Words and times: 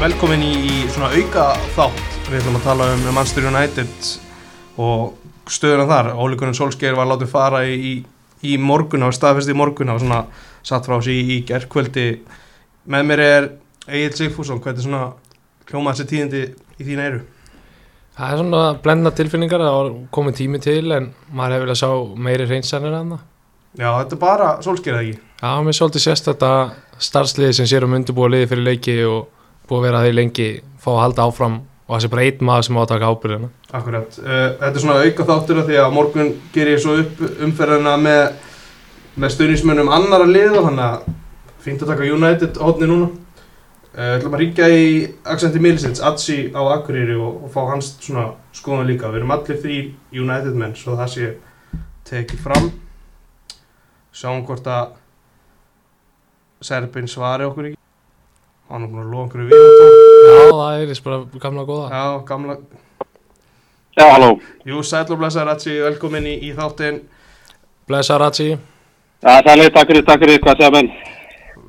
velkomin 0.00 0.40
í, 0.40 0.52
í 0.64 0.76
svona 0.88 1.10
auka 1.12 1.50
þátt. 1.74 1.98
Við 2.30 2.38
ætlum 2.38 2.54
að 2.56 2.62
tala 2.64 2.86
um 2.94 3.02
Manchester 3.12 3.44
United 3.50 4.06
og 4.80 5.50
stöðuna 5.50 5.84
þar. 5.90 6.06
Óli 6.16 6.38
Gunnar 6.40 6.56
Solskjær 6.56 6.94
var 6.96 7.08
látið 7.10 7.28
fara 7.28 7.60
í, 7.68 7.98
í, 8.40 8.52
morgun 8.56 9.04
á 9.04 9.12
staðfesti 9.12 9.52
í 9.52 9.58
morgun 9.60 9.92
á 9.92 10.00
svona 10.00 10.20
satt 10.64 10.86
frá 10.88 10.96
sig 11.04 11.18
í, 11.20 11.34
í 11.34 11.42
gerðkvöldi 11.48 12.06
með 12.88 13.04
mér 13.10 13.22
er 13.24 13.48
Egil 13.90 14.14
Sigfússon. 14.16 14.62
Hvernig 14.64 14.86
svona 14.86 15.02
hljóma 15.68 15.92
þessi 15.92 16.06
tíðindi 16.14 16.40
í 16.80 16.86
þín 16.86 17.02
eyru? 17.04 17.18
Það 18.16 18.32
er 18.32 18.40
svona 18.40 18.62
blenda 18.86 19.12
tilfinningar 19.18 19.64
það 19.66 19.76
var 19.76 19.90
komið 20.16 20.38
tími 20.38 20.62
til 20.64 20.86
en 20.96 21.10
maður 21.28 21.58
hefur 21.58 21.66
viljað 21.66 21.82
sjá 21.82 22.22
meiri 22.28 22.46
reynsanir 22.48 22.96
en 23.02 23.12
það 23.18 23.26
Já, 23.78 23.90
þetta 24.00 24.16
er 24.16 24.22
bara 24.24 24.48
Solskjær 24.64 24.96
eða 24.96 25.04
ekki? 25.04 25.20
Já, 25.42 25.52
mér 25.60 25.70
er 25.74 25.78
svolítið 25.78 26.06
sérst 26.06 26.32
þetta 26.32 26.54
starfsliði 27.10 27.58
sem 27.60 27.68
sér 27.70 27.86
um 27.86 27.98
undirbúa 28.00 28.32
liði 28.32 28.48
fyrir 28.50 28.66
leiki 28.66 28.96
og 29.06 29.28
búið 29.70 29.80
að 29.80 29.86
vera 29.86 30.04
því 30.04 30.12
lengi 30.18 30.50
fá 30.82 30.90
að 30.96 31.02
halda 31.04 31.30
áfram 31.30 31.56
og 31.60 31.94
það 31.94 32.04
sé 32.04 32.12
bara 32.12 32.26
einn 32.26 32.46
maður 32.46 32.66
sem 32.66 32.78
á 32.78 32.82
að 32.82 32.92
taka 32.92 33.10
ábyrðina 33.10 33.50
Akkurat, 33.70 34.16
uh, 34.18 34.46
þetta 34.58 34.74
er 34.74 34.82
svona 34.82 35.02
auka 35.06 35.26
þáttur 35.28 35.62
því 35.68 35.76
að 35.78 35.92
morgun 35.94 36.30
ger 36.54 36.70
ég 36.72 36.80
svo 36.82 36.96
upp 36.98 37.20
umferðina 37.46 37.94
með, 38.02 38.22
með 39.14 39.34
stuðnismönnum 39.36 39.90
annara 39.94 40.26
lið 40.26 40.56
og 40.58 40.66
þannig 40.66 40.86
að 40.88 41.10
fínt 41.62 41.84
að 41.84 41.92
taka 41.92 42.08
United 42.08 42.58
hótni 42.58 42.88
núna. 42.90 43.10
Uh, 43.90 44.16
ætlum 44.16 44.34
að 44.34 44.42
ríkja 44.42 44.66
í 44.74 44.84
Accenti 45.30 45.62
Milsins, 45.62 46.02
Atsi 46.02 46.38
á 46.50 46.62
Akureyri 46.74 47.14
og, 47.18 47.44
og 47.46 47.54
fá 47.54 47.60
hans 47.70 47.92
svona 48.02 48.28
skoðan 48.54 48.90
líka. 48.90 49.10
Við 49.10 49.22
erum 49.22 49.34
allir 49.34 49.60
því 49.62 49.80
United 50.14 50.58
menn 50.58 50.76
svo 50.78 50.98
það 50.98 51.12
sé 51.14 51.32
tekið 52.10 52.46
fram. 52.46 52.70
Sjáum 54.14 54.42
hvort 54.46 54.66
að 54.66 54.96
Serbin 56.66 57.08
svari 57.08 57.46
okkur 57.46 57.70
ekki 57.70 57.79
hann 58.70 58.84
er 58.86 58.90
búin 58.92 59.02
að 59.04 59.12
loða 59.12 59.24
okkur 59.26 59.42
í 59.42 59.48
viðatón 59.50 59.94
Já, 60.30 60.42
það 60.54 60.82
er 60.94 61.02
bara 61.04 61.42
gamla 61.44 61.64
góða. 61.68 61.86
Já, 61.90 62.04
gamla 62.30 62.56
Já, 63.98 64.04
halló. 64.14 64.28
Jú, 64.64 64.82
sæl 64.86 65.04
og 65.10 65.18
blessa 65.20 65.44
Ratsi, 65.44 65.74
velkomin 65.82 66.26
í, 66.30 66.36
í 66.46 66.52
þáttinn. 66.56 67.00
Blessa 67.90 68.18
Ratsi 68.22 68.52
Já, 68.54 69.34
leið, 69.44 69.72
takk 69.74 69.90
fyrir, 69.90 70.04
takk 70.06 70.22
fyrir, 70.24 70.38
hvað 70.40 70.60
segja 70.62 70.72
menn? 70.72 70.92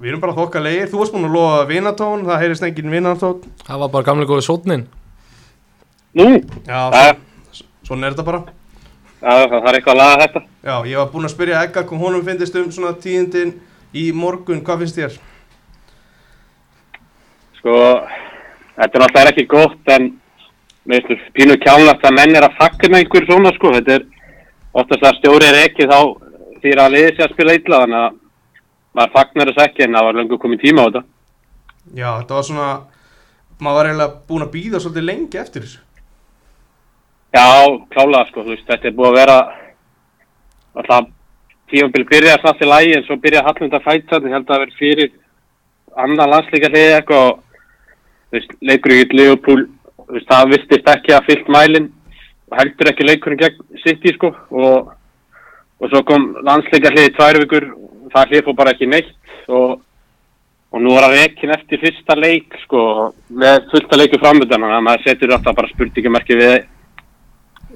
Við 0.01 0.13
erum 0.13 0.21
bara 0.23 0.33
þokka 0.37 0.61
leir, 0.63 0.85
þú 0.89 1.01
varst 1.01 1.13
búin 1.13 1.27
að 1.27 1.35
lofa 1.35 1.65
vinatón, 1.69 2.23
það 2.25 2.39
heyrist 2.41 2.63
engin 2.65 2.93
vinatón. 2.93 3.41
Það 3.67 3.81
var 3.83 3.91
bara 3.93 4.07
gamla 4.07 4.25
góði 4.29 4.45
sótnin. 4.47 4.85
Nú, 6.17 6.29
Já, 6.65 6.79
svo, 7.51 7.67
svona 7.89 8.07
er 8.07 8.15
þetta 8.15 8.25
bara. 8.29 8.39
Já, 9.21 9.33
það 9.51 9.67
er 9.69 9.77
eitthvað 9.77 9.93
að 9.93 9.99
laga 9.99 10.21
þetta. 10.23 10.41
Já, 10.61 10.73
ég 10.89 10.97
var 11.01 11.11
búin 11.11 11.27
að 11.27 11.33
spyrja 11.35 11.59
Egga 11.67 11.83
hvað 11.89 12.01
honum 12.05 12.23
finnist 12.25 12.57
um 12.57 12.71
svona 12.73 12.95
tíðindin 13.03 13.53
í 13.93 14.07
morgun, 14.15 14.63
hvað 14.65 14.81
finnst 14.85 14.97
þér? 14.97 15.19
Sko, 17.61 17.77
þetta 18.73 18.97
er 18.97 19.03
náttúrulega 19.05 19.31
ekki 19.35 19.45
gott, 19.51 19.93
en 19.93 20.07
þessu 20.89 21.17
pínu 21.37 21.59
kjánlast 21.61 22.07
að 22.09 22.17
menn 22.17 22.33
er 22.35 22.47
að 22.47 22.57
fagna 22.57 22.97
einhverju 22.97 23.29
svona, 23.29 23.53
sko. 23.53 23.75
Þetta 23.77 23.99
er 23.99 24.07
oftast 24.81 25.05
að 25.05 25.19
stjóri 25.19 25.49
er 25.51 25.59
ekki 25.61 25.85
þá 25.85 25.99
því 26.63 26.73
að 26.73 26.95
liði 26.95 27.13
sér 27.13 27.27
að 27.27 27.35
spila 27.35 27.57
illa, 27.59 27.83
þannig 27.83 28.01
að 28.01 28.17
maður 28.97 29.13
fagnar 29.13 29.51
þess 29.51 29.65
ekki, 29.67 29.85
en 29.85 29.99
það 29.99 30.07
var 30.07 30.17
lengur 30.17 30.41
komið 30.41 30.63
tíma 30.65 30.81
á 30.81 30.87
þetta. 30.89 31.03
Já, 31.93 32.09
þetta 32.17 32.35
var 32.39 32.49
svona, 32.49 32.67
maður 33.61 33.77
var 33.77 33.89
eiginlega 33.91 34.19
búin 34.27 34.45
að 34.45 34.53
býða 34.55 34.81
svolítið 34.81 35.07
lengi 35.07 35.41
eftir 35.41 35.65
þessu 35.65 35.81
Já, 37.31 37.47
klálega, 37.93 38.27
sko, 38.27 38.43
veist, 38.43 38.67
þetta 38.67 38.89
er 38.89 38.95
búið 38.97 39.09
að 39.11 39.17
vera 39.21 39.37
alltaf 40.81 41.09
tímabili 41.71 42.07
byrjaði 42.09 42.41
samt 42.43 42.63
í 42.63 42.67
lægi 42.67 42.95
en 42.97 43.05
svo 43.05 43.17
byrjaði 43.23 43.47
Hallmund 43.47 43.77
að 43.77 43.85
fæta 43.85 44.17
þetta, 44.17 44.33
held 44.35 44.51
að 44.51 44.63
verið 44.65 44.79
fyrir 44.79 45.13
annan 46.03 46.33
landslíka 46.33 46.71
hliði 46.71 46.97
eitthvað 46.97 47.27
og 47.29 47.39
leikur 48.31 48.95
í 48.95 49.03
Leopold, 49.15 49.69
það 50.27 50.55
vistist 50.55 50.89
ekki 50.91 51.15
að 51.15 51.27
fyllt 51.29 51.51
mælin 51.51 51.91
og 52.51 52.57
heldur 52.59 52.91
ekki 52.91 53.07
leikurinn 53.07 53.39
gegn 53.39 53.79
City, 53.83 54.13
sko, 54.15 54.33
og, 54.51 54.91
og 55.79 55.91
svo 55.91 56.03
kom 56.07 56.31
landslíka 56.43 56.91
hliði 56.91 57.13
tvær 57.15 57.39
vikur, 57.43 57.69
það 58.11 58.33
hlið 58.33 58.45
fór 58.47 58.57
bara 58.59 58.75
ekki 58.75 58.89
neitt 58.91 59.13
og, 59.51 59.79
og 60.71 60.83
nú 60.83 60.95
er 60.97 61.07
það 61.07 61.17
rekin 61.17 61.55
eftir 61.55 61.81
fyrsta 61.83 62.17
leik, 62.19 62.59
sko, 62.65 62.83
með 63.31 63.67
fullta 63.71 63.99
leiku 63.99 64.19
framöndan, 64.21 64.59
þannig 64.59 64.77
að 64.79 64.85
maður 64.89 65.07
setur 65.07 65.35
alltaf 65.37 65.57
bara 65.59 65.71
spurningamarki 65.71 66.39
við, 66.39 66.57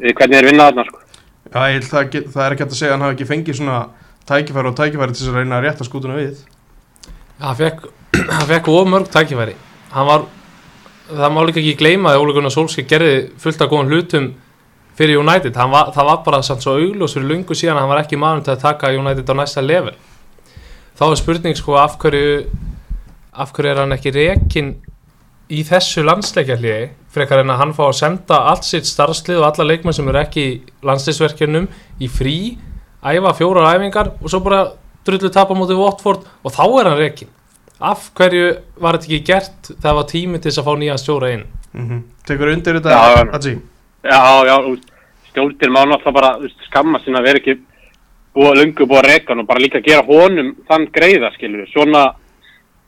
við 0.03 0.17
hvernig 0.19 0.41
er 0.41 0.49
vinnað 0.51 0.71
þarna, 0.71 0.87
sko. 0.89 1.01
Já, 1.45 1.61
ég 1.71 1.85
það, 1.87 2.09
get, 2.11 2.27
það 2.33 2.45
er 2.45 2.55
ekki 2.55 2.65
að 2.65 2.75
segja 2.75 2.91
að 2.91 2.95
hann 2.95 3.05
hafi 3.05 3.15
ekki 3.15 3.29
fengið 3.29 3.57
svona 3.59 3.79
tækifæri 4.25 4.71
og 4.71 4.77
tækifæri 4.79 5.13
til 5.13 5.21
þess 5.21 5.31
að 5.31 5.37
reyna 5.39 5.59
að 5.59 5.67
rétta 5.67 5.85
skútuna 5.87 6.17
við 6.17 6.39
Hann 7.39 7.57
fekk, 7.59 7.85
hann 8.35 8.49
fekk 8.49 8.69
of 8.73 8.89
mörg 8.89 9.11
tækifæri 9.13 9.53
Hann 9.93 10.07
var, 10.09 10.25
það 11.09 11.35
má 11.35 11.41
líka 11.45 11.61
ekki 11.61 11.77
gleyma 11.79 12.13
að 12.13 12.23
Óli 12.23 12.35
Gunnar 12.35 12.53
Solskjær 12.53 12.89
gerði 12.89 13.15
fullt 13.41 13.61
af 13.61 13.71
góðan 13.71 13.91
hlutum 13.93 14.27
fyrir 14.95 15.19
United. 15.21 15.55
Var, 15.55 15.91
það 15.95 16.09
var 16.09 16.19
bara 16.25 16.41
samt 16.45 16.65
svo 16.65 16.75
augljós 16.79 17.15
fyrir 17.17 17.29
lungu 17.29 17.57
síðan 17.57 17.77
að 17.77 17.83
hann 17.83 17.93
var 17.93 18.01
ekki 18.01 18.19
maður 18.19 18.45
til 18.45 18.55
að 18.55 18.63
taka 18.63 18.93
United 18.95 19.31
á 19.31 19.35
næsta 19.37 19.63
level. 19.63 19.95
Þá 20.95 21.05
er 21.09 21.19
spurning 21.19 21.57
sko 21.59 21.75
af 21.79 21.97
hverju 22.01 22.45
af 23.35 23.51
hverju 23.51 23.71
er 23.71 23.81
hann 23.83 23.95
ekki 23.95 24.13
rekin 24.15 24.75
í 25.51 25.61
þessu 25.67 26.05
landsleikjarliði 26.05 26.87
frekar 27.13 27.43
en 27.43 27.51
að 27.53 27.59
hann 27.61 27.73
fá 27.75 27.83
að 27.89 27.97
senda 27.99 28.39
allt 28.49 28.65
sitt 28.65 28.87
starfslið 28.89 29.41
og 29.41 29.49
alla 29.49 29.67
leikmenn 29.67 29.95
sem 29.95 30.07
eru 30.09 30.21
ekki 30.21 30.45
í 30.45 30.55
landsleisverkjunum 30.87 31.67
í 32.01 32.09
frí 32.09 32.37
æfa 33.05 33.35
fjórar 33.37 33.75
æfingar 33.75 34.15
og 34.15 34.31
svo 34.31 34.41
bara 34.45 34.63
drullu 35.05 35.29
tapa 35.29 35.57
mútið 35.57 35.81
Watford 35.83 36.25
og 36.41 36.55
þá 36.55 36.63
er 36.65 36.89
hann 36.89 37.01
rekin 37.01 37.33
af 37.79 38.09
hverju 38.15 38.49
var 38.81 38.97
þetta 38.97 39.09
ekki 39.09 39.25
gert 39.27 39.71
þegar 39.71 39.95
var 39.99 40.09
tími 40.09 40.39
til 40.39 40.51
þess 40.51 40.61
að 40.61 40.67
fá 40.67 40.75
nýja 40.79 40.97
stjóra 40.97 41.31
inn? 41.33 41.45
Mm 41.73 41.87
-hmm. 41.89 42.01
Tekur 42.27 42.51
undir 42.53 42.79
þetta, 42.79 42.89
Já, 42.89 43.35
Atsi? 43.35 43.57
Já, 44.03 44.45
já, 44.45 44.77
stjórnir 45.29 45.69
má 45.69 45.85
náttúrulega 45.85 46.13
bara 46.13 46.39
skamma 46.67 46.99
sinna 46.99 47.19
að 47.19 47.27
vera 47.27 47.39
ekki 47.41 47.57
búið 48.35 48.59
lungu 48.59 48.87
búið 48.87 48.99
að 48.99 49.09
reka 49.11 49.33
hann 49.33 49.43
og 49.43 49.47
bara 49.47 49.63
líka 49.63 49.81
gera 49.83 50.03
honum 50.03 50.55
þann 50.67 50.87
greiða, 50.91 51.31
skilur 51.35 51.67
svona 51.71 52.15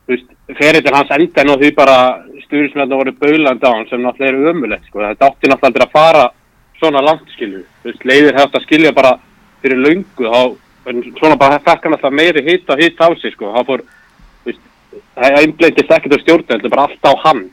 þú 0.07 0.15
veist, 0.15 0.29
ferill 0.59 0.93
hans 0.93 1.11
enda 1.11 1.41
en 1.41 1.51
á 1.51 1.55
því 1.59 1.71
bara 1.75 1.97
stjórnismennar 2.45 2.99
voru 2.99 3.13
baulandi 3.19 3.67
á 3.67 3.71
hann 3.71 3.87
sem 3.89 4.03
náttúrulega 4.03 4.33
eru 4.33 4.51
ömulegt, 4.51 4.87
sko, 4.87 5.03
þetta 5.03 5.27
átti 5.27 5.51
náttúrulega 5.51 5.67
aldrei 5.67 5.85
að 5.87 5.95
fara 5.95 6.25
svona 6.79 7.03
langt, 7.03 7.27
skilur 7.35 7.63
þú 7.83 7.91
veist, 7.91 8.05
leiðir 8.05 8.37
hefði 8.37 8.47
átt 8.47 8.59
að 8.59 8.67
skilja 8.67 8.95
bara 8.95 9.13
fyrir 9.63 9.81
lungu, 9.83 10.31
þá, 10.31 10.41
svona 11.19 11.39
bara 11.39 11.59
fekk 11.63 11.87
hann 11.87 11.97
alltaf 11.97 12.15
meiri 12.15 12.43
hitt 12.47 12.69
og 12.69 12.83
hitt 12.83 13.01
á 13.03 13.07
sig, 13.19 13.35
sko, 13.35 13.51
þá 13.55 13.61
fór, 13.67 13.83
það 15.17 15.39
einbleitist 15.41 15.93
ekkert 15.97 16.17
á 16.17 16.23
stjórnir, 16.23 16.49
þetta 16.53 16.69
er 16.69 16.75
bara 16.75 16.87
allt 16.87 17.09
á 17.09 17.13
hann, 17.25 17.43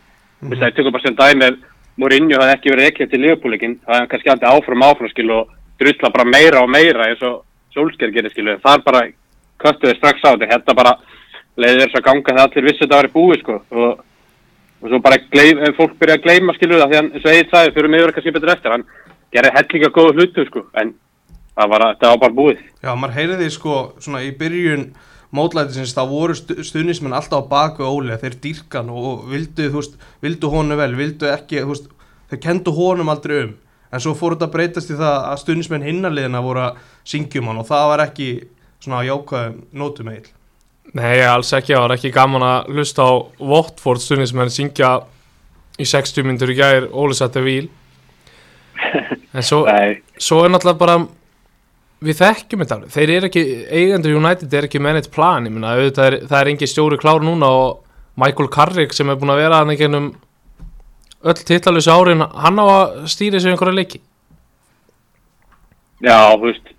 þú 0.40 0.52
veist, 0.52 0.62
það 0.62 0.76
tökum 0.78 0.96
bara 0.96 1.06
sem 1.06 1.18
dæmi 1.22 1.48
ef 1.50 1.62
Mourinho 1.94 2.40
hafði 2.40 2.54
ekki 2.56 2.72
verið 2.72 2.88
ekki 2.90 3.06
til 3.06 3.20
liðbúleikin 3.22 3.74
það 3.84 4.00
hefði 4.00 4.08
kannski 4.10 4.30
aldrei 4.32 4.48
áfram 4.50 4.82
áfram 4.82 5.10
skil 5.12 5.28
og 5.30 5.52
drullla 5.78 6.10
bara 6.10 6.24
meira 6.26 6.62
og 6.64 6.72
meira 6.72 7.06
eins 7.06 7.22
og 7.22 7.44
Solskjær 7.74 8.10
gerir 8.14 8.32
skil 8.34 8.48
það 8.50 8.80
er 8.80 8.82
bara 8.82 9.02
köttuði 9.62 9.96
strax 9.98 10.24
á 10.24 10.34
þetta. 10.34 10.50
Þetta 10.54 10.76
bara 10.78 10.96
leiði 11.60 11.84
þess 11.84 11.98
að 11.98 12.06
ganga 12.08 12.26
þegar 12.32 12.42
allir 12.48 12.68
vissi 12.68 12.82
þetta 12.82 12.96
að 12.96 13.02
vera 13.02 13.14
búið 13.14 13.40
sko. 13.42 13.56
Og, 13.70 14.02
og 14.82 14.90
svo 14.90 15.00
bara 15.04 15.22
gleym, 15.32 15.62
ef 15.64 15.78
fólk 15.78 15.96
byrja 16.00 16.18
að 16.18 16.26
gleyma 16.26 16.56
skilur 16.58 16.82
það 16.82 16.92
því 16.92 17.00
hann 17.00 17.10
eins 17.12 17.24
og 17.24 17.32
Egil 17.32 17.48
sagði 17.52 17.74
fyrir 17.78 17.92
mig 17.92 18.04
verið 18.04 18.18
kannski 18.18 18.36
betur 18.36 18.54
eftir. 18.54 18.74
Hann 18.74 18.86
gerir 19.34 19.56
hellinga 19.58 19.92
góða 19.94 20.14
hlutu 20.18 20.46
sko 20.48 20.64
en 20.80 20.94
það 21.54 21.74
var 21.74 21.86
þetta 21.88 22.12
var 22.12 22.22
bara 22.26 22.38
búið. 22.40 22.62
Já, 22.82 22.92
maður 22.94 23.18
heyrði 23.18 23.50
sko 23.54 23.80
svona 24.02 24.24
í 24.26 24.30
byrjun 24.38 24.88
mótlætisins 25.34 25.94
þá 25.96 26.02
voru 26.10 26.36
stu, 26.38 26.56
stuðnismenn 26.62 27.16
alltaf 27.16 27.46
á 27.46 27.50
baku 27.50 27.86
Óli 27.86 28.16
þeir 28.20 28.38
dýrkan 28.44 28.92
og 28.94 29.26
vildu, 29.30 29.68
veist, 29.74 29.98
vildu 30.24 30.50
honu 30.52 30.78
vel, 30.78 30.92
vildu 30.98 31.28
ekki, 31.32 31.64
veist, 31.68 31.90
þeir 32.30 32.42
kendu 32.44 32.74
honum 32.76 33.12
aldrei 33.12 33.42
um. 33.48 33.54
En 33.94 34.02
svo 34.02 34.14
fór 34.18 34.34
þetta 34.34 34.48
að 34.48 34.54
breytast 34.56 34.90
í 34.90 34.98
það 34.98 35.18
að 35.30 35.40
stuðnismenn 35.44 35.86
hinnarliðina 35.86 36.42
voru 36.42 36.64
að 36.68 36.80
syngjum 37.06 37.50
hann 37.50 37.60
og 37.62 37.68
það 37.68 37.90
var 37.92 38.04
ekki 38.08 38.30
svona 38.82 39.04
jákvæðum 39.06 39.60
nótum 39.78 40.10
eil. 40.10 40.24
Nei, 40.94 41.22
alls 41.26 41.52
ekki, 41.56 41.74
það 41.74 41.84
var 41.86 41.94
ekki 41.96 42.14
gaman 42.14 42.44
að 42.46 42.72
hlusta 42.74 43.06
á 43.06 43.12
Watford 43.40 44.02
stundismenn 44.02 44.52
syngja 44.52 44.92
í 45.80 45.86
60 45.88 46.26
myndur 46.26 46.52
í 46.52 46.58
gær. 46.58 46.88
Óli 46.92 47.16
Sætti 47.18 47.42
Víl. 47.44 47.68
En 49.34 49.42
svo, 49.42 49.64
svo 50.22 50.44
er 50.44 50.52
náttúrulega 50.54 50.78
bara 50.78 50.92
við 52.04 52.18
þekkjum 52.20 52.62
þetta 52.62 52.76
alveg, 52.76 52.92
þeir 52.94 53.12
eru 53.14 53.28
ekki 53.30 53.44
eigendur 53.70 54.18
United 54.18 54.54
er 54.54 54.68
ekki 54.68 54.82
með 54.82 54.98
neitt 54.98 55.10
plan, 55.14 55.48
minna 55.48 55.74
það 55.80 56.06
er, 56.06 56.16
það 56.28 56.38
er 56.40 56.50
engi 56.52 56.68
stjóri 56.70 56.98
klár 57.00 57.24
núna 57.24 57.48
og 57.48 57.70
Michael 58.20 58.50
Carrick 58.52 58.94
sem 58.94 59.10
er 59.10 59.18
búin 59.18 59.32
að 59.34 59.42
vera 59.42 59.62
hann 59.62 59.72
ekki 59.74 59.88
ennum 59.88 60.10
öll 61.24 61.40
titlalösa 61.40 61.96
árin 61.96 62.26
hann 62.28 62.60
á 62.60 62.64
að 62.64 63.08
stýra 63.10 63.40
sig 63.40 63.50
einhverja 63.54 63.78
leiki. 63.78 64.00
Já 66.04 66.18
þú 66.36 66.50
veist 66.50 66.74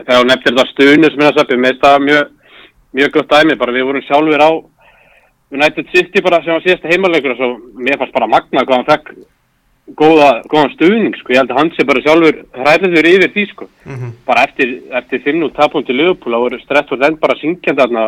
þegar 0.00 0.22
hún 0.22 0.32
nefnir 0.32 0.56
þetta 0.56 0.66
stunu 0.72 1.10
sem 1.12 1.22
er 1.26 1.40
að 1.42 1.52
mér 1.56 1.70
finnst 1.70 1.84
það 1.84 2.06
mjög, 2.06 2.32
mjög 2.96 3.14
gott 3.16 3.32
dæmi 3.34 3.58
bara 3.60 3.76
við 3.76 3.88
vorum 3.90 4.06
sjálfur 4.08 4.44
á 4.46 4.50
United 5.56 5.92
City 5.94 6.22
bara 6.24 6.42
sem 6.42 6.56
var 6.56 6.64
síðasta 6.64 6.90
heimalegur 6.90 7.34
og 7.34 7.40
svo 7.40 7.50
mér 7.78 8.00
fannst 8.00 8.16
bara 8.16 8.30
magna 8.30 8.64
hvað 8.64 8.80
hann 8.80 8.88
fekk 8.90 9.12
góða, 9.94 10.42
góðan 10.50 10.72
stuðning 10.74 11.14
sko, 11.20 11.32
ég 11.32 11.38
held 11.38 11.50
að 11.54 11.58
hann 11.60 11.70
sé 11.76 11.84
bara 11.86 12.00
sjálfur 12.02 12.38
hræðiður 12.58 13.06
yfir 13.12 13.30
því 13.36 13.44
sko, 13.52 13.68
Mm 13.86 14.12
bara 14.26 14.42
eftir, 14.48 14.72
eftir 14.98 15.20
fimm 15.22 15.38
nú 15.40 15.48
tapum 15.54 15.84
til 15.86 15.94
Liverpool, 15.96 16.32
það 16.34 16.42
voru 16.46 16.58
stress 16.64 16.90
og 16.92 16.98
þenn 16.98 17.18
bara 17.22 17.36
syngjandi 17.38 17.82
þarna, 17.82 18.06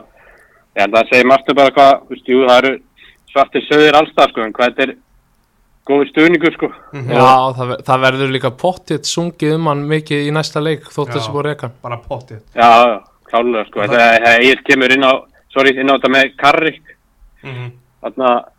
ég 0.75 0.83
held 0.83 0.95
að 0.95 0.99
það 1.05 1.13
segir 1.13 1.27
margt 1.31 1.49
um 1.53 1.55
bara 1.61 1.71
hvað, 1.77 1.93
þú 2.03 2.15
veist, 2.17 2.29
jú, 2.29 2.41
það 2.49 2.59
eru 2.65 2.73
svartir 3.31 3.63
söður 3.69 3.99
allstað 4.01 4.31
sko, 4.33 4.41
en 4.43 4.53
hvað 4.57 4.73
þetta 4.73 4.83
er 4.89 4.95
góður 5.89 6.09
stuðningur 6.11 6.53
sko. 6.59 6.69
Mhm. 6.93 7.13
Já, 7.15 7.53
það, 7.57 7.71
það 7.87 8.03
verður 8.05 8.33
líka 8.35 8.51
pottitt 8.51 9.07
sungið 9.09 9.55
um 9.55 9.67
hann 9.71 9.87
mikið 9.89 10.27
í 10.29 10.33
næsta 10.35 10.61
leik 10.61 10.83
þótt 10.93 11.15
þessi 11.15 11.33
búið 11.33 11.47
rekan. 11.53 11.73
bara 11.83 11.97
pottið. 11.97 12.43
Já, 12.55 12.69
já, 12.69 12.99
klálega 13.31 13.65
sko. 13.71 13.81
Það- 13.81 13.97
Það 13.97 14.29
er 14.29 14.41
eigið 14.43 14.65
kemur 14.69 14.93
inn 14.93 15.05
á, 15.09 15.13
sorry, 15.55 15.71
inn 15.81 15.89
á 15.89 15.95
þetta 15.97 16.11
með 16.13 16.37
Karri, 16.37 16.75
mm 17.43 17.71
þarna, 18.03 18.29
þú 18.45 18.58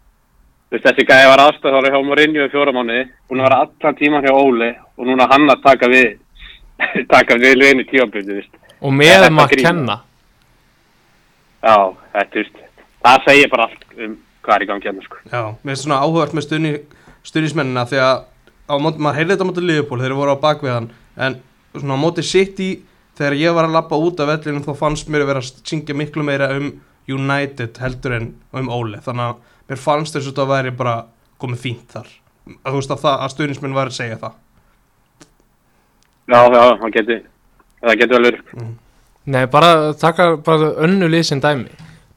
veist, 0.72 0.86
þessi 0.86 1.06
gæði 1.10 1.30
var 1.32 1.44
aðstæðári 1.46 1.92
hjá 1.94 2.00
Mourinho 2.06 2.46
í 2.46 2.52
fjóramáni, 2.54 3.00
hún 3.30 3.44
var 3.46 3.58
allan 3.58 4.00
tíman 4.00 4.26
hjá 4.26 4.34
Óli 4.36 4.72
og 4.98 5.10
núna 5.10 5.28
hann 5.32 5.50
að 5.50 5.64
taka 5.66 5.90
við, 5.92 6.18
taka 7.14 7.38
við 7.42 7.66
þú 7.90 8.38
veist. 8.38 8.56
og 8.80 8.90
Er 8.92 8.98
með 9.02 9.14
þetta 9.16 9.36
maður 9.36 9.56
grín? 9.56 9.68
kenna 9.70 10.00
Já, 11.60 11.76
þetta, 12.14 12.32
þú 12.32 12.44
veist, 12.44 12.60
það 13.04 13.24
segir 13.28 13.50
bara 13.52 13.70
allt 13.70 13.88
um 14.00 14.18
hvað 14.46 14.56
er 14.56 14.64
í 14.64 14.68
gangi 14.70 14.88
hérna 14.88 15.04
sko. 15.06 15.18
Já, 15.28 15.42
mér 15.52 15.74
finnst 15.74 15.86
svona 15.86 16.02
áhugavert 16.04 16.36
með 16.38 16.46
stuðni, 16.48 16.72
stuðnismennina 17.28 17.86
því 17.90 18.00
að 18.04 18.22
á 18.70 18.76
móti, 18.80 19.02
maður 19.04 19.20
heyrði 19.20 19.34
þetta 19.36 19.46
á 19.46 19.50
móti 19.50 19.66
Liverpool 19.66 20.00
þegar 20.00 20.14
þeir 20.14 20.20
voru 20.20 20.36
á 20.38 20.44
bakveðan 20.46 20.90
en 21.20 21.40
svona 21.76 21.98
á 22.00 22.04
móti 22.04 22.26
City 22.26 22.70
þegar 23.20 23.36
ég 23.40 23.56
var 23.58 23.68
að 23.68 23.76
lappa 23.76 24.00
út 24.00 24.22
af 24.24 24.30
vellinu 24.32 24.64
þá 24.64 24.72
fannst 24.80 25.12
mér 25.12 25.26
að 25.26 25.32
vera 25.34 25.44
að 25.44 25.52
syngja 25.68 25.98
miklu 25.98 26.26
meira 26.26 26.52
um 26.56 26.72
United 27.10 27.80
heldur 27.82 28.16
en 28.20 28.30
um 28.56 28.70
Ole 28.72 29.02
þannig 29.04 29.26
að 29.34 29.40
mér 29.70 29.80
fannst 29.82 30.16
þess 30.16 30.26
að 30.28 30.32
þetta 30.34 30.48
væri 30.50 30.72
bara 30.80 30.96
komið 31.42 31.62
fínt 31.64 31.94
þar. 31.96 32.08
Að 32.64 32.72
þú 32.74 32.80
veist 32.82 32.94
að, 32.96 33.02
það, 33.04 33.18
að 33.26 33.34
stuðnismenn 33.36 33.76
var 33.78 33.92
að 33.92 33.98
segja 34.00 34.18
það. 34.22 34.38
Já, 36.30 36.40
já, 36.54 36.64
það 36.82 36.94
geti, 36.96 37.18
það 37.82 38.00
geti 38.02 38.16
vel 38.16 38.24
verið. 38.28 38.66
Nei, 39.30 39.44
bara 39.52 39.70
taka 40.00 40.32
bara 40.46 40.72
önnu 40.86 41.10
lið 41.10 41.26
sem 41.30 41.42
dæmi. 41.44 41.70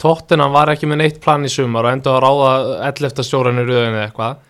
Tottenham 0.02 0.52
var 0.54 0.72
ekki 0.72 0.88
með 0.90 0.98
neitt 1.02 1.20
plan 1.22 1.44
í 1.46 1.50
sumar 1.52 1.86
og 1.86 1.94
enda 1.94 2.16
að 2.16 2.22
ráða 2.24 2.52
11. 2.90 3.22
stjóran 3.24 3.60
í 3.62 3.66
röðinu 3.68 4.00
eða 4.00 4.06
eitthvað. 4.08 4.40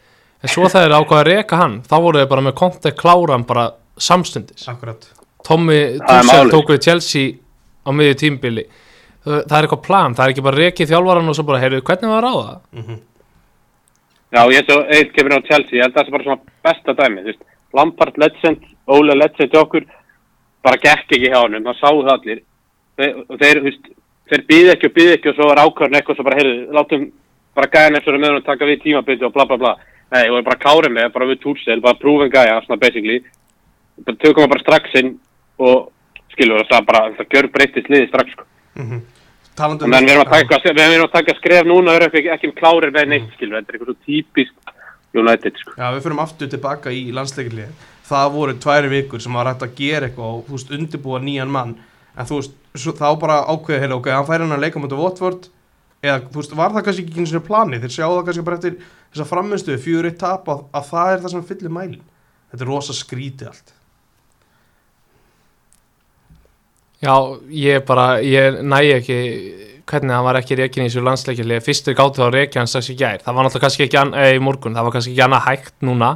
En 0.43 0.51
svo 0.51 0.65
þegar 0.67 0.89
þeir 0.89 0.95
ákvaða 0.99 1.21
að 1.23 1.29
reka 1.29 1.59
hann 1.61 1.75
þá 1.87 1.95
voru 2.03 2.23
þeir 2.23 2.31
bara 2.33 2.45
með 2.49 2.55
konti 2.59 2.93
kláran 2.99 3.45
bara 3.47 3.67
samstundis. 4.03 4.65
Akkurat. 4.73 5.05
Tommy 5.47 5.79
Það 5.99 6.23
Tuchel 6.23 6.31
málið. 6.31 6.55
tók 6.57 6.73
við 6.73 6.81
Chelsea 6.87 7.35
á 7.87 7.91
miðju 7.95 8.17
tímbili 8.23 8.65
það 9.25 9.41
það 9.49 9.57
er 9.59 9.67
eitthvað 9.67 9.87
plan, 9.87 10.15
það 10.19 10.25
er 10.25 10.35
ekki 10.35 10.45
bara 10.49 10.61
rekið 10.63 10.93
þjálfaran 10.93 11.33
og 11.33 11.39
svo 11.39 11.47
bara, 11.49 11.63
heyrðu, 11.63 11.83
hvernig 11.87 12.13
var 12.13 12.29
að 12.29 12.37
ráða? 12.37 12.61
mm 12.79 13.01
Já, 14.33 14.47
ég 14.49 14.65
svo 14.65 14.79
eitt 14.89 15.11
kemur 15.13 15.35
á 15.37 15.45
Chelsea, 15.45 15.77
ég 15.77 15.83
held 15.85 15.93
að 15.93 15.99
það 15.99 16.07
sé 16.07 16.13
bara 16.15 16.25
svona 16.25 16.53
besta 16.65 16.93
dæmi, 16.97 17.21
þú 17.21 17.29
veist, 17.29 17.43
Lampard 17.77 18.15
legend, 18.17 18.63
Óle 18.89 19.17
legend 19.19 19.53
hjá 19.53 19.61
okkur, 19.61 19.85
bara 20.65 20.81
gekk 20.81 21.13
ekki 21.13 21.29
hjá 21.29 21.37
honum, 21.43 21.67
það 21.67 21.81
sáu 21.83 21.99
það 21.99 22.13
allir, 22.15 22.41
þeir, 22.97 23.19
og 23.27 23.43
þeir, 23.43 23.61
þú 23.61 23.67
veist, 23.67 23.91
þeir 24.33 24.45
býði 24.49 24.73
ekki 24.73 24.89
og 24.89 24.95
býði 24.97 25.19
ekki 25.19 25.31
og 25.33 25.37
svo 25.37 25.51
var 25.51 25.61
ákvörn 25.61 25.99
eitthvað 25.99 26.17
svo 26.17 26.27
bara, 26.31 26.39
heyrðu, 26.41 26.57
látum 26.79 27.05
bara 27.53 27.71
gæja 27.77 27.93
nefnir 27.93 28.19
með 28.23 28.33
hann 28.33 28.47
taka 28.49 28.71
við 28.71 28.83
tímabiti 28.87 29.29
og 29.29 29.37
bla 29.37 29.47
bla 29.51 29.61
bla, 29.61 29.75
nei, 30.17 30.25
og 30.31 30.41
bara 30.49 30.61
klárið 30.65 30.97
með, 30.97 31.13
bara 31.13 31.29
við 31.29 31.43
túrsel, 31.45 31.81
bara 31.85 32.01
prúfum 32.01 32.33
gæja, 32.33 32.57
svona 32.65 32.81
basically, 32.81 33.21
bara 34.01 34.23
tökum 34.25 34.47
við 34.47 34.53
bara 34.55 34.65
strax 34.65 34.97
inn 35.03 35.19
og 35.61 35.91
skilur 36.33 36.65
það 36.73 36.89
bara, 36.89 37.05
það 37.21 37.37
gjör 37.37 37.53
breytist 37.53 37.93
liði 37.93 38.09
strax, 38.09 38.33
sko. 38.33 38.49
-hmm. 38.81 39.01
Talandi 39.59 39.89
Menn 39.91 40.09
við 40.09 40.15
erum 40.15 40.25
að 40.25 40.35
taka, 40.35 40.61
við 40.65 40.83
erum 40.85 41.07
að 41.07 41.15
taka 41.17 41.37
skref 41.39 41.69
núna, 41.69 41.95
við 41.95 42.01
erum 42.01 42.19
ekki, 42.21 42.31
ekki 42.37 42.53
klárir 42.59 42.93
með 42.95 43.09
neitt, 43.13 43.31
skilur, 43.37 43.59
þetta 43.59 43.73
er 43.73 43.79
eitthvað 43.79 43.91
svo 43.93 44.07
típisk 44.09 44.77
United, 45.13 45.59
sko. 45.61 45.75
Já, 45.77 45.87
við 45.93 46.05
fyrir 46.07 46.23
aftur 46.25 46.53
tilbaka 46.55 46.93
í 46.95 47.03
landsleikilið 47.13 47.89
það 48.13 48.31
voru 48.37 48.55
tværi 48.61 48.93
vikur 48.93 49.23
sem 49.23 49.37
var 49.37 49.51
hægt 49.51 49.65
að 49.67 49.75
gera 49.79 50.09
eitthvað 50.09 50.39
og 50.39 50.47
þú 50.47 50.57
veist, 50.57 50.73
undirbúa 50.77 51.21
nýjan 51.23 51.53
mann. 51.53 51.75
En 52.17 52.29
þú 52.29 52.41
veist, 52.41 52.57
svo, 52.77 52.95
þá 52.97 53.09
bara 53.21 53.43
ákveða 53.49 53.85
heyrðu, 53.85 53.99
ok, 54.01 54.09
hann 54.13 54.29
færi 54.29 54.47
hann 54.47 54.57
að 54.57 54.65
leika 54.65 54.83
mútið 54.83 55.05
Watford. 55.05 55.51
Eða, 56.03 56.17
þú 56.33 56.41
veist, 56.41 56.57
var 56.59 56.75
það 56.75 56.87
kannski 56.89 57.05
ekki 57.07 57.21
einu 57.21 57.31
sinni 57.31 57.45
plani 57.47 57.79
þeir 57.79 57.95
sjá 57.95 58.07
það 58.09 58.25
kannski 58.27 58.45
bara 58.49 58.59
eftir 58.59 58.79
þessa 59.13 59.29
framminnstu 59.29 59.77
fjör 59.85 60.09
eitt 60.09 60.19
tap 60.19 60.49
að, 60.51 60.65
að 60.75 60.89
það 60.89 61.13
er 61.13 61.23
það 61.23 61.35
sem 61.35 61.45
fyllir 61.53 61.75
mælin 61.77 62.03
þetta 62.51 62.65
er 62.65 62.71
rosa 62.73 62.97
skrítið 62.97 63.51
allt 63.53 63.75
Já, 67.03 67.15
ég 67.51 67.85
bara, 67.87 68.07
ég 68.23 68.61
næ 68.63 68.79
ekki 68.99 69.19
hvernig 69.91 70.15
hann 70.15 70.25
var 70.25 70.39
ekki 70.39 70.57
reikin 70.61 70.85
í 70.85 70.89
þessu 70.89 71.03
landsleikili 71.05 71.59
fyrstur 71.65 71.97
gáttu 71.99 72.23
á 72.23 72.31
reiki 72.31 72.61
hans 72.61 72.77
þessi 72.77 72.95
gær. 72.99 73.19
Það 73.25 73.35
var 73.37 73.47
náttúrulega 73.49 73.67
kannski 73.67 73.87
ekki 73.89 73.99
ann, 73.99 74.13
eða 74.15 74.37
í 74.37 74.43
morgun 74.47 74.77
það 74.79 74.87
var 74.87 74.95
kannski 74.95 75.13
ekki 75.13 75.25
annað 75.27 75.47
hægt 75.49 75.75
núna. 75.83 76.11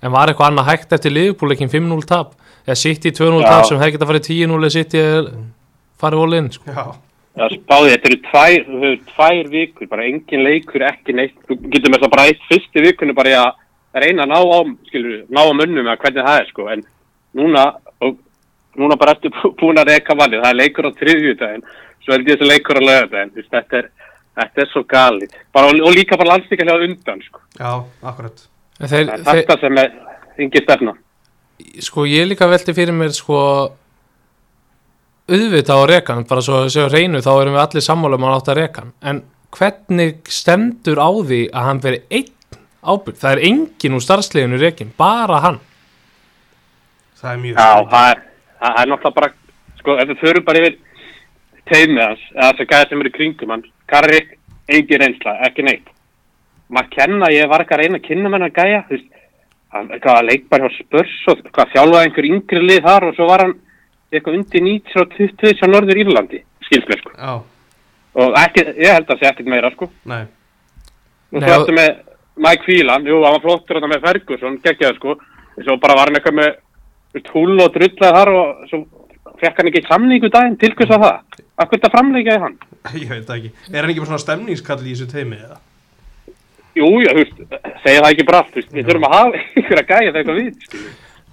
En 0.00 0.14
var 0.14 0.32
eitthvað 0.32 0.48
annað 0.48 0.70
hægt 0.72 0.96
eftir 0.96 1.14
liðbúleikin 1.14 1.72
5-0 1.72 2.08
tap? 2.08 2.32
Eða 2.64 2.78
sitt 2.78 3.04
í 3.04 3.12
2-0 3.12 3.42
Já. 3.42 3.48
tap 3.50 3.68
sem 3.68 3.80
hefði 3.82 3.96
geta 3.98 4.08
farið 4.08 4.28
10-0 4.30 4.58
eða 4.62 4.72
sitt 4.78 4.96
í 4.96 5.04
farið 6.02 6.24
all 6.24 6.38
in 6.40 6.50
sko. 6.56 6.72
Já, 6.72 6.84
Já, 7.32 7.46
spáði, 7.48 7.92
þetta 7.94 8.08
eru 8.10 8.16
tvær, 8.26 8.64
þú 8.66 8.78
hefur 8.82 8.98
tvær 9.12 9.46
vikur, 9.52 9.88
bara 9.88 10.04
engin 10.04 10.42
leikur, 10.44 10.82
ekki 10.84 11.14
neitt, 11.16 11.36
þú 11.48 11.56
getur 11.72 11.92
með 11.94 12.02
það 12.02 12.10
bara 12.12 12.26
eitt 12.28 12.42
fyrstu 12.50 12.82
vikunni 12.84 13.14
bara 13.16 13.30
í 13.32 13.36
að 13.38 14.02
reyna 14.04 14.26
að 14.26 14.32
ná 14.34 14.36
á, 14.52 14.60
skilur, 14.90 15.14
ná 15.32 15.40
á 15.40 15.52
munnum 15.56 15.86
eða 15.86 15.96
hvernig 16.02 16.26
það 16.26 16.40
er, 16.42 16.50
sko, 16.50 16.66
en 16.74 16.82
núna, 17.40 17.64
og 18.04 18.18
núna 18.78 18.96
bara 19.00 19.14
ertu 19.16 19.30
bú- 19.34 19.52
búin 19.60 19.80
að 19.80 19.90
reyka 19.92 20.14
valið, 20.16 20.42
það 20.44 20.50
er 20.54 20.60
leikur 20.60 20.88
á 20.88 20.90
þriðjudaginn, 21.00 21.64
svo 22.04 22.14
er 22.14 22.24
þessi 22.28 22.48
leikur 22.48 22.80
á 22.80 22.82
veist, 23.36 23.50
þetta 23.50 23.78
er, 23.82 23.90
þetta 24.40 24.62
er 24.64 24.70
svo 24.72 24.82
galið, 24.88 25.36
bara, 25.52 25.66
og 25.68 25.92
líka 25.96 26.16
bara 26.16 26.34
landstíklega 26.36 26.78
undan, 26.88 27.20
sko, 27.26 27.40
já, 27.58 27.72
akkurat. 28.02 28.46
En 28.80 28.88
þeir, 28.88 29.06
það 29.06 29.18
er 29.18 29.24
þeir, 29.24 29.42
þetta 29.42 29.60
sem 29.60 29.78
er, 29.78 29.92
yngi 30.38 30.62
stefna. 30.64 30.94
sko 31.80 32.04
ég 32.08 32.26
líka 32.26 32.48
velti 32.50 32.72
fyrir 32.74 32.96
mér 32.96 33.12
sko 33.14 33.38
auðvitað 35.32 35.78
á 35.78 35.84
rekan, 35.88 36.24
bara 36.28 36.42
svo 36.42 36.62
að 36.64 36.72
séu 36.74 36.88
reynu 36.90 37.20
þá 37.22 37.30
erum 37.40 37.54
við 37.54 37.62
allir 37.62 37.84
sammála 37.86 38.18
um 38.18 38.24
að 38.26 38.48
að 38.50 38.58
rekan 38.58 38.92
en 39.02 39.20
hvernig 39.52 40.28
stendur 40.32 40.98
á 40.98 41.08
því 41.12 41.40
að 41.52 41.66
hann 41.68 41.80
veri 41.84 42.00
einn 42.10 42.32
ábyrg 42.82 43.20
það 43.20 43.32
er 43.36 43.42
engin 43.46 43.94
úr 43.94 44.02
starfsleginu 44.02 44.58
rekin 44.58 44.90
bara 44.98 45.38
hann. 45.44 45.60
Það 47.20 47.30
er 47.32 47.40
mjög 47.44 47.60
Já, 47.60 47.70
það 47.92 48.08
er, 48.10 48.22
það 48.62 48.80
er 48.82 48.90
náttúrulega 48.92 49.14
bara, 49.18 49.30
sko, 49.80 49.96
ef 50.02 50.08
við 50.12 50.20
förum 50.22 50.44
bara 50.46 50.62
yfir 50.62 50.76
teimið 51.70 52.02
hans, 52.06 52.22
eða 52.36 52.50
þessi 52.52 52.68
gæði 52.72 52.88
sem 52.92 53.02
eru 53.04 53.10
í 53.12 53.16
kringum 53.16 53.54
hans, 53.54 53.66
Karri, 53.92 54.20
engin 54.72 55.02
reynsla, 55.02 55.34
ekki 55.48 55.64
neitt. 55.66 55.88
Maður 56.72 56.90
kenna, 56.96 57.28
ég 57.34 57.48
var 57.50 57.64
ekki 57.64 57.74
að 57.76 57.82
reyna 57.82 57.98
að 58.00 58.06
kynna 58.06 58.30
hann 58.32 58.46
að 58.46 58.54
gæja, 58.56 58.82
þú 58.88 58.96
veist, 58.96 59.10
hann 59.72 59.88
eitthvað 59.92 60.26
leikbar 60.28 60.62
hjá 60.64 60.70
Spurs 60.78 61.14
og 61.32 61.42
hvað 61.52 61.72
þjálfaði 61.74 62.06
einhver 62.08 62.28
yngri 62.30 62.62
lið 62.66 62.82
þar 62.86 63.06
og 63.08 63.14
svo 63.16 63.26
var 63.28 63.44
hann 63.46 63.54
eitthvað 64.12 64.38
undir 64.38 64.64
90 64.68 65.02
og 65.02 65.14
20 65.16 65.58
hjá 65.60 65.66
Norður 65.72 66.00
Írlandi, 66.04 66.42
skilst 66.68 66.88
mér, 66.92 67.02
sko. 67.04 67.12
Já, 67.18 67.40
Og 68.12 68.34
ekki, 68.36 68.60
ég 68.76 68.92
held 68.92 69.06
að 69.08 69.12
það 69.14 69.20
sé 69.22 69.28
ekkert 69.30 69.46
meira, 69.48 69.70
sko. 69.72 69.86
nei, 70.04 70.22
Og 71.32 71.40
Nei, 71.40 71.48
svo 71.48 71.54
og- 71.54 71.62
eftir 71.62 71.74
með 71.78 71.90
Mike 72.36 72.64
Phelan, 72.66 73.06
jú, 73.08 73.22
hann 73.24 73.32
var 73.32 73.40
flottur 73.40 73.76
þarna 73.80 73.88
með 73.94 74.02
Ferguson, 74.06 74.58
geggjaði 74.64 74.96
sko, 74.98 75.14
en 75.56 75.64
svo 75.64 75.76
bara 75.80 75.94
var 75.96 76.06
hann 76.10 76.16
eitthvað 76.20 76.36
með 76.40 76.56
húll 77.34 77.58
og 77.60 77.72
drullað 77.74 78.16
þar 78.18 78.30
og 78.32 78.62
svo 78.70 78.82
fekk 79.42 79.58
hann 79.58 79.68
ekki 79.72 79.82
samningu 79.88 80.30
daginn, 80.32 80.56
til 80.60 80.72
hvers 80.78 80.92
að 80.94 81.02
það? 81.04 81.42
Akkur 81.62 81.78
þetta 81.80 81.90
framleikaði 81.96 82.42
hann? 82.46 82.56
ég 83.02 83.08
veit 83.10 83.26
það 83.28 83.36
ekki 83.38 83.50
Er 83.72 83.80
hann 83.82 83.92
ekki 83.92 84.02
bara 84.04 84.10
svona 84.12 84.22
stemningskall 84.24 84.80
í 84.82 84.92
þessu 84.94 85.08
teimi 85.12 85.38
eða? 85.42 85.58
Jú, 86.78 86.88
já, 87.04 87.10
þú 87.12 87.18
veist, 87.20 87.40
segja 87.84 88.00
það 88.04 88.10
ekki 88.14 88.24
bara 88.30 88.38
allt, 88.42 88.52
þú 88.54 88.60
veist, 88.62 88.70
við 88.72 88.86
þurfum 88.88 89.08
að 89.08 89.16
hafa 89.18 89.40
ykkur 89.60 89.80
að 89.82 89.90
gæja 89.90 90.12
það 90.12 90.20
eitthvað 90.22 90.38
við. 90.38 90.84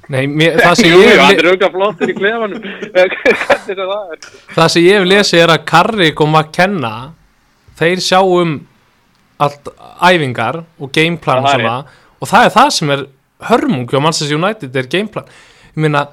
Nei, 0.09 0.23
mér, 0.27 0.57
það, 0.59 0.73
sem 0.79 0.89
ég 0.89 1.05
hef 1.05 1.21
hann 1.21 1.29
le- 1.31 1.37
er 1.39 1.47
auðvitað 1.51 1.75
flottur 1.77 2.11
í 2.11 2.15
klefanum, 2.17 2.65
hvernig 2.95 3.61
sem 3.69 3.79
það 3.79 4.27
það 4.57 4.73
sem 4.73 4.83
ég 4.89 4.97
hef 4.99 5.07
lesið 5.13 5.43
er 5.45 5.53
að 5.53 5.63
Karrik 5.69 6.23
og 6.25 6.31
McKenna 6.33 6.91
þeir 7.79 8.03
sjá 8.03 8.19
um 8.25 8.57
allt 9.39 9.69
æfingar 10.09 10.59
og 10.83 10.91
gameplan 10.97 11.47
og 12.19 12.27
það 12.27 12.49
er 12.49 12.53
það 12.57 12.71
sem 12.75 12.91
er 12.97 13.05
hörmung 13.47 13.85
hjá 13.87 14.01
Manchester 14.03 14.35
United 14.35 14.75
er 14.81 14.89
gameplan 14.91 15.29
ég 15.75 15.83
meina, 15.85 16.07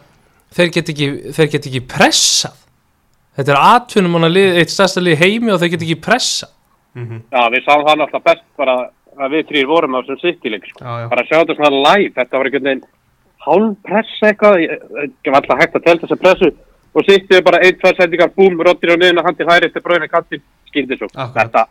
þeir 0.56 0.75
get 0.76 0.92
ekki 0.94 1.08
þeir 1.36 1.50
get 1.54 1.70
ekki 1.70 1.84
pressað 1.94 2.60
þetta 3.36 3.52
er 3.52 3.62
atvinnum 3.62 4.16
hann 4.16 4.28
að 4.30 4.36
lið, 4.36 4.60
eitt 4.60 4.72
stærsta 4.72 5.02
lið 5.02 5.18
heimi 5.25 5.52
og 5.52 5.60
þeir 5.62 5.75
get 5.76 5.88
ekki 5.88 6.04
pressað 6.08 6.52
Mm 6.96 7.18
Já, 7.28 7.42
við 7.52 7.60
sáum 7.66 7.82
það 7.84 7.98
náttúrulega 8.00 8.25
best 8.25 8.44
bara 8.56 8.75
að 9.20 9.34
við 9.34 9.48
þrýr 9.50 9.66
vorum 9.70 9.96
á 9.96 10.00
þessum 10.00 10.20
sittileik, 10.20 10.68
sko. 10.70 10.84
Bara 10.84 11.22
að 11.22 11.28
sjá 11.30 11.36
þetta 11.40 11.56
svona 11.58 11.82
live, 11.86 12.12
þetta 12.16 12.38
var 12.38 12.48
einhvern 12.48 12.68
veginn 12.68 12.84
hálfpressa 13.46 14.30
eitthvað, 14.30 14.60
ég 14.62 14.84
ég 15.25 15.30
var 15.30 15.40
alltaf 15.40 15.60
hægt 15.62 15.78
að 15.78 15.86
telta 15.86 16.06
þessa 16.06 16.20
pressu 16.22 16.50
og 16.96 17.06
sýttið 17.06 17.42
bara 17.46 17.62
ein, 17.62 17.78
tvær 17.80 17.98
sendingar, 18.00 18.32
búm, 18.36 18.60
rottir 18.66 18.92
á 18.92 18.96
niðurna, 18.96 19.25
hann 19.26 19.38
til 19.38 19.48
hæri 19.48 19.68
eftir 19.68 19.84
bröðinu 19.84 20.08
kantin, 20.12 20.44
skýrði 20.70 20.98
svo. 20.98 21.08
Akkurat. 21.12 21.52
Þetta, 21.52 21.64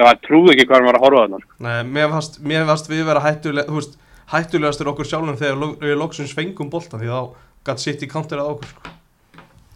ég 0.00 0.22
trúði 0.26 0.54
ekki 0.54 0.68
hvað 0.68 0.78
hann 0.78 0.88
var 0.88 0.98
að 0.98 1.04
horfa 1.06 1.20
á 1.20 1.24
þarna. 1.24 1.42
sko. 1.44 1.58
nei, 1.66 1.80
mér 1.96 2.14
fannst, 2.14 2.40
mér 2.52 2.66
fannst 2.70 2.90
við 2.90 3.04
vera 3.10 3.24
hættulega, 3.24 3.68
þú 3.68 3.80
veist 3.80 3.98
hættulegastur 4.30 4.90
okkur 4.92 5.08
sjálfum 5.08 5.38
þegar 5.40 5.76
við 5.82 5.96
loksins 5.98 6.34
fengum 6.36 6.70
boltan 6.72 7.00
því 7.02 7.10
þá 7.10 7.20
gætt 7.68 7.82
sitt 7.82 8.04
í 8.04 8.08
counterað 8.10 8.50
á 8.50 8.52
okkur 8.54 8.70
sko. 8.72 8.92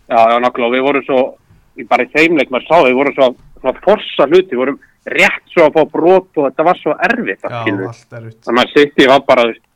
Já, 0.04 0.20
já, 0.30 0.36
nákvæmlega, 0.44 0.68
og 0.68 0.74
við 0.74 0.84
vorum 0.84 1.04
svo, 1.08 1.20
í 1.80 1.86
bara 1.88 2.04
í 2.04 2.10
þeimleik 2.12 2.52
maður 2.52 2.66
sá, 2.68 2.76
við 2.86 2.98
vorum 3.00 3.16
svo, 3.16 3.28
svona 3.60 3.82
forsa 3.84 4.26
hluti, 4.28 4.52
við 4.52 4.62
vorum 4.62 4.80
rétt 5.14 5.52
svo 5.52 5.66
að 5.66 5.76
fá 5.78 5.82
brot 5.92 6.40
og 6.40 6.48
þetta 6.48 6.66
var 6.68 6.80
svo 6.80 6.96
erfitt, 7.08 7.40
Já, 7.40 7.48
það 7.48 7.60
skilur. 7.64 7.86
allt 7.90 8.16
er 8.18 8.28
út 8.30 8.48
Þannig 8.48 8.64
að 8.64 8.72
sýttið 8.74 9.10
var 9.10 9.24
bara, 9.28 9.44
þú 9.44 9.52
veist, 9.54 9.66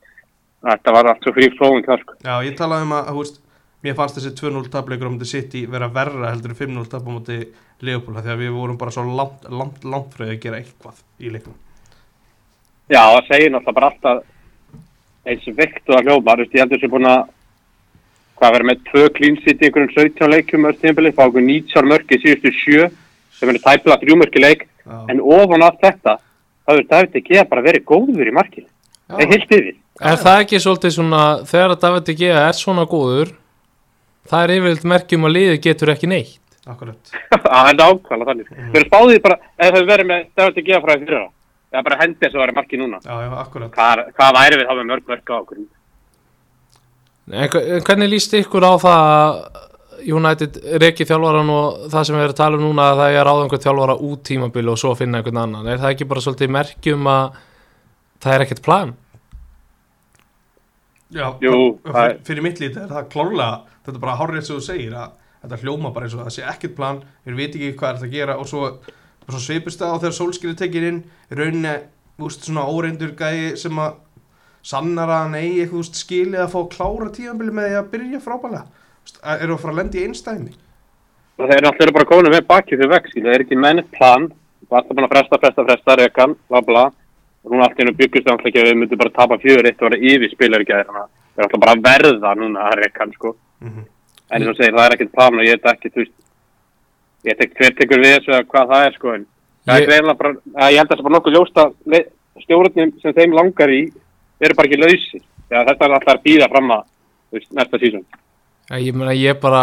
þetta 0.68 0.94
var 0.98 1.10
allt 1.12 1.26
svo 1.26 1.34
frí 1.36 1.50
flóðum 1.56 1.84
þar, 1.88 2.04
sko. 2.04 2.18
Já, 2.24 2.34
ég 2.48 2.58
talaði 2.60 2.86
um 2.88 2.94
að, 2.98 3.10
þú 3.12 3.22
veist, 3.24 3.40
mér 3.84 3.96
fannst 3.98 4.18
þessi 4.18 4.34
2-0 4.40 4.70
tapleikur 4.74 5.08
á 5.08 5.12
mútið 5.14 5.32
City 5.32 5.64
vera 5.70 5.88
verra 5.94 6.32
heldur 6.32 6.54
en 6.54 6.60
5-0 6.60 6.88
tap 6.90 7.06
á 7.06 7.10
mútið 7.14 7.44
Leopold 7.86 8.24
því 8.24 8.32
að 8.32 8.40
við 8.42 8.56
vorum 8.56 8.78
bara 8.80 8.90
svo 8.94 9.04
langt, 9.06 9.44
langt, 9.54 9.84
langt 9.86 10.16
því 10.16 10.32
að 10.32 10.40
gera 10.42 10.58
eitthvað 10.58 10.98
í 11.22 11.30
leiknum 11.30 11.54
Já, 12.90 13.02
það 13.04 13.28
segir 13.28 13.52
náttúrulega 13.54 13.76
bara 13.76 13.90
alltaf 13.92 14.24
eins 15.28 15.50
veikt 15.58 15.90
og 15.90 15.98
að 15.98 16.08
hljóma, 16.08 16.34
þú 16.36 16.44
veist, 16.44 16.54
ég 16.56 16.64
heldur 16.64 16.80
sem 16.82 16.92
búin 16.92 17.08
að 17.08 17.26
hvað 18.38 18.54
verður 18.54 18.68
með 18.70 18.82
tvö 18.88 19.04
klínsýtt 19.16 19.62
í 19.62 19.68
einhverjum 19.68 19.92
17 19.96 20.32
leikjum 20.32 20.66
öll 20.68 20.78
tímabili, 20.78 21.12
fá 21.14 21.24
okkur 21.26 21.44
19 21.44 21.90
mörg 21.90 22.14
í 22.14 22.20
síðustu 22.22 22.52
sjö, 22.54 22.88
sem 23.38 23.52
er 23.52 23.60
tæpilega 23.62 24.00
þrjúmörki 24.04 24.42
leik, 24.42 24.66
Já. 24.84 24.98
en 25.10 25.22
ofan 25.22 25.66
af 25.66 25.78
þetta, 25.82 26.16
þá 26.64 26.74
er 26.74 26.88
David 26.92 27.32
að 27.40 27.48
bara 27.50 27.66
verið 27.66 27.86
góður 27.88 28.30
í 28.30 28.34
markinu. 28.34 28.68
Það 29.08 29.24
er 29.24 29.32
heilt 29.32 29.54
yfir. 29.56 29.76
Er 29.98 30.20
það 30.20 30.42
ekki 30.44 30.60
svolítið 30.62 30.94
svona, 30.94 31.22
þegar 31.48 31.74
að 31.74 31.80
David 31.84 32.06
De 32.06 32.14
Gea 32.20 32.42
er 32.44 32.58
svona 32.58 32.84
góður, 32.86 33.32
það 34.28 34.44
er 34.44 34.54
yfirleitt 34.58 34.86
merkjum 34.92 35.26
að 35.26 35.34
liðið 35.34 35.58
getur 35.64 35.94
ekki 35.94 36.10
neitt. 36.12 36.36
Akkurat 36.68 37.12
Það 37.32 37.70
er 37.72 37.80
ákvæmlega 37.80 38.28
þannig. 38.28 38.48
Mm. 38.52 38.68
Við 38.68 38.78
erum 38.78 38.90
spáðið 38.90 39.20
bara, 39.24 39.38
ef 39.56 39.74
það 39.74 39.88
verið 39.88 40.08
með 40.10 40.24
David 40.36 40.60
ekki 40.62 40.74
að 40.76 40.84
fræði 40.84 41.06
fyrir 41.06 41.18
það. 41.18 41.30
Það 41.68 41.78
er 41.80 41.86
bara 41.88 41.98
hendi 42.00 42.18
þess 42.22 42.34
að 42.34 42.40
það 42.40 42.46
er 42.48 42.56
markið 42.56 42.82
núna. 42.82 42.98
Já, 43.04 43.14
já, 43.24 43.30
Hvað, 43.76 44.04
hvað 44.16 44.36
væri 44.38 44.58
við 44.58 44.68
þá 44.68 44.74
með 44.78 44.90
mörg 44.90 45.10
mörg 45.12 45.32
á 45.32 45.36
okkur? 45.38 45.64
En 47.28 47.82
hvernig 47.84 48.08
líst 48.08 48.36
ykkur 48.38 48.64
á 48.64 48.72
það 48.80 49.02
að 49.08 49.40
United 50.08 50.56
reki 50.80 51.04
þjálfaran 51.08 51.50
og 51.52 51.82
það 51.92 52.06
sem 52.06 52.16
við 52.16 52.24
erum 52.24 52.32
að 52.32 52.38
tala 52.38 52.58
um 52.58 52.64
núna 52.64 52.86
að 52.92 53.02
það 53.02 53.16
er 53.18 53.28
ráða 53.28 53.42
einhvern 53.44 53.64
þjálfara 53.66 53.96
út 54.08 54.22
tímabili 54.28 54.72
og 54.72 54.80
svo 54.80 54.94
finna 54.96 55.20
einhvern 55.20 55.42
annan. 55.42 55.68
Er 55.68 55.82
það 55.82 55.94
ekki 55.96 56.08
bara 56.08 56.24
svolítið 56.24 56.54
merkjum 56.56 57.10
að 57.12 57.38
það 58.22 58.34
er 58.34 58.44
ekkert 58.46 58.64
plan? 58.64 58.94
Já, 61.08 61.24
Jú, 61.40 61.54
það 61.84 61.98
fyrir, 61.98 62.18
fyrir 62.28 62.44
mitt 62.44 62.58
lítið 62.60 62.82
er 62.84 62.90
það 62.92 63.10
klárlega 63.14 63.52
þetta 63.88 63.96
er 63.96 64.02
bara 64.02 64.16
hárrið 64.18 64.44
sem 64.44 64.58
þú 64.58 64.64
segir 64.66 64.96
að 64.98 65.12
þetta 65.42 65.58
hljóma 65.62 65.92
bara 65.94 66.08
eins 66.08 66.16
og 66.16 66.24
það 66.26 66.34
sé 66.34 66.44
ekkert 66.50 66.74
plan 66.76 66.98
við 67.24 67.38
veit 67.38 67.54
ekki 67.54 67.70
hvað 67.78 67.90
er 67.90 68.00
það 68.00 68.08
að 68.08 68.16
gera 68.18 68.36
og 68.42 68.50
svo, 68.50 68.64
svo 69.34 69.40
svipust 69.44 69.80
það 69.80 69.94
á 69.94 70.00
þegar 70.02 70.16
sólskýri 70.18 70.56
tekir 70.58 70.88
inn 70.88 71.00
rauninni, 71.30 71.74
úst, 72.18 72.46
svona 72.46 72.66
óreindur 72.68 73.12
gæi 73.18 73.56
sem 73.60 73.78
að 73.78 73.98
sannar 74.62 75.08
að 75.08 75.24
hann 75.24 75.36
eigi 75.38 75.60
eitthvað 75.64 75.82
úst, 75.84 76.00
skilið 76.00 76.44
að 76.44 76.54
fá 76.54 76.60
klára 76.74 77.10
tíðanbili 77.14 77.52
með 77.54 77.68
því 77.68 77.76
að 77.78 77.92
byrja 77.92 78.24
frábælega 78.24 78.64
eru 79.38 79.54
að 79.54 79.62
fara 79.62 79.72
að 79.72 79.78
lenda 79.78 79.98
í 79.98 80.06
einstæmi 80.08 80.56
Það 81.38 81.52
er 81.54 81.66
alltaf 81.68 81.92
bara 81.94 82.06
komin 82.08 82.32
með 82.34 82.46
bakið 82.48 82.80
fyrir 82.80 82.90
vekk. 82.90 83.12
Það 83.14 83.34
er 83.34 83.42
ekki 83.44 83.58
mennið 83.62 83.90
plan. 83.94 84.24
Alltaf 84.68 84.98
að 84.98 85.12
fresta, 85.12 85.38
fresta, 85.38 85.64
fresta, 85.68 85.94
rekan, 86.00 86.34
bla 86.50 86.62
bla. 86.66 86.82
Og 87.46 87.52
núna 87.52 87.68
allt 87.68 87.78
í 87.78 87.84
einu 87.84 87.94
byggust 87.94 88.26
það 88.26 88.32
alltaf 88.34 88.48
ekki 88.50 88.60
að 88.62 88.66
við 88.66 88.78
myndum 88.80 89.00
bara 89.04 89.14
tapa 89.14 89.38
fjögur 89.44 89.68
eitt 89.70 89.84
og 89.84 89.86
vera 89.86 90.00
yfir 90.10 90.32
spilar 90.32 90.64
ekki 90.64 90.74
að 90.74 90.90
það. 90.96 91.12
Er 91.38 91.46
alltaf 91.46 91.62
bara 91.62 91.76
verða 91.84 92.32
núna 92.40 92.64
að 92.66 92.74
rekan, 92.82 93.12
sko. 93.14 93.36
Mhm. 93.62 93.84
En 94.28 94.42
eins 94.42 94.50
og 94.50 94.58
segir, 94.58 94.74
það 94.74 94.88
er 94.88 94.96
ekkert 94.96 95.14
plan 95.14 95.38
og 95.38 95.46
ég 95.46 95.54
veit 95.54 95.70
ekki, 95.72 95.92
þú 95.94 96.02
veist, 96.02 96.16
ég 97.24 97.32
veit 97.32 97.40
ekki 97.46 97.58
hver 97.62 97.74
tekur 97.80 98.02
við 98.04 98.14
þessu 98.18 98.34
eða 98.34 98.46
hvað 98.52 98.68
það 98.74 98.84
er, 98.86 98.92
sko. 98.98 99.14
En 99.14 99.26
það 99.66 99.74
Ég- 99.74 99.82
er 99.82 99.90
greinlega 99.90 100.18
bara, 100.22 100.34
að 100.62 100.70
ég 100.72 100.78
held 100.78 100.88
að 100.88 100.94
það 100.94 100.98
er 100.98 101.06
bara 101.08 101.16
nokkuð 101.18 101.36
ljóst 101.38 101.58
að 101.62 101.72
stjórnum 102.44 102.92
sem 103.02 103.16
þeim 103.18 103.34
langar 103.34 103.72
í 103.74 103.80
eru 104.40 104.54
bara 104.54 104.68
ekki 104.68 104.78
lausir. 104.82 105.22
Já, 105.50 105.58
þetta 105.64 105.84
er 105.88 105.96
alltaf 105.96 106.14
að 106.14 106.22
býða 106.28 106.48
fram 106.52 106.70
að, 106.76 106.84
veist, 107.32 107.50
næsta 107.56 107.78
sísón. 107.82 108.04
Ja, 108.70 108.76
ég 108.78 108.94
meina 108.94 109.14
ég 109.16 109.40
bara 109.40 109.62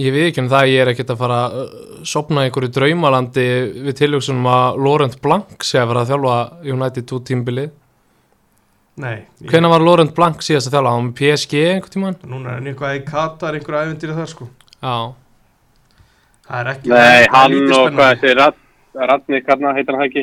ég 0.00 0.10
við 0.10 0.26
ekki 0.32 0.40
um 0.42 0.48
það, 0.50 0.68
ég 0.72 0.80
er 0.82 0.88
ekkert 0.90 1.10
að 1.14 1.18
fara 1.20 1.36
að 1.44 1.52
uh, 1.60 2.04
sopna 2.08 2.42
í 2.42 2.48
einhverju 2.48 2.70
draumalandi 2.74 3.44
við 3.84 3.94
tilhugsunum 4.00 4.46
að 4.50 4.78
Laurent 4.82 5.20
Blanc 5.22 5.62
sé 5.62 5.78
að 5.78 5.90
vera 5.92 6.00
að 6.02 6.08
þjálfa 6.10 6.38
United 6.74 7.12
út 7.14 7.26
tímbilið 7.28 7.68
Nei, 8.96 9.20
ég, 9.42 9.50
hvenær 9.52 9.70
var 9.74 9.84
Laurent 9.86 10.14
Blanc 10.16 10.42
síðast 10.42 10.66
að 10.70 10.74
þjálfa, 10.76 10.90
hann 10.94 10.98
var 10.98 11.06
með 11.10 11.14
PSG 11.20 11.62
einhvern 11.68 11.94
tímann? 11.94 12.16
núna 12.26 12.50
er 12.50 12.58
hann 12.58 12.66
eitthvað 12.72 12.96
í 12.98 13.04
Katar 13.06 13.54
einhverja 13.60 13.84
æfintýri 13.86 14.16
það 14.18 14.28
sko 14.32 14.48
Já, 14.48 14.96
það 15.04 15.04
er 15.04 15.12
ekki 15.12 16.32
Nei, 16.44 16.74
það 16.84 17.08
er 17.08 17.28
hann 17.32 17.54
og 17.72 17.90
hvað 17.96 18.20
þessi 18.22 18.52
Radnik, 18.94 19.46
hann 19.50 19.64
heitir 19.74 19.96
hann 19.96 20.02
það 20.04 20.08
ekki. 20.10 20.22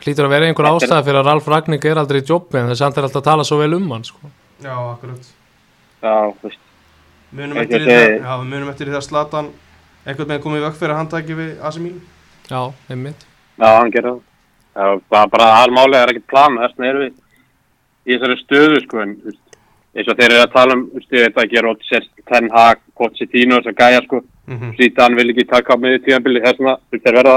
Hlýtur 0.00 0.24
að 0.24 0.30
vera 0.32 0.46
einhver 0.48 0.64
er- 0.64 0.76
ástæða 0.78 1.00
fyrir 1.04 1.18
að 1.20 1.26
Ralf 1.28 1.48
Ragník 1.52 1.84
er 1.84 1.98
aldrei 2.00 2.20
í 2.22 2.26
jobbi 2.28 2.56
en 2.60 2.68
þess 2.70 2.80
að 2.80 2.86
hann 2.86 2.98
er 3.02 3.06
alltaf 3.08 3.20
að 3.20 3.26
tala 3.26 3.44
svo 3.44 3.58
vel 3.58 3.74
um 3.74 3.90
hann 3.92 4.04
sko. 4.04 4.30
já, 4.62 4.74
akkurat 4.94 5.26
Já, 6.02 6.14
þú 6.38 6.42
veist. 6.46 6.58
munum 7.34 7.56
Ekki 7.58 7.74
eftir, 7.74 7.88
að 7.88 8.06
því 8.06 8.22
það, 8.24 8.38
við 8.40 8.48
munum 8.54 8.68
eftir 8.72 8.86
því 8.88 8.94
það 8.96 9.04
Slatan 9.08 9.50
einhvern 10.06 10.28
veginn 10.28 10.42
komið 10.46 10.58
í 10.62 10.64
vökk 10.64 10.78
fyrir 10.78 10.94
að 10.94 11.00
hann 11.02 11.08
taki 11.12 11.34
við 11.34 11.50
Milan 11.82 12.00
Já, 12.48 12.62
einmitt 12.90 13.26
Já, 13.58 13.68
hann 13.78 13.90
gerði 13.92 14.12
það. 14.14 14.22
Já, 14.78 15.00
bara, 15.10 15.26
bara 15.34 15.50
aðalmálið 15.58 15.98
er 16.00 16.08
ekkert 16.14 16.26
plan, 16.32 16.56
þess 16.62 16.76
vegna 16.78 16.88
erum 16.92 17.02
við 17.02 17.14
í 18.08 18.16
þessari 18.16 18.36
stöðu, 18.44 18.80
sko, 18.86 19.00
en, 19.02 19.16
þú 19.20 19.24
veist, 19.32 19.42
eins 19.98 20.08
og 20.08 20.18
þeir 20.18 20.32
eru 20.32 20.42
að 20.44 20.54
tala 20.54 20.76
um, 20.76 20.82
þú 20.88 21.00
veist, 21.00 21.14
ég 21.14 21.24
veit 21.26 21.40
ekki, 21.44 21.62
Rodgers, 21.64 22.10
Ten 22.30 22.50
Hag, 22.54 22.82
Pochettino, 22.98 23.58
þess 23.58 23.72
að 23.72 23.78
gæja, 23.82 24.02
sko, 24.06 24.20
mm 24.22 24.58
-hmm. 24.58 24.74
Zidane 24.78 25.18
vil 25.18 25.30
ekki 25.32 25.46
taka 25.50 25.74
á 25.74 25.76
miður 25.76 26.04
tíðanbili, 26.06 26.44
þess 26.44 26.60
veist, 26.66 27.04
þeir 27.04 27.18
verða, 27.20 27.36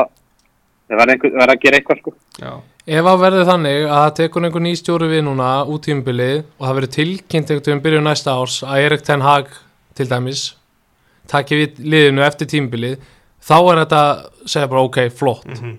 þeir 0.88 0.98
verða, 1.00 1.14
einhver, 1.14 1.34
verða 1.42 1.56
að 1.56 1.64
gera 1.66 1.78
eitthvað, 1.78 2.00
sko. 2.04 2.14
Já, 2.40 2.54
Ef 2.88 3.06
að 3.06 3.20
verði 3.22 3.44
þannig 3.46 3.84
að 3.86 4.00
það 4.02 4.16
tekur 4.18 4.46
einhver 4.46 4.62
ný 4.62 4.72
stjóri 4.76 5.08
við 5.08 5.22
núna 5.24 5.50
út 5.70 5.84
tímbilið 5.86 6.38
og 6.58 6.66
það 6.66 6.76
verður 6.76 6.96
tilkynnt 6.96 7.52
einhvern 7.52 7.66
veginn 7.68 7.84
byrju 7.84 8.02
næsta 8.02 8.34
árs 8.34 8.64
að 8.64 8.82
Erik 8.86 9.04
Ten 9.06 9.22
Hag 9.22 9.48
til 9.94 10.08
dæmis 10.10 10.56
taki 11.30 11.56
við 11.56 11.78
liðinu 11.78 12.26
eftir 12.26 12.48
tímbilið 12.48 12.98
þá 13.38 13.58
er 13.62 13.78
þetta 13.84 14.02
að 14.02 14.26
segja 14.46 14.68
bara 14.68 14.82
ok, 14.82 14.98
flott 15.14 15.46
mm 15.46 15.78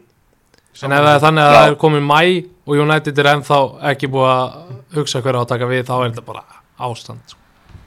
en 0.83 0.95
ef 0.95 1.05
það 1.05 1.15
er 1.15 1.23
þannig 1.23 1.45
að 1.45 1.53
Já. 1.53 1.59
það 1.59 1.69
er 1.69 1.79
komin 1.83 2.07
mæ 2.07 2.21
og 2.63 2.81
United 2.85 3.19
er 3.19 3.31
ennþá 3.35 3.59
ekki 3.93 4.11
búið 4.13 4.31
að 4.33 4.57
hugsa 4.97 5.23
hver 5.23 5.39
á 5.39 5.41
að 5.43 5.51
taka 5.53 5.69
við 5.71 5.85
þá 5.89 5.95
er 5.99 6.05
þetta 6.09 6.25
bara 6.27 6.62
ástand 6.79 7.23
sko. 7.27 7.39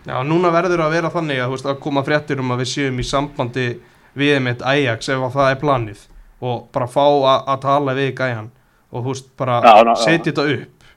Já, 0.06 0.20
núna 0.22 0.52
verður 0.54 0.86
að 0.86 0.94
vera 0.94 1.10
þannig 1.10 1.40
að, 1.42 1.48
þú 1.50 1.56
veist, 1.56 1.68
að 1.72 1.80
koma 1.82 2.04
fréttir 2.06 2.42
um 2.42 2.54
að 2.54 2.62
við 2.62 2.72
séum 2.76 3.00
í 3.02 3.06
sambandi 3.08 3.66
við 4.16 4.38
með 4.46 4.62
Ajax 4.70 5.10
ef 5.10 5.24
að 5.26 5.38
það 5.40 5.52
er 5.52 5.60
planið 5.64 6.04
og 6.46 6.68
bara 6.76 6.88
fá 6.92 7.06
að, 7.06 7.60
tala 7.64 7.96
við 7.98 8.12
gæjan 8.20 8.50
og 8.92 9.02
þú 9.02 9.08
veist, 9.10 9.30
bara 9.40 9.96
setja 9.98 10.30
þetta 10.30 10.46
upp. 10.54 10.90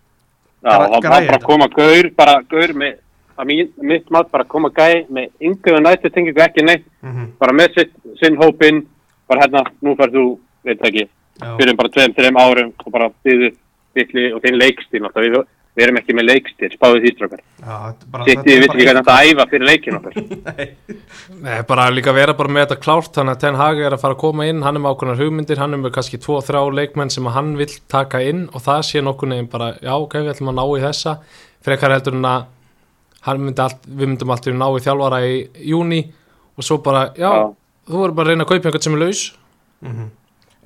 Já, 0.58 0.72
var 0.74 1.02
græja 1.02 1.30
bara 1.30 1.44
koma 1.46 1.68
gaur, 1.72 2.10
bara 2.18 2.34
gaur 2.50 2.74
með, 2.76 2.98
að 3.38 3.52
mitt 3.88 4.10
mat, 4.12 4.30
bara 4.34 4.44
koma 4.44 4.70
gæi 4.74 5.06
með 5.08 5.30
yngur 5.40 5.80
nættu 5.80 6.10
tengingu 6.12 6.42
ekki 6.44 6.66
neitt, 6.66 6.84
mm 7.00 7.30
bara 7.38 7.54
með 7.54 7.78
sitt, 7.78 7.94
sinn 8.20 8.36
hópinn, 8.36 8.82
bara 9.30 9.46
hérna, 9.46 9.64
nú 9.80 9.94
færð 9.96 10.18
þú, 10.18 10.26
veit 10.66 10.84
ekki, 10.90 11.06
fyrir 11.40 11.78
bara 11.78 11.92
tveim, 11.94 12.14
þreim 12.18 12.40
árum 12.42 12.72
og 12.84 12.92
bara 12.92 13.08
bygli 13.24 14.32
og 14.34 14.42
þinn 14.42 14.58
leikstíl 14.58 15.00
við, 15.00 15.44
við 15.78 15.84
erum 15.86 15.98
ekki 16.00 16.16
með 16.18 16.26
leikstíl, 16.28 16.70
spáðið 16.74 17.04
því 17.06 17.12
strókar. 17.14 17.42
já, 17.62 17.74
þetta 17.84 18.04
er 18.06 18.10
bara 18.14 18.26
Sitt 18.28 18.50
ég 18.50 18.62
vissi 18.64 18.74
ekki 18.74 18.86
hvernig 18.88 19.06
þetta 19.06 19.16
æfa 19.28 19.46
fyrir 19.52 19.68
leikin 19.68 19.98
okkar. 19.98 20.18
Nei, 20.48 20.98
Nei, 21.46 21.56
bara 21.70 21.86
líka 21.94 22.14
vera 22.16 22.34
bara 22.38 22.54
með 22.56 22.66
þetta 22.66 22.80
klárt 22.82 23.14
þannig 23.18 23.36
að 23.36 23.42
Ten 23.44 23.58
Hag 23.62 23.82
er 23.86 23.96
að 23.96 24.02
fara 24.02 24.16
að 24.18 24.22
koma 24.24 24.48
inn 24.50 24.64
hann 24.66 24.80
er 24.80 24.84
með 24.84 24.96
ákveðnar 24.96 25.22
hugmyndir, 25.22 25.62
hann 25.62 25.78
er 25.78 25.82
með 25.84 25.94
kannski 25.96 26.20
tvo, 26.24 26.40
þrjá 26.44 26.62
leikmenn 26.80 27.14
sem 27.14 27.30
hann 27.38 27.54
vill 27.60 27.70
taka 27.94 28.22
inn 28.26 28.46
og 28.52 28.64
það 28.66 28.84
sé 28.90 29.04
nokkur 29.06 29.30
neginn 29.32 29.50
bara, 29.54 29.72
já 29.78 29.94
ok, 29.94 30.18
við 30.24 30.34
ætlum 30.34 30.52
að 30.52 30.58
ná 30.58 30.64
í 30.66 30.84
þessa 30.88 31.16
frekar 31.64 31.94
heldur 31.94 32.18
en 32.18 32.28
að 32.34 32.46
hann 33.28 33.42
myndi 33.42 33.64
allt, 33.64 33.82
við 33.86 34.12
myndum 34.12 34.34
alltaf 34.34 34.54
ná 34.54 34.68
í 34.74 34.84
þjálfara 34.84 35.22
í 35.26 35.34
júni 35.70 36.02
og 36.58 36.66
svo 36.66 36.78
bara, 36.82 37.08
já, 37.18 37.28
Já. 37.30 37.50
þú 37.88 38.00
verður 38.02 38.16
bara 38.18 38.26
að 38.26 38.32
reyna 38.34 38.46
að 38.46 38.52
kaupa 38.52 38.68
einhvern 38.70 38.86
sem 38.86 38.96
er 38.98 39.04
laus 39.04 39.24
mm 39.84 40.06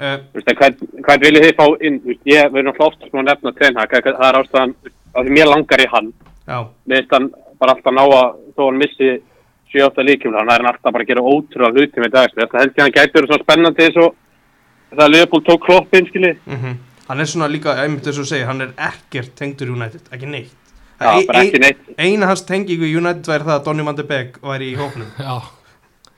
uh, 0.03 0.17
Þú 0.33 0.39
veist, 0.39 0.51
en 0.51 0.59
hvern, 0.61 0.77
hvern 1.07 1.23
viljið 1.27 1.47
þið 1.47 1.55
fá 1.59 1.67
inn, 1.89 1.99
ég 2.29 2.51
verður 2.53 2.69
náttúrulega 2.69 2.89
oftast 2.89 3.17
að 3.17 3.27
nefna 3.29 3.55
Tenhag, 3.59 3.97
það 4.07 4.27
er 4.29 4.39
ástæðan, 4.41 4.75
að 5.15 5.27
því 5.29 5.35
mér 5.39 5.51
langar 5.53 5.85
í 5.85 5.89
hann, 5.93 6.13
Já, 6.47 6.59
með 6.87 6.97
þetta 7.03 7.19
hann 7.19 7.29
bara 7.63 7.77
alltaf 7.77 7.95
ná 7.95 8.03
að, 8.07 8.33
þó 8.57 8.63
hann 8.69 8.81
missi 8.83 9.11
7-8 9.73 10.07
líkjum, 10.09 10.35
hann 10.39 10.51
er 10.53 10.67
alltaf 10.73 10.93
bara 10.93 11.05
að 11.05 11.13
gera 11.13 11.27
ótrúlega 11.27 11.73
hluti 11.79 12.03
með 12.03 12.15
dags, 12.17 12.35
þetta 12.39 12.59
held 12.63 12.73
ég 12.73 12.81
að 12.81 12.87
hann 12.89 12.97
gæti 12.99 13.19
verið 13.19 13.31
svo 13.33 13.39
spennandi 13.43 13.87
eins 13.87 14.01
og 14.03 14.17
það 14.93 15.05
að 15.07 15.15
Leopold 15.15 15.47
tók 15.49 15.63
kloppinn, 15.69 16.09
skiljið. 16.11 16.41
mm 16.47 16.81
hann 17.13 17.21
er 17.21 17.29
svona 17.29 17.49
líka, 17.51 17.73
einmitt 17.83 18.07
þess 18.07 18.23
að 18.23 18.29
segja, 18.31 18.47
hann 18.49 18.63
er 18.65 18.71
ekkert 18.89 19.33
tengdur 19.37 19.73
United, 19.75 20.05
ekki 20.15 20.29
neitt 20.31 20.53
Já, 21.03 21.19
bara 21.27 21.41
ekki 21.43 21.59
neitt. 21.61 21.81
Eina 21.99 22.29
hans 22.31 22.45
tengingu 22.47 22.87
í 22.87 22.93
United 22.97 23.27
væri 23.27 23.45
það 23.49 23.57
að 23.57 23.65
Donny 23.67 23.85
van 23.89 23.97
de 23.99 24.05
Beek 24.07 24.39
væri 24.43 24.69
í 24.71 24.77
hóknum 24.79 25.09
já, 25.27 25.35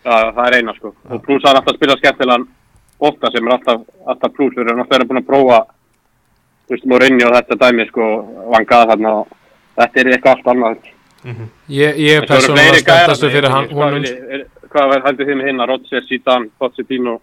Já, 0.05 0.17
það 0.37 0.43
er 0.45 0.57
eina 0.59 0.75
sko. 0.77 0.93
Og 1.09 1.23
pluss 1.25 1.47
hann 1.47 1.57
alltaf 1.57 1.73
að 1.73 1.79
spila 1.79 1.97
skemmtilegan 1.97 2.45
bóta 3.01 3.31
sem 3.33 3.47
er 3.49 3.55
alltaf, 3.57 3.81
alltaf 4.13 4.35
pluss. 4.37 4.53
Við 4.53 4.67
erum 4.69 4.83
alltaf 4.83 4.99
verið 4.99 5.09
búin 5.11 5.21
að 5.23 5.29
prófa, 5.31 5.61
þú 6.65 6.75
veist, 6.75 6.87
Mourinho 6.91 7.29
og 7.29 7.37
þetta 7.39 7.59
dæmi 7.61 7.87
sko, 7.91 8.09
vangað 8.55 8.89
þarna 8.93 9.13
og 9.21 9.37
þetta 9.79 10.01
er 10.01 10.11
eitthvað 10.15 10.37
allt 10.37 10.51
annað. 10.55 10.91
mm 11.25 11.47
ég, 11.69 11.97
ég 11.97 12.17
er 12.17 12.23
En 12.23 12.29
svo 12.29 12.55
eru 12.55 12.55
persónulega 12.57 12.81
spenntastu 12.81 13.31
fyrir 13.31 13.49
ég 13.49 13.55
hann 13.55 13.69
hvað 14.75 14.95
er- 14.97 15.05
hældið 15.07 15.27
þið 15.29 15.37
með 15.39 15.47
hinna, 15.47 15.67
Rodgers, 15.67 16.09
Zidane, 16.09 16.49
Pochettino? 16.59 17.21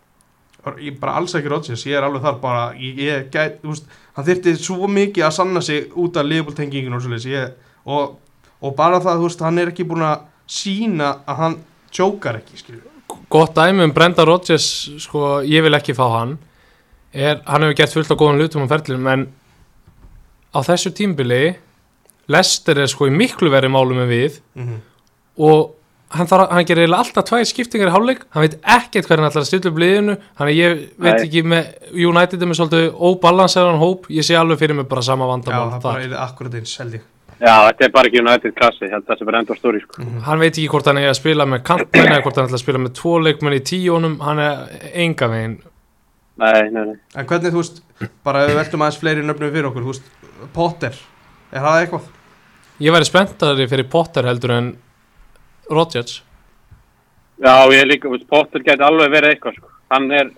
Ég 0.80 1.00
bara 1.00 1.14
alls 1.18 1.34
ekki 1.36 1.50
Rodgers, 1.50 1.86
ég 1.86 1.98
er 1.98 2.04
alveg 2.04 2.22
þar 2.22 2.40
bara 2.42 2.74
ég, 2.78 2.98
ég 2.98 3.30
gæt, 3.32 3.62
þú 3.62 3.74
veist, 3.74 3.86
hann 4.16 4.26
þyrfti 4.26 4.56
svo 4.58 4.88
mikið 4.88 5.26
að 5.26 5.32
sanna 5.34 5.62
sig 5.62 5.90
út 5.96 6.18
af 6.18 6.26
Liverpool 6.26 6.56
tengingin 6.56 6.94
og 6.94 7.02
ég, 7.26 7.52
og, 7.86 8.20
og 8.62 8.76
bara 8.76 9.00
það, 9.00 9.18
þú 9.18 9.28
veist, 9.28 9.42
hann 9.42 9.58
er 9.60 9.68
ekki 9.74 9.84
búin 9.90 10.06
að 10.06 10.20
sína 10.48 11.18
að 11.26 11.36
hann 11.36 11.58
tjókar 11.92 12.38
ekki, 12.38 12.58
skilju 12.58 12.92
gott 13.32 13.56
dæmi 13.56 13.84
um 13.84 13.94
Brenda 13.96 14.26
Rodgers 14.28 14.66
sko, 15.00 15.42
ég 15.48 15.64
vil 15.64 15.76
ekki 15.78 15.96
fá 15.96 16.06
hann 16.20 16.38
er, 17.14 17.42
hann 17.46 17.66
hefur 17.66 17.78
gert 17.82 17.94
fullt 17.96 18.14
af 18.14 18.20
góðan 18.22 18.40
hlutum 18.42 18.66
á 18.66 18.72
ferlunum 18.72 19.12
en 19.12 19.28
á 20.56 20.60
þessu 20.64 20.94
tímbili 20.96 21.44
Lester 22.32 22.80
er 22.80 22.90
sko 22.92 23.10
í 23.10 23.14
miklu 23.14 23.52
verið 23.52 23.74
málum 23.74 24.02
en 24.04 24.10
við 24.10 24.40
mm 24.56 24.66
-hmm. 24.68 24.82
og 25.38 25.72
hann, 26.16 26.28
þarf, 26.28 26.50
hann 26.52 26.68
gerir 26.68 26.94
alltaf 26.96 27.28
tvær 27.28 27.46
skiptingar 27.48 27.92
í 27.92 27.96
hálfleik 27.96 28.26
hann 28.30 28.46
veit 28.46 28.58
ekkert 28.64 29.08
hvernig 29.08 29.26
hann 29.26 29.32
ætlar 29.32 29.46
að 29.46 29.50
stilla 29.50 29.72
upp 29.72 29.80
liðinu 29.84 30.18
þannig 30.38 30.52
að 30.52 30.60
ég 30.60 30.76
veit 30.98 31.14
Nei. 31.14 31.24
ekki 31.26 31.44
með 31.44 31.64
United 31.92 32.42
er 32.42 32.52
með 32.52 32.60
svolítið 32.60 32.86
óbalanseran 33.00 33.82
hóp 33.82 34.06
ég 34.10 34.28
sé 34.28 34.36
alveg 34.36 34.60
fyrir 34.60 34.76
mig 34.76 34.88
bara 34.92 35.02
sama 35.02 35.26
Já, 35.26 35.32
vandamál 35.34 35.72
það 35.72 35.82
þar. 35.82 35.82
bara 35.82 36.04
er 36.04 36.16
akkurat 36.28 36.54
eins, 36.54 36.78
held 36.78 36.94
ég 37.00 37.08
Já, 37.42 37.56
þetta 37.66 37.86
er 37.86 37.92
bara 37.92 38.08
ekki 38.08 38.22
United 38.22 38.54
klassi, 38.54 38.86
það 38.86 39.18
sem 39.18 39.30
er 39.32 39.36
enda 39.40 39.56
stóri, 39.58 39.80
sko. 39.82 40.04
hann 40.28 40.40
veit 40.40 40.52
ekki 40.54 40.68
hvort 40.70 40.86
hann 40.86 40.98
er 41.02 41.10
að 41.10 41.18
spila 41.18 41.46
með 41.50 41.64
kantmenn 41.64 42.12
eða 42.12 42.22
hvort 42.22 42.38
hann 42.38 42.46
ætlar 42.46 42.60
að 42.60 42.66
spila 42.66 42.82
með 42.84 42.94
tvo 43.00 43.18
leikmenn 43.18 43.58
í 43.58 43.64
tíunum 43.66 44.20
hann 44.22 44.40
er 44.40 44.92
enga 44.94 45.30
veginn 45.32 45.58
Nei, 46.42 46.70
nei, 46.74 46.84
nei. 46.90 46.96
En 47.22 47.28
hvernig, 47.30 47.52
þú 47.54 47.62
veist, 47.62 47.82
bara 48.26 48.44
ef 48.46 48.50
við 48.52 48.58
veltum 48.62 48.82
aðeins 48.86 49.00
fleiri 49.02 49.24
nöfnum 49.28 49.52
fyrir 49.54 49.68
okkur, 49.70 49.84
þú 49.86 49.94
veist, 49.94 50.08
Potter, 50.56 50.96
er 51.54 51.66
það 51.68 51.80
eitthvað? 51.84 52.10
ég 52.82 52.96
væri 52.96 53.06
spenntari 53.06 53.68
fyrir 53.70 53.86
Potter 53.94 54.26
heldur 54.26 54.56
en 54.56 54.70
Rodgers 55.70 56.16
Já, 57.42 57.54
ég 57.74 57.86
líka, 57.90 58.10
veist, 58.10 58.26
Potter 58.30 58.64
geti 58.66 58.86
alveg 58.86 59.12
verið 59.14 59.36
eitthvað, 59.36 59.60
sko. 59.60 59.70
Hann 59.94 60.08
er, 60.18 60.32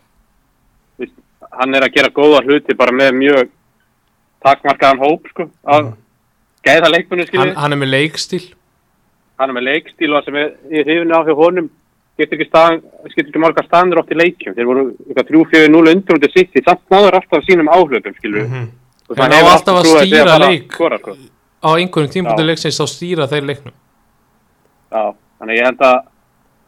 veist, 1.00 1.16
hann 1.60 1.76
er 1.80 1.86
að 1.88 1.96
gera 1.96 2.12
góða 2.16 2.42
hluti 2.48 2.76
bara 2.80 2.96
með 2.96 3.16
mjög 3.22 3.54
takmarkaðan 4.44 5.00
hóp, 5.06 5.30
sko, 5.32 5.48
af 5.64 5.94
gæða 6.68 6.92
leikmennu, 6.92 7.24
hann, 7.24 7.32
skiljið. 7.32 7.56
hann 7.64 7.76
er 7.78 7.82
með 7.86 7.94
leikstíl 7.96 8.44
Hann 9.40 9.50
er 9.50 9.56
með 9.58 9.66
leikstíl 9.70 10.12
og 10.14 10.20
það 10.20 10.28
sem 10.28 10.36
er 10.44 10.52
í 10.70 10.84
hrifinu 10.86 11.16
af 11.18 11.26
hjá 11.28 11.34
honum, 11.40 11.70
getur 12.18 12.40
ekki, 12.44 12.50
ekki 13.10 13.42
marga 13.42 13.64
staðnir 13.66 14.00
oft 14.04 14.12
í 14.14 14.18
leikjum. 14.20 14.56
Þeir 14.58 14.68
voru 14.70 14.84
eitthvað 15.08 15.30
3-4-0 15.32 15.94
undir 15.94 16.16
undir 16.18 16.32
sitt, 16.34 16.54
í 16.56 16.64
samt 16.66 16.84
náður 16.94 17.18
alltaf 17.20 17.46
sínum 17.48 17.72
áhlöpum, 17.74 18.16
skiljið. 18.20 18.48
Mhm. 18.50 18.68
Og 19.10 19.18
Hann 19.18 19.32
það 19.32 19.34
á 19.34 19.40
hefur 19.40 19.54
alltaf 19.54 19.76
að 19.80 19.84
því 19.84 20.04
stýra 20.08 20.34
að 20.38 20.44
leik. 20.48 20.72
skora, 20.74 20.98
sko. 21.00 21.16
á 21.64 21.70
einhverjum 21.80 22.26
Já. 22.28 22.44
leiksins 22.44 22.80
þá 22.80 22.86
stýra 22.88 23.28
þeir 23.28 23.46
leiknum 23.50 23.74
Já, 24.94 25.04
þannig 25.40 25.58
ég 25.60 25.66
held 25.66 25.80
að, 25.80 25.98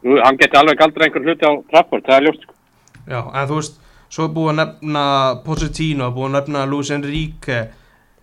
jú, 0.04 0.20
hann 0.24 0.36
geti 0.36 0.56
alveg 0.56 0.78
galdra 0.78 1.04
einhver 1.06 1.22
hluti 1.24 1.46
á 1.46 1.52
Trafford, 1.70 2.04
það 2.04 2.16
er 2.16 2.26
ljóst, 2.26 2.42
sko. 2.42 2.54
Já, 3.06 3.20
en 3.34 3.48
þú 3.48 3.54
veist, 3.60 3.78
svo 4.10 4.24
er 4.24 4.34
búið 4.36 4.50
að 4.52 4.58
nefna 4.60 5.04
Pochettino, 5.44 6.10
búið 6.12 6.28
að 6.28 6.36
nefna 6.36 6.66
Luis 6.70 6.90
Enrique 6.90 7.58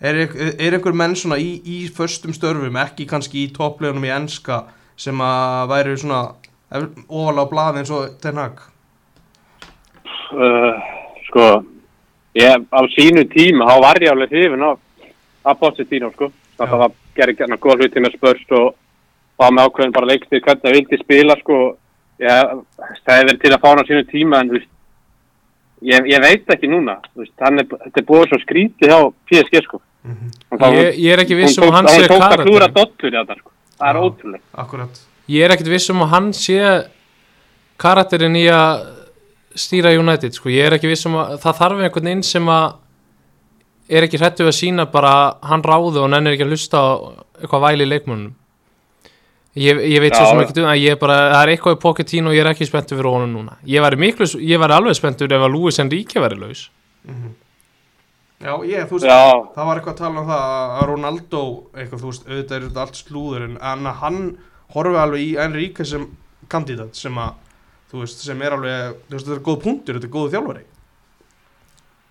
er, 0.01 0.15
er 0.59 0.77
einhver 0.77 0.93
menn 0.93 1.15
svona 1.15 1.37
í, 1.39 1.61
í 1.63 1.87
föstum 1.89 2.33
störfum, 2.35 2.75
ekki 2.83 3.07
kannski 3.09 3.47
í 3.47 3.53
topplegunum 3.55 4.03
í 4.05 4.13
enska 4.13 4.65
sem 4.99 5.17
að 5.23 5.69
væri 5.71 5.97
svona 5.97 6.35
ofalega 6.73 7.45
á 7.45 7.51
blaði 7.53 7.81
eins 7.83 7.91
og 7.93 8.15
Ten 8.23 8.37
Hag. 8.41 8.61
Uh, 10.33 10.73
sko 11.27 11.43
ég, 12.39 12.63
á 12.73 12.79
sínu 12.95 13.23
tíma 13.29 13.67
þá 13.69 13.75
var 13.83 13.99
ég 14.01 14.11
alveg 14.13 14.31
hrifin 14.33 14.63
af 14.65 14.79
af 15.45 15.59
Pochettino 15.59 16.09
sko. 16.15 16.31
Já. 16.57 16.65
það 16.65 16.77
var 16.81 16.91
gerði 17.17 17.35
gerna 17.37 17.57
góð 17.61 17.81
hluti 17.83 18.01
með 18.01 18.15
spörst 18.17 18.51
og 18.57 18.73
var 19.37 19.51
með 19.53 19.67
ákveðin 19.69 19.93
bara 19.93 20.09
leikstir 20.09 20.41
hvernig 20.41 20.63
það 20.63 20.75
vildi 20.77 20.99
spila 21.03 21.35
sko. 21.41 21.57
Ég, 22.23 22.51
það 23.03 23.17
hefur 23.17 23.27
verið 23.29 23.41
til 23.43 23.51
að 23.53 23.61
fá 23.63 23.67
hann 23.69 23.81
á 23.83 23.89
sínu 23.89 24.03
tíma 24.09 24.39
en 24.41 24.49
þú 24.51 24.57
veist 24.59 24.69
ég, 25.83 26.05
ég 26.13 26.21
veit 26.23 26.53
ekki 26.55 26.69
núna 26.71 26.97
veist, 27.17 27.33
hann 27.41 27.59
er, 27.59 27.65
þetta 27.67 27.99
er 28.03 28.07
búið 28.09 28.27
svo 28.31 28.39
skrítið 28.43 28.93
hjá 28.93 28.99
PSG 29.29 29.63
sko. 29.67 29.81
Hann 30.03 30.59
þá- 30.61 30.69
ég, 30.77 30.99
ég 31.03 31.13
er 31.17 31.23
ekki 31.25 31.37
viss 31.39 31.57
um 31.57 31.67
að 31.69 31.75
hann 31.77 31.85
tók- 31.89 31.95
sé 31.97 32.07
hún 32.07 32.21
tók 32.21 32.37
að 32.37 32.45
klúra 32.47 32.69
karakter 32.69 32.85
dollur 32.85 33.13
í 33.13 33.17
þetta 33.19 33.39
sko. 33.41 33.51
Það 33.79 33.89
er 33.89 34.01
ótrúlega 34.05 34.63
Akkurat 34.63 35.01
ég 35.31 35.45
er 35.45 35.53
ekkit 35.55 35.71
viss 35.71 35.91
um 35.93 36.03
að 36.03 36.13
hann 36.13 36.29
sé 36.35 36.59
karakterin 37.79 38.35
í 38.39 38.45
að 38.51 38.85
stýra 39.55 39.93
United 39.95 40.33
sko. 40.33 40.49
ég 40.49 40.65
er 40.65 40.77
ekki 40.77 40.89
viss 40.89 41.05
um 41.05 41.19
að 41.21 41.37
það 41.43 41.59
þarf 41.59 41.83
einhvern 41.83 42.09
veginn 42.09 42.25
sem 42.27 42.47
að 42.49 42.79
er 43.89 44.07
ekki 44.07 44.19
hrættu 44.21 44.47
að 44.47 44.55
sína 44.57 44.85
bara 44.89 45.13
hann 45.43 45.63
ráði 45.63 46.01
og 46.01 46.09
nennir 46.11 46.35
ekki 46.35 46.47
að 46.47 46.55
hlusta 46.55 46.79
á 46.79 46.87
eitthvað 47.41 47.65
væli 47.67 47.85
í 47.85 47.91
leikmönnum. 47.91 48.33
Ég, 49.53 49.77
ég 49.85 50.01
veit 50.01 50.15
svo 50.15 50.25
sem 50.31 50.39
ekki 50.41 50.63
um 50.63 50.69
að 50.71 50.79
ég 50.81 50.95
er 50.95 50.99
bara, 51.01 51.17
það 51.29 51.43
er 51.43 51.51
eitthvað 51.53 51.75
í 51.75 51.81
Pochettino 51.83 52.31
og 52.31 52.37
ég 52.37 52.41
er 52.41 52.49
ekki 52.49 52.65
spenntur 52.65 52.97
fyrir 52.97 53.13
honum 53.13 53.35
núna. 53.35 53.57
Ég 53.69 53.83
væri, 53.85 53.99
miklu, 54.01 54.25
ég 54.41 54.61
væri 54.63 54.77
alveg 54.79 54.97
spenntur 54.97 55.35
ef 55.35 55.45
að 55.45 55.53
Luis 55.53 55.77
Enrique 55.83 56.23
væri 56.23 56.39
laus. 56.41 56.63
Já, 58.43 58.55
ég, 58.65 58.87
þú 58.89 58.97
veist, 58.97 59.05
já, 59.05 59.19
það 59.53 59.67
var 59.69 59.79
eitthvað 59.79 59.93
að 59.93 59.99
tala 59.99 60.23
um 60.23 60.31
það 60.31 60.47
að 60.63 60.87
Ronaldo, 60.89 61.43
eitthvað, 61.77 62.01
þú 62.01 62.09
veist, 62.09 62.25
auðvitað 62.25 62.57
er 62.57 62.65
þetta 62.65 62.81
allt 62.87 62.97
slúður 62.99 63.45
en, 63.45 63.53
en 63.69 63.91
að 63.91 64.01
hann 64.01 64.19
horfi 64.73 64.99
alveg 64.99 65.23
í 65.23 65.31
Enrique 65.43 65.85
sem 65.87 66.05
kandidat 66.51 66.97
sem 66.97 67.17
að, 67.21 67.39
þú 67.91 68.03
veist, 68.03 68.23
sem 68.25 68.43
er 68.43 68.55
alveg, 68.57 68.99
þú 69.07 69.15
veist, 69.15 69.27
þetta 69.27 69.39
er 69.39 69.47
góð 69.47 69.59
punktur, 69.63 69.99
þetta 69.99 70.09
er 70.09 70.15
góð 70.17 70.35
þjálfari. 70.35 70.65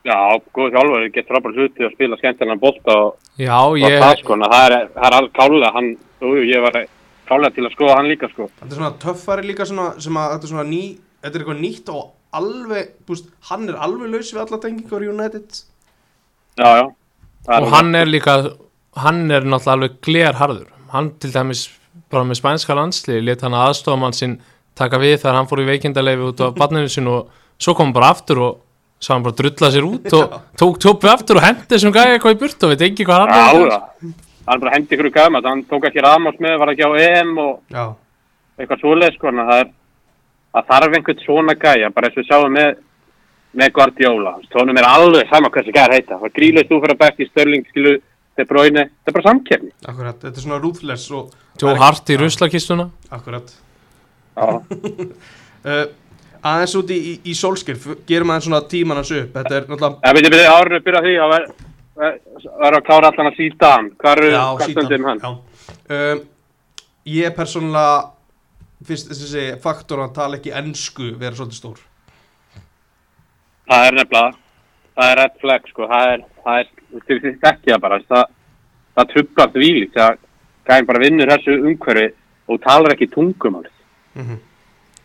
Já, 0.02 0.18
góð 0.56 0.72
þjálfur 0.74 1.04
getur 1.14 1.28
frábært 1.30 1.60
hluti 1.60 1.86
að 1.86 1.92
spila 1.94 2.18
skemmtilega 2.18 2.62
bolta 2.62 2.96
og 3.04 3.12
já, 3.38 3.58
ég, 3.78 4.00
það 4.02 4.16
sko, 4.22 4.38
það 4.42 4.64
er, 4.64 4.74
það 4.96 5.06
er 5.08 5.18
alveg 5.18 5.36
kálega 5.36 5.74
hann, 5.76 5.92
jú, 6.24 6.32
ég 6.48 6.64
var 6.64 6.80
kálega 7.28 7.54
til 7.58 7.66
að 7.68 7.76
skoða 7.76 7.98
hann 8.00 8.10
líka 8.10 8.30
sko. 8.32 8.48
Þetta 8.56 8.72
er 8.72 8.80
svona 8.80 8.96
töffari 9.04 9.46
líka 9.46 9.68
svona, 9.68 9.92
sem 10.02 10.18
að 10.18 10.34
þetta 10.34 10.48
er 10.48 10.52
svona 10.54 10.66
ný, 10.72 10.82
þetta 11.22 11.38
er 11.38 11.44
eitthvað 11.44 11.62
nýtt 11.62 11.92
og 11.94 12.02
alveg, 12.42 12.90
þú 13.06 13.14
veist, 13.14 13.30
hann 13.52 13.68
er 13.68 13.78
alveg 13.86 14.10
laus 14.16 14.32
við 14.32 14.42
alla 14.42 14.60
tengingar 14.64 15.06
United. 15.12 15.62
Já, 16.58 16.68
já. 16.80 16.84
Og 17.52 17.72
hann 17.72 17.94
er 17.98 18.10
líka 18.10 18.34
hann 19.00 19.30
er 19.30 19.46
náttúrulega 19.46 19.76
alveg 19.76 19.94
glerharður. 20.04 20.68
Hann 20.92 21.12
til 21.22 21.32
dæmis 21.32 21.64
bara 22.12 22.24
með 22.28 22.40
spænska 22.40 22.76
landslið 22.76 23.24
let 23.26 23.44
hann 23.44 23.56
aðstofamann 23.56 24.16
sinn 24.16 24.38
taka 24.78 25.00
við 25.00 25.18
þegar 25.22 25.38
hann 25.38 25.48
fór 25.50 25.62
í 25.62 25.68
veikindaleifi 25.68 26.28
út 26.30 26.44
á 26.44 26.46
barninu 26.60 26.90
sin 26.92 27.10
og 27.10 27.32
svo 27.60 27.74
kom 27.76 27.90
hann 27.90 27.96
bara 27.96 28.12
aftur 28.14 28.42
og 28.46 28.60
sá 29.02 29.14
hann 29.14 29.24
bara 29.26 29.38
drulla 29.38 29.70
sér 29.74 29.88
út 29.88 30.12
og 30.18 30.36
tók 30.58 30.78
tópi 30.82 31.10
aftur 31.10 31.40
og 31.40 31.46
hendi 31.46 31.66
þessum 31.70 31.94
gæði 31.94 32.16
eitthvað 32.16 32.36
í 32.36 32.40
burt 32.42 32.66
og 32.66 32.72
veit 32.72 32.86
ekki 32.88 33.08
hvað 33.08 33.24
hann 33.24 33.32
já, 33.32 33.42
er 33.42 33.48
að 33.48 33.74
já, 33.74 34.14
hann 34.48 34.62
bara 34.62 34.74
hendi 34.76 34.96
ykkur 34.96 35.12
gæma 35.16 35.42
hann 35.48 35.64
tók 35.70 35.88
ekki 35.90 36.04
Ramos 36.04 36.38
með, 36.38 36.58
var 36.62 36.72
ekki 36.72 36.86
á 36.86 36.92
EM 37.02 37.32
og 37.42 37.52
Já, 37.72 37.84
eitthvað 38.60 38.82
svoleið 38.84 39.18
sko, 39.18 39.34
það 39.40 39.58
er 39.58 39.68
það 40.52 40.70
þarf 40.70 40.96
einhvern 40.98 41.22
svona 41.26 41.54
gæja, 41.58 41.92
bara 41.92 42.08
eins 42.08 42.16
og 42.16 42.22
við 42.22 42.30
sjáum 42.30 42.56
með 42.56 42.72
með 43.52 43.72
Guardiola, 43.76 44.30
tónum 44.48 44.78
er 44.80 44.86
alveg 44.88 45.28
sama 45.28 45.50
hvað 45.52 45.66
þessi 45.66 45.74
gæjar 45.76 45.92
heita, 45.92 46.14
það 46.14 46.22
var 46.24 46.32
gríleist 46.38 46.70
þú 46.72 46.78
De 48.38 48.46
Bruyne 48.48 48.86
þetta 48.88 49.10
er 49.10 49.16
bara 49.18 49.28
samkefni 49.28 49.72
akkurat, 49.84 50.20
þetta 50.22 50.38
er 50.38 50.44
svona 50.46 50.60
ruthless 50.62 51.10
og 51.12 51.32
Tó 51.60 51.74
hart 51.76 52.08
í 52.08 52.16
ruslakistuna. 52.16 52.86
Akkurat. 53.12 53.50
Já, 54.32 54.46
uh, 54.56 55.82
Aðeins 56.42 56.72
út 56.74 56.88
í, 56.90 56.96
í, 57.22 57.34
sólskir, 57.38 57.76
gerum 58.08 58.32
aðeins 58.32 58.48
svona 58.48 58.62
tíman 58.66 58.98
hans 58.98 59.12
upp. 59.14 59.36
Þetta 59.36 59.54
er 59.60 59.68
náttúrulega 59.68 60.14
við 60.16 60.30
byrjum 60.32 60.56
árinu 60.56 60.78
að 60.80 60.86
byrja 60.88 61.02
því 61.04 61.12
að 61.22 61.34
vera 62.64 62.80
að 62.80 62.86
klára 62.88 63.10
allan 63.12 63.28
að 63.30 63.36
síta 63.38 63.70
hann 63.76 63.90
hvað 64.00 64.22
er 64.24 64.36
hvað 64.40 64.72
stöndum 64.72 65.06
hann 65.10 65.22
já. 65.22 65.30
Um, 65.92 66.24
Ég 67.02 67.34
persónulega 67.34 68.12
fyrst 68.86 69.08
þessi 69.10 69.46
faktor 69.62 70.04
að 70.04 70.12
tala 70.14 70.38
ekki 70.38 70.52
ensku 70.54 71.08
vera 71.18 71.34
svolítið 71.34 71.58
stór. 71.58 71.80
Það 73.70 73.86
er 73.86 73.96
nefnilega 73.98 74.28
það 74.92 75.10
er 75.10 75.18
red 75.18 75.40
flag 75.42 75.66
sko, 75.70 75.88
það 75.90 76.12
er 76.12 76.22
það 76.44 76.60
er, 76.60 76.70
þú 76.92 77.18
veist 77.22 77.48
ekki 77.50 77.72
það 77.72 77.80
bara 77.80 77.98
það, 78.08 78.24
það 78.96 79.10
trublar 79.14 79.52
dvílíkt 79.56 79.98
það 79.98 80.20
gæðin 80.68 80.88
bara 80.90 81.02
vinnur 81.02 81.32
þessu 81.32 81.58
umhverfi 81.58 82.06
og 82.52 82.62
talar 82.62 82.94
ekki 82.94 83.10
tungumál. 83.10 83.66
Mm 84.14 84.24
-hmm. 84.26 84.38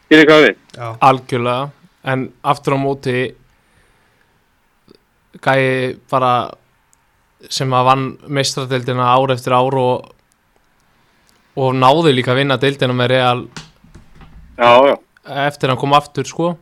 skilur 0.05 0.29
hvað 0.29 0.45
við? 0.45 0.55
Já, 0.77 0.97
algjörlega. 0.99 1.69
En 2.03 2.31
aftur 2.43 2.73
á 2.73 2.77
móti 2.77 3.33
gæði 5.41 5.97
bara 6.09 6.51
sem 7.49 7.73
að 7.73 7.85
vann 7.85 8.05
meistradeildina 8.27 9.03
ár 9.13 9.31
eftir 9.31 9.53
ár 9.53 9.75
og, 9.75 10.13
og 11.55 11.75
náði 11.75 12.15
líka 12.15 12.33
að 12.33 12.41
vinna 12.41 12.57
deildina 12.57 12.93
með 12.93 13.11
Real 13.13 13.47
Já, 14.57 14.71
já. 14.89 14.95
eftir 15.47 15.69
hann 15.69 15.77
kom 15.77 15.93
aftur 15.93 16.25
sko 16.25 16.57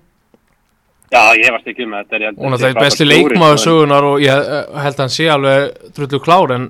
Já, 1.14 1.22
ég 1.38 1.52
varst 1.54 1.68
ekki 1.70 1.86
með 1.86 2.06
þetta 2.06 2.18
ég 2.18 2.26
held 2.26 2.40
að 2.40 2.46
og 2.46 2.56
þetta 2.56 2.58
sé 2.58 2.66
náttúrulega 2.66 2.74
frábær 2.74 2.86
besti 2.88 3.06
leikmaður 3.06 3.60
sko. 3.60 3.70
sögunar 3.70 4.08
og 4.10 4.24
ég 4.24 4.40
eh, 4.56 4.80
held 4.86 4.96
að 4.96 5.04
hann 5.04 5.14
sé 5.16 5.28
alveg 5.30 5.92
drullu 5.98 6.20
klár 6.26 6.54
en 6.56 6.66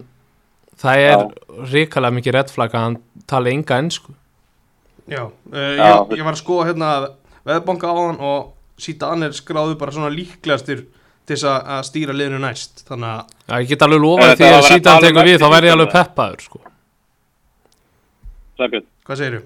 það 0.82 1.06
er 1.06 1.24
ríkalega 1.72 2.18
mikið 2.18 2.36
reddflag 2.36 2.76
að 2.76 2.86
hann 2.86 2.98
tala 3.32 3.54
enga 3.54 3.80
ennsku 3.80 4.12
já, 5.08 5.24
uh, 5.24 5.56
Já. 5.56 5.88
ég, 5.88 6.18
ég 6.20 6.28
var 6.28 6.36
að 6.36 6.42
skoða 6.42 6.68
hérna 6.72 6.92
veðbanka 7.48 7.88
á 7.88 7.96
hann 7.96 8.20
og 8.20 8.52
síðan 8.82 9.24
er 9.30 9.36
skráðu 9.38 9.78
bara 9.80 9.96
svona 9.96 10.12
líklegastir 10.12 10.84
til 11.26 11.34
þess 11.34 11.48
að 11.50 11.74
að 11.78 11.82
stýra 11.88 12.14
liðinu 12.14 12.44
næst 12.44 12.84
þannig 12.90 13.12
að, 13.16 13.34
Já, 13.48 13.56
ég 13.62 13.70
get 13.72 13.86
alveg 13.88 14.04
lofað 14.04 14.32
Eh, 14.32 14.36
því 14.36 14.46
það 14.46 14.58
að 14.60 14.68
síðan 14.70 14.86
tala 14.90 15.00
um 15.00 15.08
tekur 15.08 15.30
við 15.30 15.40
þá 15.42 15.48
verð 15.56 15.70
ég 15.70 15.76
alveg 15.78 15.92
peppaður 15.96 16.44
sko. 16.46 16.62
Sæbjörn, 18.60 18.86
hvað 19.08 19.22
segirðu? 19.22 19.42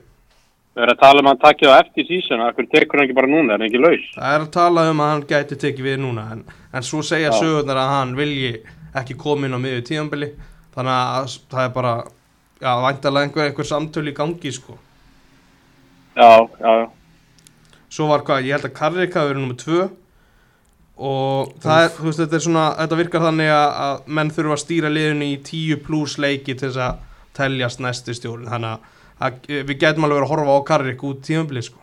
Við 0.75 0.83
erum 0.85 0.95
að 0.95 1.01
tala 1.01 1.21
um 1.21 1.29
að 1.29 1.33
hann 1.33 1.41
takja 1.43 1.71
á 1.73 1.79
eftir 1.81 2.07
sísona, 2.07 2.49
akkur 2.51 2.67
tekur 2.69 2.99
hann 2.99 3.07
ekki 3.07 3.17
bara 3.17 3.31
núna, 3.31 3.53
er 3.53 3.57
hann 3.57 3.67
ekki 3.67 3.81
laus? 3.81 4.05
Það 4.15 4.35
er 4.35 4.45
að 4.45 4.51
tala 4.55 4.85
um 4.91 5.01
að 5.03 5.11
hann 5.13 5.25
gæti 5.29 5.57
tekið 5.63 5.87
við 5.89 5.97
núna 6.03 6.27
en, 6.35 6.43
en 6.73 6.85
svo 6.85 7.01
segja 7.05 7.33
Já. 7.33 7.39
sögurnar 7.39 7.81
að 7.81 7.91
hann 7.95 8.13
vilji 8.19 8.53
ekki 8.99 9.17
koma 9.19 9.47
inn 9.47 9.57
á 9.57 9.59
miðju 9.61 9.85
tíðanbili 9.89 10.29
þannig 10.75 10.93
að 10.95 11.35
það 11.51 11.63
er 11.65 11.73
bara 11.75 11.95
já, 12.59 12.71
væntalega 12.85 13.27
einhver, 13.27 13.49
einhver 13.49 13.67
samtöl 13.67 14.05
í 14.09 14.15
gangi 14.15 14.53
sko. 14.55 14.77
Já, 16.15 16.47
já, 16.59 16.71
já. 16.83 16.85
svo 17.89 18.09
var 18.09 18.23
hvað, 18.27 18.45
ég 18.47 18.57
held 18.57 18.69
að 18.69 18.77
Karrik 18.77 19.17
hafi 19.17 19.31
verið 19.31 19.43
nummið 19.43 19.59
tvö 19.63 19.81
og 20.99 21.51
það 21.63 21.83
er, 21.85 21.91
þú 21.95 22.07
veist, 22.09 22.19
þetta 22.19 22.35
er 22.35 22.43
svona 22.43 22.63
þetta 22.75 22.99
virkar 22.99 23.23
þannig 23.23 23.51
að, 23.55 23.67
að 23.85 24.09
menn 24.17 24.31
þurfa 24.35 24.55
að 24.57 24.63
stýra 24.65 24.91
liðinu 24.91 25.29
í 25.29 25.37
10 25.47 25.83
pluss 25.85 26.17
leiki 26.19 26.55
til 26.55 26.67
þess 26.67 26.81
að 26.83 27.05
teljast 27.39 27.83
næstu 27.83 28.15
stjórn 28.17 28.49
þannig 28.51 28.73
að 28.75 28.97
að 29.19 29.49
við 29.67 29.75
getum 29.79 30.05
alveg 30.07 30.23
að 30.23 30.29
horfa 30.31 30.55
á 30.55 30.67
Karrik 30.69 31.03
út 31.03 31.21
tímabilið 31.27 31.63
sko. 31.69 31.79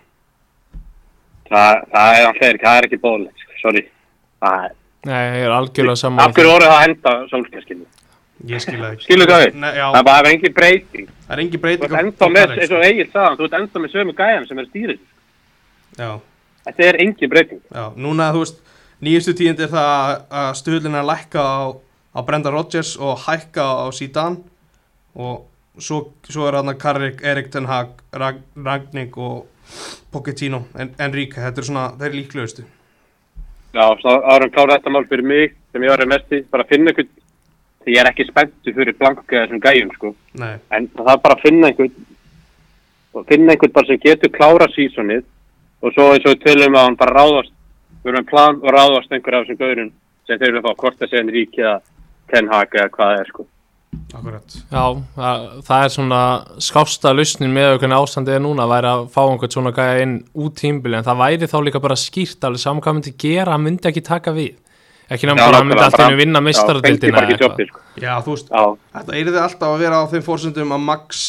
Það, 1.46 1.82
það 1.92 2.16
er 2.18 2.24
hann 2.26 2.38
fyrir, 2.40 2.58
það 2.62 2.78
er 2.80 2.86
ekki 2.88 2.98
bóðilegt, 3.02 3.42
sko, 3.44 3.58
sorry. 3.62 3.82
Það 4.42 4.64
Nei, 5.06 5.20
ég 5.38 5.44
er 5.46 5.52
algjörlega 5.54 6.00
saman 6.00 6.24
af 6.24 6.32
hverju 6.34 6.50
voru 6.50 6.66
það 6.66 6.72
að 6.76 6.82
henda 6.86 7.10
Solskjaer, 7.30 7.62
skilu? 7.62 7.84
ég 8.50 8.62
skilja 8.64 8.88
það 8.88 8.96
ekki 8.96 9.18
við? 9.20 9.54
Nei, 9.62 9.68
já, 9.78 9.84
Það 9.94 9.98
er 10.00 10.06
bara 10.08 10.30
engin 10.34 10.54
breyting. 10.56 11.06
það 11.28 11.34
er 11.36 11.42
engin 11.44 11.52
Þú 11.58 11.62
breyting 11.62 11.84
ert 11.86 11.94
á- 11.94 12.02
enda 12.02 12.28
með, 12.34 12.54
eins 12.56 12.72
og 12.74 12.82
Egil 12.88 13.06
sagði, 13.12 13.36
þú 13.38 13.44
ert 13.46 13.54
enda 13.60 13.82
með 13.84 13.92
sömu 13.94 14.14
gæjan 14.18 14.48
sem 14.48 14.58
er 14.58 14.66
stýrið. 14.66 14.98
sko. 14.98 16.02
já, 16.02 16.10
Þetta 16.66 16.82
er 16.88 16.96
engin 17.04 17.30
breyting. 17.30 17.60
já, 17.70 17.84
núna 17.96 18.32
þú 18.34 18.42
veist 18.42 18.58
nýjustu 19.02 19.32
tíðindi 19.38 19.62
er 19.62 19.72
það 19.76 20.26
að- 20.30 20.54
stuðlina 20.58 20.98
er 20.98 21.06
lækka 21.12 21.38
á, 21.40 21.62
á 22.16 22.20
Brenda 22.26 22.50
Rodgers 22.50 22.96
og 22.98 23.18
hækka 23.18 23.62
á 23.62 23.86
Zidane 23.94 24.42
og 25.14 25.46
svo, 25.78 26.00
svo 26.28 26.46
er 26.48 26.58
hann 26.58 26.72
Karrik, 26.78 27.22
Erik 27.22 27.50
Ten 27.52 27.66
Hag 27.70 28.00
Rag, 28.12 28.40
Ragnik 28.56 29.16
og 29.18 29.46
Pochettino, 30.12 30.64
en, 30.78 30.94
Enrique, 31.02 31.42
þetta 31.42 31.62
er 31.62 31.68
svona 31.68 31.86
þeir 32.00 32.18
líklegustu 32.20 32.66
Já, 33.76 33.84
árum 34.32 34.50
klára 34.54 34.78
þetta 34.78 34.92
mál 34.94 35.04
fyrir 35.04 35.26
mig, 35.26 35.54
sem 35.72 35.84
ég 35.84 35.92
var 35.92 36.00
að 36.00 36.12
mest 36.14 36.30
í, 36.32 36.38
bara 36.48 36.64
að 36.64 36.70
finna 36.72 36.92
einhvern, 36.92 37.10
því 37.84 37.92
ég 37.92 38.00
er 38.00 38.08
ekki 38.08 38.24
spenntu 38.30 38.72
fyrir 38.72 38.96
blanka 38.96 39.26
þessum 39.42 39.60
gæjum, 39.60 39.90
sko. 39.98 40.12
Nei, 40.40 40.54
En 40.72 40.86
það 40.94 41.10
er 41.12 41.20
bara 41.26 41.36
að 41.36 41.42
finna 41.44 41.68
einhvern, 41.68 42.06
og 43.12 43.26
finna 43.28 43.52
einhvern 43.52 43.74
bara 43.74 43.90
sem 43.90 44.00
getur 44.06 44.32
klára 44.32 44.70
sísonið, 44.72 45.26
og 45.82 45.92
svo 45.92 46.06
eins 46.14 46.24
og 46.24 46.32
við 46.32 46.46
tölum 46.46 46.78
að 46.78 46.86
hann 46.86 46.98
bara 47.02 47.18
ráðast, 47.18 47.52
við 48.00 48.14
erum 48.14 48.30
plan 48.30 48.62
og 48.62 48.72
ráðast 48.78 49.12
einhver 49.12 49.36
af 49.36 49.44
þessum 49.44 49.60
gaurum 49.60 49.92
sem 50.26 50.40
þeir 50.40 50.48
eru 50.54 50.62
að 50.62 50.80
fá 50.80 50.88
að 50.88 51.04
segja 51.10 51.24
en 51.26 51.34
ríki 51.36 51.66
eða 51.66 51.76
Ten 52.32 52.48
Hag 52.50 52.80
eða 52.80 52.94
hvað 52.96 53.12
það 53.12 53.20
er, 53.20 53.32
sko. 53.34 53.46
Akkurat. 54.16 54.56
Já, 54.70 54.84
það, 55.16 55.46
það 55.66 55.84
er 55.84 55.94
svona 55.94 56.20
skásta 56.66 57.12
lausnin 57.14 57.54
með 57.54 57.78
hvernig 57.80 57.98
ástandið 57.98 58.38
er 58.38 58.44
núna 58.44 58.68
væri 58.70 58.92
að 58.92 59.02
fá 59.14 59.20
einhvern 59.24 59.54
svona 59.56 59.72
gæja 59.76 60.04
inn 60.04 60.14
út 60.34 60.56
tímbili 60.60 60.98
en 60.98 61.06
það 61.06 61.20
væri 61.22 61.50
þá 61.52 61.58
líka 61.66 61.82
bara 61.84 61.98
skýrt 62.00 62.46
alveg 62.48 62.62
saman 62.62 62.84
hvað 62.84 62.98
myndi 62.98 63.14
gera, 63.24 63.56
hann 63.56 63.66
myndi 63.66 63.90
ekki 63.90 64.04
taka 64.06 64.34
við. 64.36 64.54
Ekki 65.06 65.28
nefnum 65.28 65.42
bara 65.44 65.52
að 65.52 65.60
hann 65.60 65.68
myndi 65.70 65.84
alltaf 65.86 66.10
inn 66.10 66.18
vinna 66.18 66.42
eða 66.42 67.22
ekki 67.26 67.44
jobbið, 67.44 67.68
sko. 67.70 67.84
Já, 68.02 68.14
þú 68.26 68.34
veist, 68.34 68.50
Já, 68.50 68.64
þetta 68.96 69.20
er 69.20 69.30
þið 69.30 69.42
alltaf 69.44 69.68
að 69.70 69.84
vera 69.84 70.00
á 70.02 70.04
þeim 70.10 70.26
fórsöndum 70.26 70.74
að 70.74 70.82
Max 70.88 71.22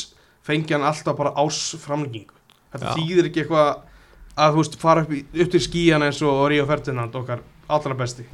fengi 0.47 0.73
hann 0.73 0.88
alltaf 0.88 1.17
bara 1.19 1.36
ás 1.38 1.60
framlengingu 1.84 2.34
Þetta 2.73 2.89
Já. 2.89 2.95
þýðir 2.97 3.30
ekki 3.30 3.43
eitthvað 3.43 3.69
að 4.38 4.56
þú 4.56 4.62
veist, 4.62 4.77
fara 4.82 5.03
upp, 5.06 5.13
í, 5.13 5.21
upp 5.43 5.51
til 5.53 5.62
skíjan 5.63 6.06
eins 6.06 6.19
og 6.25 6.41
Ríó 6.51 6.65
Ferdinand 6.69 7.15
okkar 7.17 7.41
allra 7.73 7.97
besti. 7.97 8.25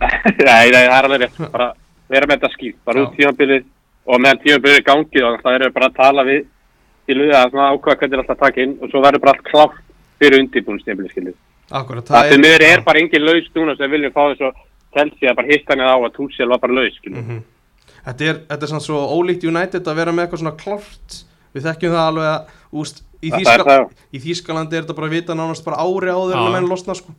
Nei, 0.00 0.70
nei, 0.72 0.86
það 0.86 0.94
er 0.96 1.06
alveg 1.08 1.22
rétt, 1.24 1.40
bara 1.52 1.66
vera 2.10 2.26
með 2.28 2.40
þetta 2.40 2.50
skýrt, 2.54 2.78
bara 2.84 3.00
Já. 3.00 3.04
út 3.06 3.14
tímabilið 3.18 3.68
og 4.06 4.22
meðan 4.24 4.42
tímabilið 4.44 4.78
er 4.78 4.82
í 4.82 4.88
gangi 4.88 5.22
og 5.26 5.38
það 5.44 5.58
eru 5.58 5.70
bara 5.76 5.90
að 5.90 6.00
tala 6.00 6.26
við 6.26 6.42
til 7.06 7.18
við 7.20 7.36
að 7.36 7.52
svona 7.52 7.68
ákvæða 7.74 8.00
hvernig 8.00 8.16
er 8.16 8.22
alltaf 8.24 8.36
að 8.36 8.42
taka 8.44 8.64
inn 8.64 8.74
og 8.80 8.90
svo 8.90 9.04
verður 9.04 9.24
bara 9.24 9.34
allt 9.36 9.46
klátt 9.48 9.78
fyrir 10.20 10.42
undirbúinstímabilið, 10.44 11.14
skiljið. 11.14 11.38
Akkurat, 11.70 12.10
Það 12.10 12.28
sem 12.32 12.42
miður 12.42 12.66
er 12.66 12.84
bara 12.84 13.00
engin 13.00 13.24
laus 13.24 13.48
núna 13.54 13.76
sem 13.78 13.90
viljum 13.90 14.12
fá 14.12 14.22
þess 14.32 14.46
að 14.48 14.60
telsi 14.96 15.30
að 15.30 15.36
bara 15.38 15.50
hitta 15.52 15.74
hann 15.74 15.86
á 15.86 15.96
að 15.96 16.14
Túsjál 16.18 16.50
var 16.50 16.60
bara 16.60 16.76
laus, 16.76 16.96
skiljið. 16.98 17.22
Mhm. 17.24 17.42
Þetta 18.00 18.24
er, 18.30 18.36
þetta 18.48 18.66
er 18.66 18.70
samt 18.72 18.84
svo 18.86 19.00
ólíkt 19.12 19.44
United 19.44 19.86
að 19.86 19.98
vera 20.00 20.12
með 20.12 20.26
eitthvað 20.26 20.42
svona 20.42 20.56
klárt 20.56 21.18
Við 21.50 21.66
þekkjum 21.66 21.94
það 21.94 22.08
alveg 22.10 22.28
að 22.30 22.52
úst, 22.80 23.00
í, 23.18 23.30
Það 23.32 23.48
er 23.52 23.64
það, 23.66 23.88
í 24.14 24.20
Þýskalandi 24.22 24.76
er 24.76 24.84
þetta 24.84 24.96
bara 25.00 25.08
að 25.08 25.16
vita 25.16 25.36
nánast 25.38 25.66
bara 25.66 25.82
ári 25.82 26.12
áður 26.14 26.36
en 26.38 26.52
menn 26.54 26.68
losna 26.70 26.94
sko. 26.94 27.14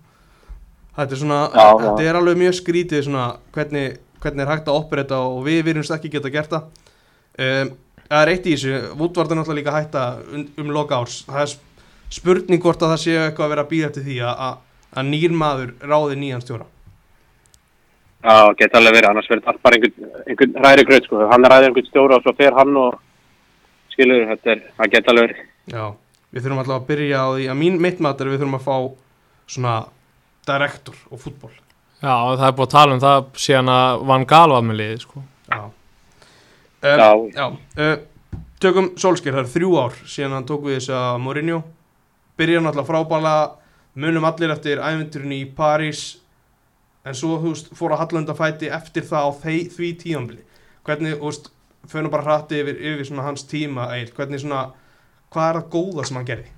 Þetta 0.96 1.16
er 1.16 1.20
svona, 1.20 1.40
já. 1.52 1.66
þetta 1.82 2.06
er 2.06 2.20
alveg 2.20 2.40
mjög 2.40 2.56
skrítið 2.60 3.04
svona 3.08 3.26
hvernig, 3.56 4.00
hvernig 4.22 4.46
er 4.46 4.52
hægt 4.56 4.70
að 4.70 4.80
operita 4.82 5.22
og 5.28 5.42
við 5.48 5.64
virðumst 5.70 5.94
ekki 5.96 6.12
geta 6.14 6.34
gert 6.34 6.54
það. 6.54 6.68
Um, 7.42 7.72
Það 8.12 8.22
er 8.26 8.30
eitt 8.34 8.48
í 8.50 8.54
þessu, 8.58 8.72
Woodward 9.00 9.30
er 9.32 9.38
náttúrulega 9.40 9.62
líka 9.62 9.72
að 9.72 9.78
hætta 9.86 10.02
um, 10.36 10.42
um 10.60 10.72
loka 10.76 10.98
árs. 11.00 11.22
Það 11.30 11.44
er 11.46 11.48
sp- 11.48 11.86
spurning 12.12 12.60
hvort 12.60 12.82
að 12.84 12.90
það 12.92 13.00
sé 13.06 13.14
eitthvað 13.22 13.46
að 13.46 13.52
vera 13.54 13.64
að 13.64 13.70
býða 13.70 13.92
til 13.96 14.04
því 14.04 14.18
að, 14.28 14.42
að, 14.48 14.58
að 15.00 15.06
nýr 15.14 15.36
maður 15.40 15.70
ráði 15.88 16.18
nýjan 16.20 16.44
stjóra. 16.44 16.68
Já, 18.22 18.36
geta 18.60 18.82
alveg 18.82 18.98
verið, 18.98 19.08
annars 19.14 19.32
verður 19.32 19.48
allt 19.54 19.64
bara 19.64 19.80
einhvern, 19.80 20.12
einhvern 20.28 20.60
hræri 20.60 20.86
gröð, 20.90 21.08
sko. 21.08 21.22
Hann 21.32 21.48
ræðir 21.54 21.70
einhvern 21.70 21.88
stjóra 21.88 22.20
og 22.20 22.28
svo 22.28 22.36
fer 22.42 22.60
hann 22.60 22.76
og 22.84 23.00
skilur, 23.96 24.28
þetta 24.34 24.54
er, 24.58 24.68
það 24.82 24.92
geta 24.98 25.16
alveg 25.16 25.30
verið. 25.30 25.48
Já, 25.72 25.86
við 26.36 26.44
þurfum 26.44 26.64
alltaf 26.66 26.78
að 26.82 26.88
byrja 26.92 27.24
á 27.24 27.28
því 27.32 27.50
að 27.56 27.60
mín 27.64 27.80
mitt 27.88 28.04
mat 28.04 28.20
að 28.22 28.34
við 28.34 28.44
þurfum 28.44 28.60
að 28.60 28.68
fá 28.68 28.78
svona 29.56 29.78
direktor 30.52 31.00
og 31.08 31.24
fútból 31.24 31.56
Já, 32.02 32.14
það 32.34 32.48
er 32.48 32.56
búið 32.58 32.66
að 32.66 32.74
tala 32.74 32.96
um 32.96 33.02
það 33.04 33.28
síðan 33.44 33.72
að 33.76 34.06
Van 34.10 34.24
Gaal 34.30 34.48
var 34.56 34.64
með 34.66 34.80
liði 34.80 35.02
sko. 35.04 35.22
Já 35.52 35.62
um, 35.62 35.74
Já. 36.82 37.12
já 37.36 37.46
uh, 37.86 38.00
Tökum 38.62 38.92
Solskjær, 38.98 39.38
það 39.38 39.44
er 39.44 39.52
þrjú 39.56 39.72
ár 39.82 40.02
síðan 40.06 40.36
hann 40.38 40.48
tók 40.50 40.66
við 40.66 40.80
þess 40.80 40.94
að 40.98 41.22
Mourinho 41.22 41.62
byrja 42.38 42.62
náttúrulega 42.62 42.90
frábæla 42.90 43.36
munum 44.02 44.26
allir 44.30 44.54
eftir 44.54 44.82
æventurinn 44.82 45.34
í 45.36 45.42
París 45.58 46.04
en 47.06 47.18
svo 47.18 47.40
þú 47.42 47.54
veist 47.56 47.72
fór 47.78 47.96
að 47.96 48.04
hallanda 48.04 48.36
fæti 48.38 48.70
eftir 48.70 49.06
það 49.08 49.28
á 49.28 49.32
þei, 49.42 49.58
því 49.74 49.90
tíðanbili 50.04 50.44
hvernig, 50.86 51.18
þú 51.18 51.32
veist, 51.32 51.50
fyrir 51.90 52.14
bara 52.14 52.28
hratti 52.28 52.62
yfir, 52.62 52.78
yfir 52.78 53.10
svona 53.10 53.26
hans 53.26 53.46
tíma 53.50 53.90
Egil, 53.98 54.14
hvernig 54.18 54.44
svona 54.44 54.62
hvað 55.34 55.48
er 55.48 55.60
það 55.60 55.70
góða 55.74 56.08
sem 56.08 56.20
hann 56.20 56.30
gerði? 56.30 56.54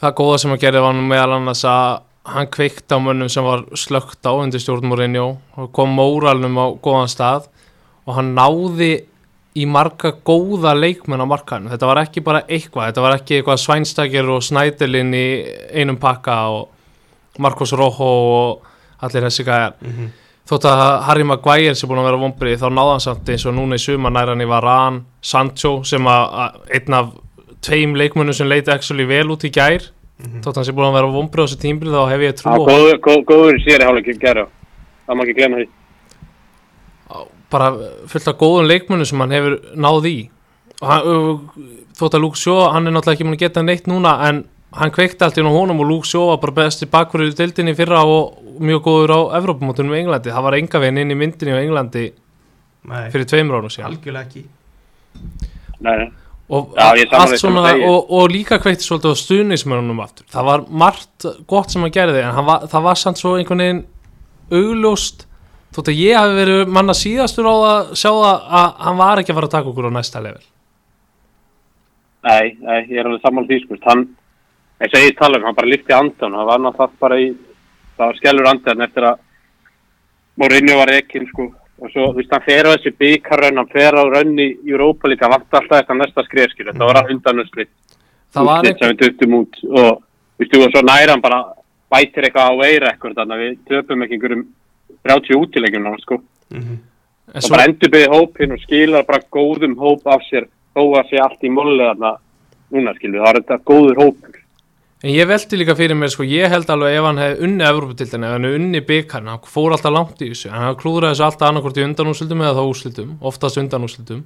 Það 0.00 0.16
góða 0.20 0.40
sem 0.40 0.54
hann 0.54 0.64
gerði 0.64 0.84
var 0.84 0.96
nú 0.96 1.04
meðal 1.08 1.36
annars 1.38 1.64
að 1.68 2.02
hann 2.24 2.48
kveikti 2.48 2.96
á 2.96 2.98
mönnum 2.98 3.28
sem 3.28 3.44
var 3.44 3.64
slögt 3.76 4.24
á 4.24 4.32
undir 4.32 4.62
stjórnmórinjó 4.62 5.26
og 5.56 5.72
kom 5.76 5.92
móralnum 5.92 6.56
á 6.56 6.66
góðan 6.80 7.10
stað 7.12 7.50
og 8.06 8.16
hann 8.16 8.32
náði 8.36 9.04
í 9.54 9.66
marga 9.70 10.10
góða 10.26 10.72
leikmenn 10.74 11.22
á 11.22 11.26
markanum. 11.30 11.70
Þetta 11.70 11.86
var 11.90 12.00
ekki 12.02 12.22
bara 12.26 12.42
eitthvað, 12.48 12.88
þetta 12.88 13.04
var 13.04 13.16
ekki 13.18 13.38
eitthvað 13.38 13.60
svænstakir 13.62 14.30
og 14.34 14.42
snædelinn 14.42 15.14
í 15.14 15.26
einum 15.76 16.00
pakka 16.00 16.38
og 16.50 16.70
Marcos 17.38 17.74
Rojo 17.76 18.08
og 18.08 19.04
allir 19.04 19.28
þessi 19.28 19.44
gæjar. 19.46 19.74
Mm 19.80 19.92
-hmm. 19.92 20.08
Þótt 20.44 20.64
að 20.68 21.02
Harry 21.06 21.24
Maguire 21.24 21.74
sem 21.74 21.88
búin 21.88 21.98
að 21.98 22.04
vera 22.04 22.20
vombrið 22.20 22.60
þá 22.60 22.68
náði 22.68 22.90
hann 22.90 23.00
samt 23.00 23.28
eins 23.28 23.46
og 23.46 23.54
núna 23.54 23.74
í 23.74 23.78
suma 23.78 24.10
næran 24.10 24.40
í 24.40 24.48
Varan, 24.48 25.04
Sancho 25.22 25.84
sem 25.84 26.04
að 26.06 26.50
einn 26.68 26.94
af 26.94 27.06
tveim 27.62 27.94
leikmönnum 27.96 28.34
sem 28.34 28.48
leiti 28.48 28.70
actually 28.70 29.04
vel 29.04 29.30
út 29.30 29.44
í 29.44 29.50
gær 29.50 29.80
þótt 30.44 30.60
hann 30.60 30.66
sé 30.68 30.74
búin 30.76 30.88
að 30.88 30.98
vera 30.98 31.12
vombrið 31.14 31.44
á 31.44 31.46
þessu 31.46 31.60
tímbil 31.62 31.92
þá 31.94 32.02
hef 32.10 32.24
ég 32.24 32.36
trú 32.38 32.52
á 32.52 32.56
góður, 32.58 33.00
góð, 33.04 33.20
góður 33.28 33.58
sér 33.64 33.82
í 33.84 33.88
hálfleikum 33.88 34.20
gera. 34.22 34.46
Það 35.04 35.18
má 35.18 35.24
ekki 35.24 35.36
glemma 35.38 35.60
því. 35.60 35.68
bara 37.54 37.68
fullt 38.10 38.28
af 38.28 38.38
góðum 38.40 38.66
leikmönnum 38.66 39.06
sem 39.06 39.20
hann 39.22 39.34
hefur 39.34 39.58
náð 39.76 40.08
í 40.10 40.16
hann, 40.82 41.44
þótt 41.94 42.16
að 42.16 42.24
Luke 42.24 42.40
Shaw 42.40 42.72
hann 42.74 42.88
er 42.88 42.94
náttúrulega 42.96 43.18
ekki 43.18 43.28
múin 43.28 43.36
að 43.38 43.44
geta 43.44 43.62
neitt 43.62 43.86
núna 43.90 44.16
en 44.28 44.40
hann 44.74 44.90
kveikti 44.94 45.22
allt 45.22 45.38
í 45.38 45.44
honum 45.46 45.82
og 45.84 45.86
Luke 45.90 46.08
Shaw 46.08 46.32
var 46.32 46.40
bara 46.42 46.56
besti 46.64 46.88
deildinni 46.88 47.74
í 47.74 47.78
fyrra 47.78 48.02
og 48.02 48.58
mjög 48.58 48.82
góður 48.88 49.14
á 49.14 49.20
Evrópumótunum 49.38 49.94
í 49.94 50.00
Englandi 50.02 50.34
það 50.34 50.46
var 50.48 50.58
enga 50.58 50.80
veginn 50.82 50.98
inn 51.04 51.14
í 51.14 51.18
myndinni 51.18 51.54
á 51.54 51.62
Englandi 51.62 52.04
Nei, 52.84 53.10
fyrir 53.10 53.28
tveimur 53.30 53.60
árum 53.60 53.72
síðan 53.72 53.92
algjörlega 53.92 54.26
ekki 54.26 54.44
Nei, 55.84 55.96
nei. 56.02 56.10
Og, 56.48 56.74
Já, 56.76 56.88
allt 57.18 57.38
svona, 57.40 57.70
og, 57.88 58.10
og 58.12 58.32
líka 58.32 58.58
kveikti 58.60 58.84
svolítið 58.84 59.14
á 59.16 59.22
stuðnismörunum 59.22 60.02
aftur 60.04 60.26
það 60.32 60.48
var 60.50 60.64
margt 60.84 61.28
gott 61.50 61.72
sem 61.72 61.84
hann 61.84 61.94
gerði 61.94 62.24
en 62.24 62.34
hann 62.36 62.48
var, 62.48 62.66
það 62.68 62.88
var 62.88 63.00
samt 63.00 63.20
svo 63.20 63.36
einhvern 63.38 63.64
veginn 63.64 63.84
augljóst 64.52 65.24
þótt 65.74 65.88
að 65.90 66.02
ég 66.04 66.18
hafi 66.20 66.36
verið 66.36 66.74
manna 66.76 66.96
síðastur 66.96 67.48
á 67.48 67.54
að 67.54 67.94
sjá 67.96 68.10
það 68.10 68.50
að 68.60 68.74
hann 68.88 69.00
var 69.00 69.22
ekki 69.22 69.32
að 69.32 69.40
fara 69.40 69.50
að 69.50 69.56
taka 69.56 69.72
okkur 69.72 69.88
á 69.88 69.96
næsta 69.96 70.24
level 70.24 70.44
Nei, 72.24 72.56
nei, 72.56 72.78
ég 72.88 73.00
er 73.02 73.08
alveg 73.08 73.20
saman 73.20 73.44
því, 73.48 73.58
sko. 73.64 73.76
Hann, 73.84 74.06
eins 74.80 74.94
og 74.96 75.02
ég 75.04 75.16
tala 75.18 75.36
um, 75.40 75.44
hann 75.44 75.56
bara 75.58 75.68
lyfti 75.68 75.92
andan. 75.92 76.36
Hann 76.38 76.48
var 76.48 76.62
náttúrulega 76.62 77.02
bara 77.04 77.18
í, 77.20 77.26
það 77.98 78.06
var 78.06 78.20
skellur 78.20 78.48
andan 78.48 78.84
eftir 78.86 79.08
að 79.10 79.20
Mourinho 80.40 80.78
var 80.80 80.92
ekkin, 80.94 81.28
sko. 81.28 81.50
Og 81.82 81.90
svo, 81.90 82.12
þú 82.12 82.20
veist, 82.20 82.30
hann 82.30 82.44
fer 82.46 82.68
á 82.70 82.74
þessi 82.74 82.94
byggarraun, 83.02 83.58
hann 83.58 83.72
fer 83.72 83.96
á 83.98 84.02
raun 84.06 84.38
í 84.38 84.48
Europa 84.70 85.10
líka, 85.10 85.28
vant 85.28 85.56
alltaf 85.58 85.80
eftir 85.80 85.98
næsta 85.98 86.22
skrif, 86.26 86.52
skilur. 86.52 86.76
Það 86.78 86.92
var 86.92 87.10
undanúrslit. 87.10 87.72
það 88.34 88.50
var 88.50 88.96
duttum 89.00 89.36
út 89.40 89.60
og, 89.70 90.02
þú 90.38 90.44
veist, 90.44 90.56
og 90.58 90.72
svo 90.74 90.82
næra 90.86 91.14
hann 91.14 91.24
bara 91.24 91.40
bætir 91.94 92.26
eitthvað 92.26 92.50
á 92.50 92.54
veira 92.58 92.90
eitthvað, 92.90 93.16
þannig 93.20 93.34
að 93.36 93.44
við 93.44 93.56
töpum 93.70 94.04
ekki 94.04 94.16
einhverjum 94.18 94.44
30 95.04 95.38
útilegjum 95.38 95.84
náttúrulega, 95.84 96.02
sko. 96.02 96.16
mm 96.50 96.62
-hmm. 96.62 96.78
og 97.34 97.42
svo, 97.42 97.54
bara 97.54 97.66
endur 97.68 97.90
byggði 97.90 98.14
hópinn 98.14 98.52
og 98.52 98.62
skilar 98.64 99.04
bara 99.04 99.28
góðum 99.36 99.76
hóp 99.78 100.06
af 100.06 100.22
sér 100.30 100.48
þó 100.74 100.82
að 100.98 101.08
sé 101.10 101.18
allt 101.22 101.44
í 101.44 101.50
molli 101.50 101.84
þarna 101.84 102.16
núna 102.70 102.94
skilur, 102.94 103.22
það 103.22 103.30
er 103.30 103.40
þetta 103.42 103.64
góður 103.70 104.00
hópur 104.02 104.43
en 105.04 105.10
ég 105.12 105.28
veldi 105.28 105.58
líka 105.60 105.76
fyrir 105.76 105.98
mér 106.00 106.12
sko, 106.14 106.24
ég 106.24 106.48
held 106.48 106.70
alveg 106.72 106.96
ef 106.96 107.08
hann 107.10 107.20
hefði 107.20 107.48
unni 107.48 107.66
Evróputildina, 107.68 108.30
ef 108.30 108.38
hann 108.38 108.48
hefði 108.48 108.60
unni 108.62 108.80
byggarna 108.88 109.36
hann 109.36 109.52
fór 109.52 109.76
alltaf 109.76 109.92
langt 109.92 110.24
í 110.24 110.30
þessu, 110.32 110.48
en 110.48 110.64
hann 110.64 110.80
klúðraði 110.80 111.18
þessu 111.18 111.26
alltaf 111.28 111.50
annarkvort 111.50 111.80
í 111.82 111.84
undanúslitum 111.84 112.44
eða 112.44 112.56
þá 112.56 112.72
úslitum 112.72 113.12
oftast 113.32 113.60
undanúslitum 113.60 114.24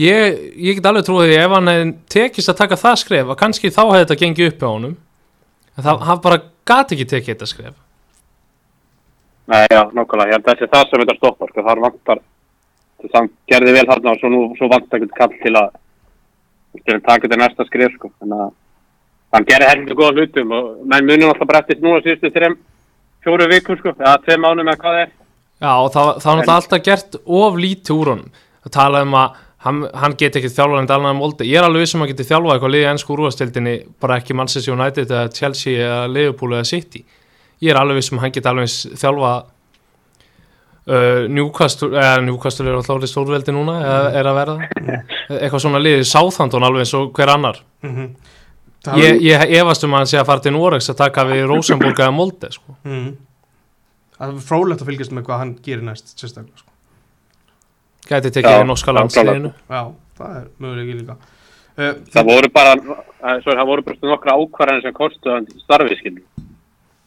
ég, 0.00 0.38
ég 0.58 0.78
get 0.78 0.88
alveg 0.88 1.06
trúið 1.06 1.30
því 1.30 1.38
ef 1.40 1.54
hann 1.54 1.70
hefði 1.70 1.94
tekist 2.14 2.50
að 2.50 2.60
taka 2.62 2.80
það 2.80 3.00
skref 3.02 3.30
að 3.30 3.40
kannski 3.42 3.72
þá 3.74 3.82
hefði 3.84 4.02
þetta 4.02 4.20
gengið 4.22 4.50
upp 4.50 4.60
hjá 4.62 4.68
honum. 4.70 4.96
En 5.74 5.86
það, 5.86 6.04
hann 6.08 6.20
bara 6.24 6.42
gati 6.66 6.96
ekki 6.96 7.08
tekið 7.10 7.32
þetta 7.34 7.50
skref. 7.50 7.76
Nei, 9.50 9.62
já, 9.68 9.80
nákvæmlega, 9.92 10.30
ég 10.30 10.36
held 10.38 10.46
þessi 10.48 10.70
það 10.72 10.84
sem 10.88 11.02
þetta 11.04 11.16
stoppar, 11.18 11.52
sko, 11.52 11.64
þar 11.68 11.82
vantar 11.84 12.20
þess 13.04 13.10
að 13.10 13.16
hann 13.18 13.32
gerði 13.52 13.74
vel 13.76 13.88
þarna 13.90 14.14
og 14.14 14.20
svo, 14.22 14.44
svo 14.58 14.68
vant 14.72 14.94
ekkert 14.96 15.16
kall 15.18 15.34
til 15.42 15.56
að 15.60 15.80
til 16.74 16.94
að 16.96 17.02
taka 17.04 17.26
þetta 17.26 17.36
næsta 17.38 17.66
skrif 17.68 17.92
sko. 17.94 18.10
þannig 18.18 18.40
að 18.46 18.54
hann 19.34 19.46
gerði 19.48 19.70
heldur 19.72 19.98
góða 19.98 20.14
hlutum 20.20 20.54
og 20.54 20.70
menn 20.90 21.08
munum 21.08 21.32
alltaf 21.32 21.50
bara 21.50 21.62
eftir 21.64 21.80
núna 21.82 22.02
síðustu 22.04 22.30
þreim 22.34 22.56
fjóru 23.24 23.48
vikum 23.50 23.78
sko, 23.80 23.94
eða 23.98 24.18
tvei 24.24 24.36
mánum 24.40 24.68
eða 24.68 24.80
hvað 24.80 24.96
það 24.96 25.04
er. 25.04 25.14
Já, 25.64 25.70
og 25.72 25.88
það, 25.94 26.10
það 26.20 26.28
var 26.28 26.38
náttúrulega 26.40 26.58
alltaf 26.58 26.84
gert 26.88 27.18
of 27.24 27.58
lítið 27.64 27.96
úr 27.96 28.12
honum. 28.12 28.42
Að 28.64 28.74
tala 28.74 29.02
um 29.04 29.16
að 29.18 29.40
hann, 29.64 29.80
hann 30.02 30.16
geti 30.20 30.40
ekki 30.40 30.52
þjálfað 30.52 30.82
en 30.82 30.90
dalnaði 30.90 31.18
moldi 31.18 31.48
ég 31.48 31.60
er 31.60 31.66
alveg 31.68 31.86
vissum 31.86 32.02
að 32.02 32.06
hann 32.06 32.12
geti 32.12 32.28
þjálfað 32.28 32.54
eitthvað 32.54 32.74
liðið 32.74 32.90
ennsku 32.90 33.16
úrvastildinni 33.16 33.74
bara 34.04 34.20
ekki 34.20 34.36
Manchester 34.36 34.76
United 34.76 35.10
eða 35.10 35.32
Chelsea 35.38 35.80
eða 35.80 36.04
Liverpool 36.12 36.54
eða 36.58 36.68
City. 36.68 37.04
Ég 37.64 37.72
er 37.72 37.80
alveg 37.80 38.00
vissum 38.00 38.20
að 38.20 38.26
hann 38.26 38.36
geti 38.36 38.50
alveg 38.50 39.00
þjálfað 39.00 39.40
uh, 40.92 41.24
Newcastle 41.32 41.90
eða 41.94 42.22
Newcastle 42.28 42.68
er 42.68 42.78
alltaf 42.78 42.96
orðið 42.98 43.14
stórveldi 43.14 43.56
núna 43.56 43.80
eða 43.80 44.14
er 44.20 44.30
að 44.30 44.40
verða. 44.42 44.70
Eitthvað 45.40 45.64
svona 45.64 45.82
liðið 45.84 46.06
Southampton 46.12 46.68
alveg 46.68 46.84
eins 46.84 46.96
og 46.98 47.12
hver 47.16 47.36
annar. 47.38 47.62
Mm 47.86 48.14
ég, 49.00 49.20
ég 49.24 49.54
efast 49.60 49.86
um 49.86 49.94
að 49.94 50.02
hann 50.02 50.10
sé 50.10 50.18
að 50.20 50.28
fara 50.30 50.44
til 50.44 50.54
Norex 50.54 50.90
að 50.92 51.00
taka 51.00 51.24
við 51.28 51.44
Rosenborg 51.50 52.00
eða 52.00 52.14
Molde 52.14 52.50
sko. 52.52 52.76
mm. 52.84 53.12
Það 54.14 54.30
er 54.30 54.42
frólægt 54.46 54.82
að 54.84 54.90
fylgjast 54.90 55.14
með 55.14 55.26
hvað 55.28 55.40
hann 55.42 55.54
gerir 55.64 55.86
næst 55.86 56.12
sérstaklega 56.14 56.60
sko. 56.60 56.70
gæti 58.10 58.34
tekið 58.34 58.58
við 58.60 58.68
norska 58.70 58.92
já, 58.92 58.96
landsliðinu 58.98 59.54
Já, 59.54 59.80
það 60.20 60.36
er 60.40 60.44
möguleiki 60.58 60.98
líka 61.00 61.16
uh, 61.16 61.96
það 62.14 62.30
voru 62.30 62.52
bara, 62.54 62.76
eh, 62.76 63.40
svo, 63.42 63.56
það 63.56 63.66
voru 63.72 63.86
bara 63.88 64.12
nokkra 64.12 64.38
ákvarðanir 64.38 64.86
sem 64.86 64.96
kostu 65.00 65.34
hann 65.34 65.50
starfið 65.64 66.00
skilur, 66.02 66.46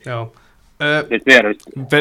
Já 0.08 0.20
uh. 0.20 0.42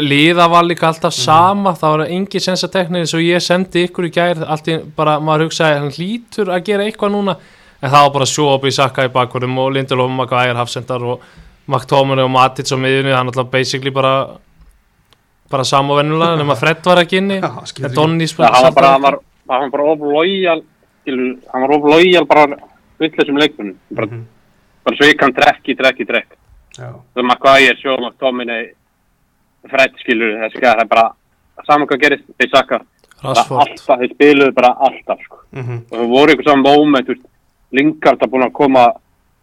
Líða 0.02 0.48
var 0.52 0.66
líka 0.66 0.88
alltaf 0.90 1.14
sama 1.16 1.72
það 1.78 1.94
var 1.94 2.16
engi 2.16 2.42
sensateknir 2.42 3.04
eins 3.04 3.14
og 3.16 3.24
ég 3.24 3.44
sendi 3.44 3.86
ykkur 3.88 4.08
í 4.08 4.12
gær 4.12 4.42
allt 4.44 4.68
í 4.68 4.80
bara 4.96 5.18
maður 5.20 5.48
hugsaði 5.48 5.78
hann 5.80 5.94
hlýtur 5.94 6.52
að 6.52 6.66
gera 6.66 6.88
eitthvað 6.88 7.14
núna 7.14 7.38
en 7.86 7.92
það 7.94 8.04
var 8.06 8.12
bara 8.18 8.26
sjóp 8.30 8.64
í 8.66 8.72
sakka 8.74 9.06
í 9.06 9.12
bakverðum 9.14 9.58
og 9.62 9.72
Lindelof 9.76 10.10
Maguire 10.10 10.56
hafsendar 10.58 11.04
og 11.14 11.22
McTominay 11.70 12.26
og 12.26 12.30
Matic 12.34 12.70
á 12.70 12.76
miðunni 12.78 13.14
hann 13.14 13.30
alltaf 13.30 13.48
basically 13.50 13.90
bara 13.94 14.12
bara 15.50 15.64
sama 15.64 15.96
vennulega 16.00 16.36
nema 16.40 16.56
Fred 16.62 16.82
var 16.86 17.00
ekki 17.04 17.20
inni. 17.22 17.40
Skiptir 17.70 17.90
en. 17.92 17.94
Donny 17.98 18.26
það 18.30 18.54
hann 18.54 18.64
var 18.68 18.74
bara, 18.80 18.92
hann 18.96 19.02
var, 19.06 19.18
hann 19.50 19.60
var 19.66 19.74
bara 19.76 19.90
of 19.92 20.00
lojal 20.14 20.62
skilur, 21.02 21.36
hann 21.52 21.62
var 21.66 21.74
of 21.78 21.84
lojal 21.92 22.26
bara 22.26 22.46
vittlesum 23.00 23.38
leikunum 23.38 23.76
bara, 23.94 24.06
Mhm. 24.10 24.24
bara 24.84 24.96
sveik 24.96 25.20
hann 25.22 25.34
trekk 25.36 25.68
í 25.70 25.76
trekk 25.78 26.00
í 26.02 26.06
trekk 26.08 26.34
Já, 26.76 26.90
það 26.92 27.22
er 27.22 27.28
Maguire, 27.30 27.76
Sjó, 27.80 27.94
McTominay 28.02 28.66
Fred 29.70 29.94
skilur, 30.02 30.34
það 30.50 30.80
er 30.82 30.84
bara 30.90 31.06
saman 31.66 31.86
hvað 31.88 32.02
gerist, 32.02 32.26
þeir 32.38 32.50
sakka 32.52 32.78
bara 33.22 33.32
Rashford. 33.34 33.60
Alltaf, 33.62 33.98
þeir 34.02 34.10
spiluðu 34.14 34.54
bara 34.54 34.74
alltaf 34.86 35.22
sko. 35.24 35.38
mhm, 35.56 35.78
og 35.90 35.98
það 35.98 36.10
voru 36.12 36.34
ykkur 36.34 36.44
saman 36.50 36.62
moment 36.66 37.06
veist, 37.08 37.24
Lingard 37.74 38.22
að 38.22 38.32
búin 38.32 38.46
að 38.46 38.54
koma 38.56 38.84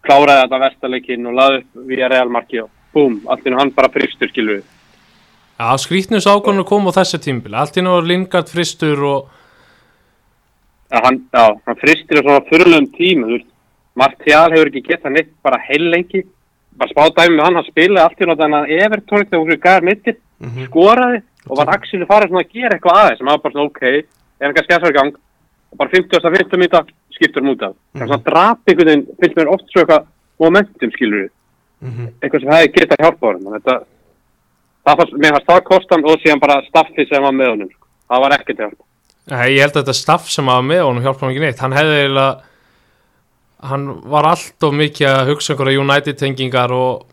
kláraði 0.03 0.45
þetta 0.45 0.61
vestarleikin 0.63 1.29
og 1.29 1.37
laði 1.39 1.61
upp 1.61 1.85
via 1.89 2.09
realmarki 2.11 2.61
og 2.63 2.69
búm, 2.93 3.21
allt 3.27 3.47
inn 3.47 3.57
hann 3.57 3.73
bara 3.75 3.91
fristur 3.91 4.31
skilur 4.31 4.59
við 4.59 4.69
Já, 5.53 5.77
skrítnus 5.79 6.27
ákvörnur 6.27 6.67
kom 6.67 6.87
á 6.89 6.97
þessi 6.97 7.21
tímbil 7.23 7.55
allt 7.55 7.77
í 7.77 7.83
nú 7.83 7.95
var 7.95 8.07
Lingard 8.09 8.51
fristur 8.51 9.03
og 9.07 9.31
Já, 10.93 10.99
hann, 11.07 11.23
já, 11.33 11.45
hann 11.65 11.81
fristir 11.81 12.21
á 12.21 12.23
svona 12.23 12.45
fyrirlegum 12.45 12.91
tíma, 12.93 13.27
þú 13.27 13.37
veist, 13.39 13.49
Martial 13.97 14.49
hefur 14.53 14.69
ekki 14.69 14.81
getað 14.87 15.13
neitt 15.15 15.31
bara 15.45 15.57
heil 15.65 15.87
lengi, 15.89 16.21
bara 16.77 16.91
spáðdæmi 16.91 17.37
með 17.37 17.47
hann, 17.47 17.57
hann 17.57 17.69
spilaði 17.69 18.03
allt 18.03 18.21
í 18.21 18.27
náttúrulega 18.27 18.43
þannig 18.43 18.59
að 18.59 18.83
Evertónik 18.85 19.31
þegar 19.31 19.41
hún 19.43 19.63
gæðar 19.63 19.87
mittir, 19.87 20.17
mhm. 20.43 20.67
skoraði 20.69 21.21
og 21.49 21.59
var 21.59 21.73
Axel 21.75 22.05
farið 22.09 22.31
svona 22.31 22.43
að 22.43 22.53
gera 22.55 22.77
eitthvað 22.77 22.99
aðeins. 22.99 23.19
Sem 23.19 23.29
var 23.29 23.41
bara 23.43 23.55
svona 23.55 23.69
ok, 23.69 23.81
er 23.83 24.45
hann 24.47 24.55
kannski 24.57 24.77
að 24.77 24.87
í 24.89 24.97
gang? 24.97 25.17
Og 25.73 25.79
bara 25.81 25.93
50. 25.93 26.29
50. 26.37 26.61
mýta 26.61 26.83
skiptur 27.15 27.43
hann 27.43 27.53
út 27.53 27.65
af. 27.67 27.75
Það 27.93 28.05
er 28.05 28.11
svona 28.11 28.27
drap 28.27 28.69
einhvern 28.69 28.91
veginn, 28.91 29.05
finnst 29.21 29.39
mér 29.39 29.51
oft 29.53 29.67
svo 29.71 29.83
eitthvað 29.83 30.07
momentum 30.43 30.93
skilur 30.95 31.21
við, 31.23 31.33
mhm. 31.87 32.07
eitthvað 32.21 32.45
sem 32.45 32.53
hefði 32.55 32.71
getað 32.77 33.05
hjálpa 33.05 33.29
honum. 33.29 33.47
og 33.47 33.57
Þetta, 33.57 33.77
það 34.87 35.01
fannst, 35.01 35.19
mér 35.19 35.37
fannst 35.37 35.51
það 35.51 35.61
kostan 35.69 36.07
og 36.09 36.23
síðan 36.23 36.43
bara 36.43 36.63
staffið 36.69 37.11
sem 37.11 37.27
var 37.27 37.37
með 37.37 37.53
honum. 37.53 37.69
sko. 37.75 37.87
Það 38.13 38.25
var 38.25 38.37
ekkert 38.39 38.65
hjálpa. 38.65 38.83
Nei, 39.31 39.45
ég 39.55 39.61
held 39.63 39.77
að 39.77 39.83
þetta 39.85 39.95
staff 39.95 40.27
sem 40.31 40.51
var 40.51 40.65
með 40.67 40.83
honum 40.83 41.05
hjálpa 41.05 41.23
hann 41.23 41.31
ekki 41.31 41.45
neitt, 41.45 41.63
hann 41.63 41.77
hefði 41.77 42.01
eiginlega 42.01 42.33
hann 43.63 43.87
var 44.11 44.27
allt 44.27 44.65
of 44.67 44.75
mikið 44.75 45.09
að 45.09 45.29
hugsa 45.31 45.53
einhverja 45.53 45.83
United 45.83 46.19
tengingar 46.19 46.73
og 46.75 47.05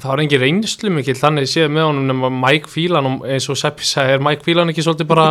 það 0.00 0.10
var 0.10 0.22
engin 0.24 0.42
reynslu 0.42 0.92
mikill 0.92 1.16
þannig 1.18 1.48
séð 1.50 1.70
með 1.72 1.88
honum 1.88 2.10
nema 2.10 2.30
Mike 2.42 2.70
Phelan 2.72 3.20
eins 3.24 3.48
og 3.52 3.58
Seppi 3.60 3.86
sagði, 3.86 4.18
er 4.18 4.24
Mike 4.24 4.44
Phelan 4.44 4.72
ekki 4.72 4.84
svolítið 4.84 5.10
bara 5.12 5.28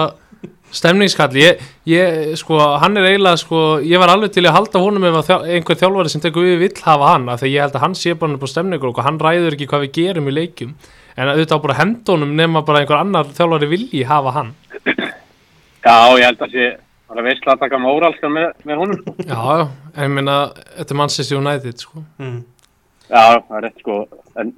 stemningskall 0.71 1.35
ég, 1.39 1.61
ég, 1.89 2.33
sko, 2.39 2.57
hann 2.81 2.97
er 2.99 3.09
eiginlega 3.09 3.39
sko, 3.41 3.61
ég 3.83 3.99
var 4.01 4.13
alveg 4.13 4.33
til 4.35 4.45
að 4.47 4.55
halda 4.57 4.81
honum 4.83 5.07
ef 5.09 5.17
að 5.19 5.27
þjá, 5.29 5.37
einhver 5.57 5.79
þjálfari 5.81 6.13
sem 6.13 6.23
tekur 6.23 6.47
við 6.47 6.61
vill 6.63 6.85
hafa 6.85 7.13
hann 7.13 7.27
af 7.33 7.41
því 7.41 7.51
ég 7.53 7.65
held 7.65 7.75
að 7.75 7.85
hann 7.85 7.97
sé 7.99 8.15
bara 8.19 8.37
upp 8.37 8.45
á 8.47 8.49
stemningur 8.53 8.93
og 8.93 9.01
hann 9.05 9.19
ræður 9.21 9.57
ekki 9.57 9.67
hvað 9.71 9.85
við 9.87 9.93
gerum 9.99 10.31
í 10.31 10.35
leikjum 10.37 10.71
en 11.17 11.33
auðvitað 11.33 11.63
bara 11.65 11.75
að 11.75 11.81
henda 11.81 12.15
honum 12.15 12.31
nema 12.39 12.63
bara 12.67 12.81
einhver 12.83 13.01
annar 13.01 13.33
þjálfari 13.35 13.71
vilji 13.73 14.05
hafa 14.07 14.35
hann 14.37 14.55
Já, 15.81 15.95
ég 16.13 16.25
held 16.27 16.41
að 16.45 16.55
sé, 16.55 16.65
það 17.09 17.19
er 17.19 17.25
veistlega 17.25 17.53
að 17.55 17.61
taka 17.63 17.77
móralskan 17.81 18.33
með, 18.35 18.49
með 18.69 18.81
honum. 18.83 18.99
sko. 19.01 19.13
Já, 19.25 19.39
já, 19.57 19.63
en 19.95 20.03
ég 20.05 20.11
meina, 20.13 20.35
þetta 20.77 20.93
er 20.93 20.99
Manchester 20.99 21.39
United, 21.39 21.79
sko. 21.81 22.03
mhm. 22.21 22.41
Já, 23.11 23.23
það 23.47 23.55
er 23.57 23.65
rétt 23.65 23.81
sko 23.81 23.95
en 24.39 24.51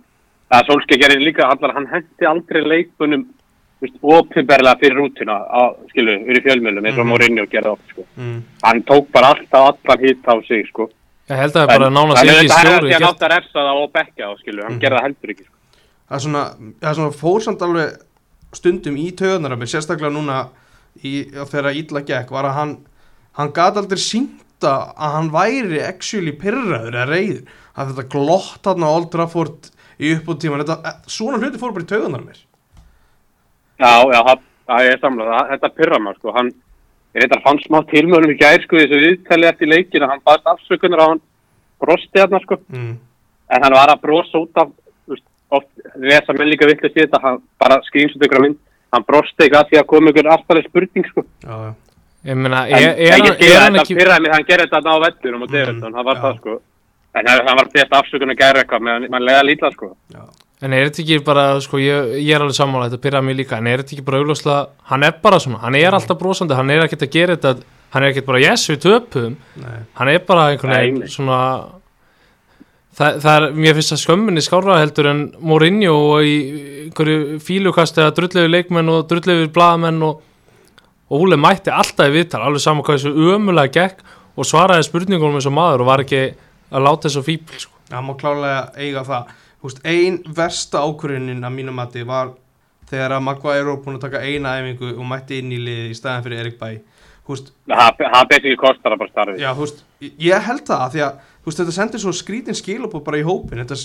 það 0.53 0.67
Solskjaer 0.67 1.01
gerir 1.01 1.23
líka 1.23 1.47
allar, 1.49 1.73
hann 1.77 1.87
hendi 1.89 2.27
aldrei 2.29 2.61
leikunum 2.61 3.23
ofinberlega 4.01 4.79
fyrir 4.79 4.97
rútuna 4.97 5.35
á, 5.47 5.61
skilu, 5.91 6.17
fyrir 6.27 6.43
fjölmjölum 6.45 6.85
eins 6.85 6.97
og 6.97 7.05
Mhm. 7.05 7.09
Mourinho 7.13 7.45
gerði 7.51 7.71
oft 7.73 7.87
sko 7.91 8.05
mhm. 8.17 8.43
hann 8.63 8.83
tók 8.83 9.11
bara 9.11 9.27
alltaf 9.33 9.77
allan 9.85 9.99
hitt 10.05 10.23
á 10.27 10.35
sig 10.47 10.67
sko 10.67 10.89
Ég 11.29 11.37
held 11.39 11.53
að 11.55 11.67
það 11.67 11.73
er 11.73 11.79
bara 11.79 11.89
nánast 11.89 12.23
ekki 12.23 12.29
er 12.29 12.47
stjóri. 12.49 12.79
því 12.83 12.87
að 12.87 12.89
gert- 12.89 13.01
nátt 13.07 13.21
að 13.23 13.31
refsa 13.35 13.59
það 13.63 13.83
og 13.83 13.91
bekka 13.93 14.23
þá 14.27 14.39
skilu, 14.41 14.63
hann 14.63 14.73
Mhm. 14.73 14.81
gerði 14.81 14.97
það 14.97 15.03
heldur 15.07 15.29
ekki 15.33 15.45
sko. 15.45 15.53
Það 16.09 16.15
er 16.15 16.23
svona, 16.25 16.43
það 16.81 16.89
er 16.89 16.95
svona 16.95 17.19
fórsamt 17.23 17.61
alveg 17.61 17.97
stundum 18.53 18.95
í 18.97 19.11
töðunar 19.15 19.57
sérstaklega 19.67 20.11
núna 20.13 20.47
í, 21.03 21.31
þegar 21.31 21.73
ítla 21.75 22.01
gekk, 22.05 22.29
var 22.31 22.43
að 22.45 22.53
hann 22.53 22.77
hann 23.33 23.51
gat 23.51 23.75
aldrei 23.77 23.97
sínta 23.97 24.93
að 24.93 25.11
hann 25.15 25.29
væri 25.31 25.81
actually 25.81 26.31
pyrraður 26.33 26.93
eða 26.93 27.07
reyður, 27.09 27.43
að 27.75 27.87
þetta 27.95 28.09
glott 28.09 28.65
hann 28.65 28.83
á 28.83 28.89
Old 28.93 29.09
Trafford 29.11 29.71
í 29.99 30.13
uppbúttíman 30.19 30.61
þetta, 30.61 30.85
eh, 30.85 30.99
svona 31.07 31.39
hluti 31.39 31.57
fór 31.57 31.73
bara 31.73 31.83
í 31.85 31.87
töðunar 31.87 32.21
mér 32.25 32.37
Já, 33.83 33.93
já, 34.15 34.19
það, 34.29 34.43
það 34.71 34.89
er 34.89 35.01
samlað, 35.01 35.31
það, 35.33 35.49
þetta 35.53 35.69
pyrra 35.79 35.99
maður 35.99 36.19
sko, 36.21 36.33
hann 36.37 36.51
er 37.13 37.25
þetta 37.25 37.41
fann 37.45 37.59
smá 37.65 37.79
tilmörnum 37.91 38.33
í 38.33 38.37
gær 38.39 38.63
sko 38.63 38.79
þessu 38.79 39.01
viðtali 39.03 39.49
eftir 39.49 39.69
leikina, 39.69 40.09
hann 40.11 40.23
baðst 40.25 40.47
afsökunar 40.53 41.03
á 41.03 41.05
hann 41.11 41.21
brosti 41.83 42.23
hann 42.23 42.43
sko 42.45 42.57
mm. 42.71 42.93
en 43.53 43.65
hann 43.67 43.75
var 43.77 43.91
að 43.93 44.03
brosa 44.05 44.39
út 44.41 44.61
af 44.63 44.71
þú 44.71 45.15
veist, 45.17 45.25
oft 45.53 45.69
lesa 45.99 46.35
menn 46.37 46.49
líka 46.53 46.69
vitlega 46.69 46.93
sér 46.93 47.07
þetta 47.09 47.21
hann 47.25 47.41
bara 47.61 47.81
skrýmsut 47.89 48.23
ykkur 48.23 48.39
að 48.39 48.45
mynd 48.47 48.59
hann 48.93 49.07
brosti 49.09 49.47
ekki 49.47 49.59
að 49.59 49.71
því 49.71 49.81
að 49.81 49.89
koma 49.91 50.13
ykkur 50.13 50.29
aftalega 50.37 50.69
spurning 50.69 51.09
sko. 51.11 51.25
já, 51.43 51.55
já. 51.67 51.73
Ég 52.23 52.37
meina, 52.39 52.61
en, 52.71 52.83
er, 52.87 52.93
en 52.95 53.25
ég 53.27 53.41
er 53.43 53.57
að 53.57 53.63
hann 53.65 53.73
þetta 53.75 53.83
ekki... 53.83 53.95
pyrraði 53.99 54.23
mig 54.23 54.31
hann 54.33 54.45
gerði 54.47 54.69
þetta 54.71 54.93
á 54.95 55.03
vettunum 55.03 55.41
og 55.43 55.49
Mhm, 55.49 55.55
Davidson, 55.57 55.97
hann 55.97 56.07
var 56.07 56.15
já. 56.15 56.21
það 56.23 56.37
sko 56.39 56.53
en 57.13 57.27
hann, 57.29 57.47
hann 57.47 57.59
var 57.59 57.69
best 57.73 57.95
afsökun 57.99 58.33
að 58.33 58.39
gera 58.39 58.61
eitthvað 58.63 58.85
meðan 58.87 59.09
mann 59.11 59.25
lega 59.27 59.43
lítla 59.43 59.71
sko 59.73 59.89
já. 60.13 60.23
En 60.63 60.71
er 60.71 60.87
þetta 60.87 61.01
ekki 61.03 61.19
bara, 61.27 61.43
sko, 61.63 61.79
ég, 61.81 62.13
ég 62.23 62.31
er 62.31 62.43
alveg 62.43 62.55
sammála, 62.55 62.87
þetta 62.87 63.03
pyrraði 63.03 63.27
mig 63.27 63.35
líka, 63.41 63.57
en 63.59 63.67
er 63.67 63.81
þetta 63.81 63.97
ekki 63.97 64.05
bara 64.07 64.19
augljóslega, 64.21 64.59
hann 64.93 65.03
er 65.03 65.15
bara 65.25 65.39
svona, 65.43 65.59
hann 65.65 65.75
er 65.75 65.97
alltaf 65.97 66.19
brosandi, 66.21 66.55
hann 66.55 66.71
er 66.71 66.85
ekkert 66.85 67.03
að 67.03 67.15
gera 67.17 67.35
þetta, 67.35 67.65
hann 67.95 68.05
er 68.05 68.13
ekkert 68.13 68.29
bara, 68.29 68.39
yes, 68.45 68.63
við 68.71 68.79
töpum, 68.85 69.35
Nei. 69.59 69.81
hann 69.99 70.11
er 70.13 70.23
bara 70.29 70.45
einhvern 70.53 70.75
veginn 70.77 71.11
svona, 71.11 71.39
það, 72.95 73.19
það 73.25 73.33
er, 73.33 73.47
mér 73.65 73.77
finnst 73.79 73.95
það 73.95 74.01
skömminni 74.05 74.45
skára 74.45 74.79
heldur 74.79 75.11
en 75.11 75.21
Mourinho 75.43 75.97
og 76.13 76.31
í 76.31 76.33
einhverju 76.85 77.43
fílukasti 77.43 78.05
að 78.05 78.15
drullegu 78.21 78.55
leikmenn 78.55 78.95
og 78.95 79.03
drullegu 79.11 79.51
blaðamenn 79.53 80.01
og, 80.07 80.23
og 81.11 81.27
Úle 81.27 81.37
mætti 81.37 81.75
alltaf 81.75 82.07
í 82.07 82.15
viðtal, 82.21 82.45
alveg 82.47 82.63
saman 82.63 82.87
hvað 82.87 83.03
þessu 83.03 83.33
ömulega 83.35 83.75
gekk 83.81 84.03
og 84.39 84.47
svaraði 84.47 84.87
spurningunum 84.87 85.41
eins 85.41 85.51
og 85.51 85.59
maður 85.59 85.83
og 85.83 85.91
var 85.91 86.07
ekki 86.07 86.25
að 86.73 86.87
láta 86.87 87.09
þessu 87.09 87.27
fíbl, 87.27 87.59
sko. 87.59 87.75
Það 87.91 88.05
má 88.07 88.13
klálega 88.17 88.61
eiga 88.79 89.03
það 89.05 89.33
Húst, 89.63 89.79
Ein 89.87 90.19
versta 90.35 90.81
ákvörðunin 90.83 91.43
að 91.47 91.55
mínum 91.55 91.77
mati 91.79 92.03
var 92.07 92.33
þegar 92.89 93.15
að 93.17 93.23
Maguire 93.29 93.67
var 93.69 93.77
búin 93.85 93.95
að 93.97 94.05
taka 94.09 94.23
eina 94.27 94.57
æfingu 94.59 94.89
og 94.97 95.05
mætti 95.07 95.39
inn 95.39 95.53
í 95.55 95.59
liði 95.61 95.93
í 95.93 95.97
staðan 95.97 96.25
fyrir 96.25 96.43
Erik 96.43 96.57
Bæ 96.59 96.81
það 97.63 98.25
best 98.29 98.43
ekki 98.43 98.57
kostar 98.59 98.95
að 98.95 98.99
bara 99.05 99.13
starfi 99.13 99.39
Já, 99.39 99.53
húst, 99.55 99.83
ég 100.03 100.43
held 100.49 100.65
það 100.67 100.81
af 100.83 100.91
því 100.91 101.03
að 101.05 101.21
húst, 101.45 101.61
þetta 101.61 101.75
sendir 101.77 102.03
svo 102.03 102.11
skrítin 102.15 102.57
skilabóð 102.59 103.05
bara 103.05 103.21
í 103.21 103.23
hópin 103.27 103.63
þetta 103.63 103.79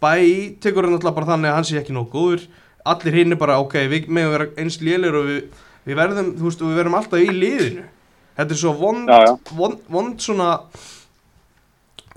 Bæ 0.00 0.14
tekur 0.62 0.86
hann 0.86 0.94
alltaf 0.96 1.16
bara 1.16 1.28
þannig 1.34 1.50
að 1.50 1.56
hann 1.58 1.66
sé 1.66 1.78
ekki 1.80 1.94
nóg 1.96 2.08
góður. 2.12 2.44
Allir 2.86 3.16
hinn 3.18 3.34
er 3.34 3.40
bara 3.40 3.56
ok, 3.60 3.74
við 3.90 4.06
meðum 4.14 4.34
vera 4.36 4.46
eins 4.62 4.76
lélir 4.80 5.16
og 5.18 5.26
við, 5.26 5.40
við 5.84 5.98
verðum 5.98 6.28
þú 6.38 6.46
veist, 6.46 6.62
og 6.62 6.70
við 6.70 6.78
verðum 6.78 6.96
alltaf 7.00 7.24
í 7.24 7.32
liðinu 7.34 7.84
þetta 8.38 8.54
er 8.54 8.60
svo 8.62 8.72
vond, 8.78 9.10
Já, 9.10 9.18
já. 9.26 9.32
vond, 9.58 9.80
vond 9.90 10.22
svona 10.22 10.48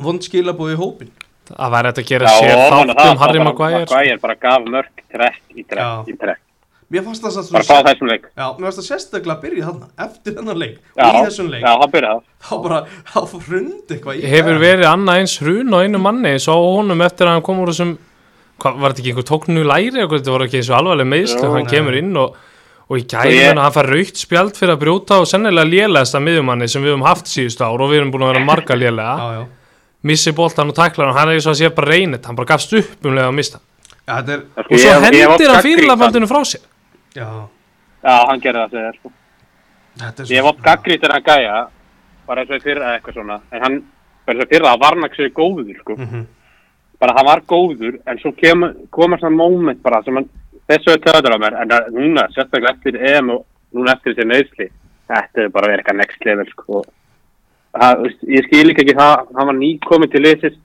vond 0.02 0.24
skilabóð 0.24 0.76
í 0.76 0.80
hópin 0.80 1.12
Það 1.50 1.74
væri 1.74 1.92
þetta 1.92 2.02
að 2.04 2.10
gera 2.12 2.32
Já, 2.32 2.38
sér 2.38 2.62
þátt 2.62 3.04
um 3.10 3.22
Harry 3.22 3.44
Maguire. 3.44 3.84
Maguire 3.90 4.22
bara 4.22 4.38
gaf 4.46 4.70
mörg 4.72 5.04
trekk 5.12 5.58
í 5.58 5.66
trekk 5.68 6.12
í 6.12 6.16
trekk. 6.20 6.42
Mér 6.92 7.06
fannst 7.06 7.24
það 7.24 7.50
bara 7.56 7.64
fá 7.64 7.78
þessum 7.88 8.10
leik. 8.12 8.26
Já, 8.36 8.46
mér 8.60 8.68
fannst 8.68 8.80
það 8.82 8.88
sérstaklega 8.90 9.36
að 9.38 9.44
byrja 9.46 9.68
þarna 9.70 9.90
eftir 10.06 10.34
þennan 10.38 10.60
leik 10.60 10.78
Já, 10.98 11.04
og 11.08 11.16
í 11.16 11.22
þessum 11.30 11.52
leik. 11.54 11.64
Já, 11.64 11.72
það 11.82 11.94
byrjaði. 11.96 12.24
Þá 12.48 12.54
bara, 12.66 12.80
þá 13.12 13.20
hrund 13.48 13.94
eitthvað 13.96 14.18
í 14.20 14.32
Hefur 14.32 14.60
verið 14.62 14.88
annað 14.92 15.22
eins 15.22 15.36
hrun 15.40 15.72
á 15.72 15.80
einu 15.86 16.02
manni? 16.04 16.34
Svo 16.44 16.56
á 16.60 16.62
honum 16.76 17.04
eftir 17.06 17.30
að 17.30 17.38
hann 17.38 17.46
kom 17.48 17.62
úr 17.64 17.72
þessum 17.72 17.94
Hvað, 18.62 18.76
var 18.82 18.94
þetta 18.94 19.02
ekki 19.02 19.12
einhver 19.14 19.28
tóknu 19.32 19.64
læri 19.66 20.02
eitthvað, 20.04 20.20
Þetta 20.22 20.36
voru 20.36 20.48
ekki 20.50 20.60
eins 20.60 20.72
og 20.72 20.78
alvarleg 20.82 21.10
meðslu 21.14 21.54
Hann 21.56 21.70
kemur 21.72 21.98
inn 22.02 22.12
og, 22.22 22.36
og 22.92 23.00
í 23.00 23.06
Og 23.06 23.14
gæðin 23.14 23.40
ég- 23.40 23.62
Hann 23.64 23.76
fær 23.78 23.90
raukt 23.94 24.22
spjald 24.22 24.60
fyrir 24.60 24.76
að 24.76 24.84
brjóta 24.84 25.22
Og 25.22 25.30
sennilega 25.32 25.70
lélegasta 25.72 26.22
miðjumanni 26.22 26.68
sem 26.70 26.84
við 26.84 26.94
höfum 26.96 27.08
haft 27.08 27.32
síðust 27.32 27.64
ár 27.64 27.82
Og 27.82 27.94
við 27.94 28.02
erum 28.02 28.12
búin 28.14 28.28
að 28.28 28.34
vera 28.36 28.46
marga 28.52 28.78
já 28.82 29.61
Missi 30.04 30.32
boltan 30.34 30.70
og 30.72 30.76
tæklar 30.76 31.08
hann 31.12 31.18
Hann 31.18 31.30
er 31.30 31.34
eins 31.38 31.46
og 31.48 31.54
að 31.56 31.60
sé 31.62 31.70
bara 31.76 31.92
reynit 31.92 32.26
Hann 32.26 32.36
bara 32.36 32.48
gafst 32.54 32.74
upp 32.74 33.06
um 33.06 33.14
leið 33.16 33.28
að 33.30 33.36
mista 33.38 33.60
þetta 34.08 34.34
er, 34.34 34.42
Sko, 34.52 34.74
Og 34.74 34.80
svo 34.80 34.90
ég- 34.90 35.04
hendir 35.06 35.28
hann 35.30 35.56
hann. 35.56 35.64
fyrirlafaldinu 35.64 36.28
frá 36.28 36.42
sér 36.44 36.64
já, 37.16 37.28
Já, 38.04 38.16
hann 38.28 38.42
gerði 38.42 38.64
það 38.66 38.72
segja, 38.72 38.92
sko. 39.00 39.12
þetta 40.02 40.24
er 40.24 40.32
Ég 40.36 40.44
oft 40.50 40.62
gaggrít 40.66 41.04
en 41.06 41.12
að 41.18 41.24
gæja, 41.30 41.58
bara 42.28 42.42
eins 42.42 42.52
og 42.56 42.62
fyrra 42.64 42.96
eitthvað 42.98 43.14
svona, 43.14 43.38
en 43.52 43.62
hann, 43.62 43.76
bara 44.26 44.38
eins 44.38 44.46
og 44.46 44.50
fyrra, 44.50 44.72
það 44.74 44.80
var 44.82 44.96
hann 44.98 45.06
ekki 45.10 45.30
góður, 45.38 45.80
sko. 45.84 45.96
Mhm. 45.98 46.26
Bara 47.00 47.14
hann 47.18 47.26
var 47.26 47.42
góður, 47.42 48.00
en 48.08 48.18
svo 48.20 48.32
kem, 48.38 48.66
koma 48.92 49.18
svona 49.18 49.36
moment 49.36 49.82
bara 49.84 50.02
sem 50.04 50.16
hann, 50.16 50.30
þessu 50.70 50.94
er 50.96 50.98
töður 51.06 51.36
á 51.36 51.38
mér, 51.44 51.62
en 51.62 51.70
það, 51.70 51.88
núna, 51.94 52.28
sérstaklega 52.34 52.74
eftir 52.74 52.98
EM 53.02 53.30
og 53.30 53.46
núna 53.76 53.94
eftir 53.96 54.16
þessi 54.16 54.28
neðsli, 54.32 54.70
þetta 55.10 55.44
er 55.46 55.50
bara 55.50 55.68
verið 55.68 55.84
eitthvað 55.84 55.98
next 56.02 56.26
level, 56.26 56.46
sko. 56.52 56.84
Veist, 57.72 58.20
ég 58.28 58.48
skil 58.50 58.74
ekki 58.74 58.96
það, 58.98 59.28
hann 59.38 59.48
var 59.48 59.56
nýkominn 59.56 60.12
til 60.12 60.24
liðsins, 60.26 60.58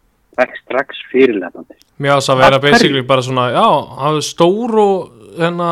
ekki 0.42 0.62
strax 0.64 1.02
fyrirlefandi. 1.12 1.76
Mér 2.02 2.16
ást 2.16 2.32
að 2.32 2.42
vera 2.42 2.58
basically 2.60 3.02
bara 3.08 3.22
svona 3.24 3.46
Já, 3.54 3.68
hann 4.02 4.18
er 4.18 4.24
stór 4.26 4.74
og 4.82 4.96
hérna, 5.38 5.68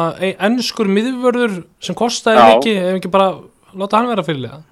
ennskur 0.47 0.89
miðvörður 0.89 1.59
sem 1.85 1.97
kostaði 1.99 2.45
ekki 2.55 2.73
Ef 2.81 2.95
ekki 2.95 3.11
bara 3.13 3.27
láta 3.77 3.99
hann 3.99 4.09
vera 4.09 4.25
fyrirlega 4.25 4.63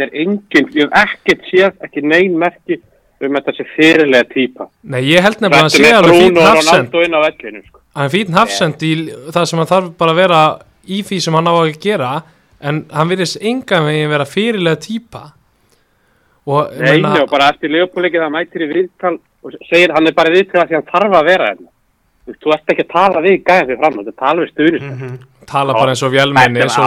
Það 0.00 0.02
er 0.08 0.16
enginn, 0.24 0.72
ég 0.74 0.88
hef 0.88 0.96
ekkert 1.04 1.46
séð, 1.46 1.76
ekki 1.86 2.02
neyn 2.02 2.34
merki 2.40 2.80
um 3.22 3.36
þetta 3.38 3.52
sé 3.54 3.64
fyrirlega 3.76 4.26
típa. 4.32 4.64
Nei, 4.82 5.02
ég 5.12 5.22
held 5.22 5.44
nefnilega 5.44 5.60
að 5.60 5.66
hann 5.68 5.74
sé 5.76 5.82
með 5.84 5.98
alveg 6.00 6.16
fín 6.16 6.32
Bruno 6.32 6.40
og 6.40 6.48
hafsend 6.48 6.72
Ronaldo 6.72 7.02
inn 7.06 7.14
á 7.14 7.20
vellinu, 7.22 7.60
sko. 7.68 7.82
Hann 7.92 8.08
er 8.08 8.14
fín 8.16 8.38
hafsend 8.38 8.86
í 8.88 8.92
það 9.36 9.46
sem 9.50 9.60
hann 9.60 9.70
þarf 9.70 9.92
bara 10.00 10.14
að 10.14 10.20
vera 10.24 10.40
í 10.82 11.02
því 11.06 11.18
sem 11.22 11.36
hann 11.38 11.52
á 11.52 11.54
að 11.54 11.76
gera 11.84 12.10
En 12.62 12.84
hann 12.94 13.10
virðist 13.10 13.40
engan 13.42 13.88
veginn 13.88 14.10
vera 14.12 14.26
fyrirlega 14.28 14.78
típa 14.84 15.22
Og 16.46 16.72
Nei, 16.74 16.96
meina- 16.98 17.22
og 17.22 17.30
bara 17.30 17.48
eftir 17.52 17.70
leopuleikið 17.70 18.22
það 18.24 18.32
mætir 18.34 18.62
í 18.66 18.70
viðtal 18.72 19.18
og 19.44 19.52
segir 19.70 19.92
hann 19.94 20.06
er 20.06 20.12
bara 20.12 20.30
í 20.30 20.34
viðtal 20.40 20.62
af 20.62 20.68
því 20.68 20.74
hann 20.74 20.88
þarf 20.92 21.14
að 21.20 21.24
vera 21.30 21.46
hérna. 21.52 21.68
Þú 22.22 22.30
veist, 22.32 22.40
Þú 22.42 22.52
ert 22.54 22.66
ekki 22.72 22.84
að 22.86 22.92
tala 22.92 23.20
við 23.22 23.36
gæða 23.44 23.66
fyrir 23.66 23.78
fram, 23.82 23.94
þú 23.98 24.14
tala 24.16 24.42
við 24.42 24.50
stuðnist. 24.52 24.82
Mm 24.82 24.98
Mhm. 24.98 25.18
tala 25.46 25.72
bara 25.74 25.90
eins 25.90 26.02
og 26.02 26.12
er 26.56 26.62
eins 26.62 26.78
og 26.78 26.84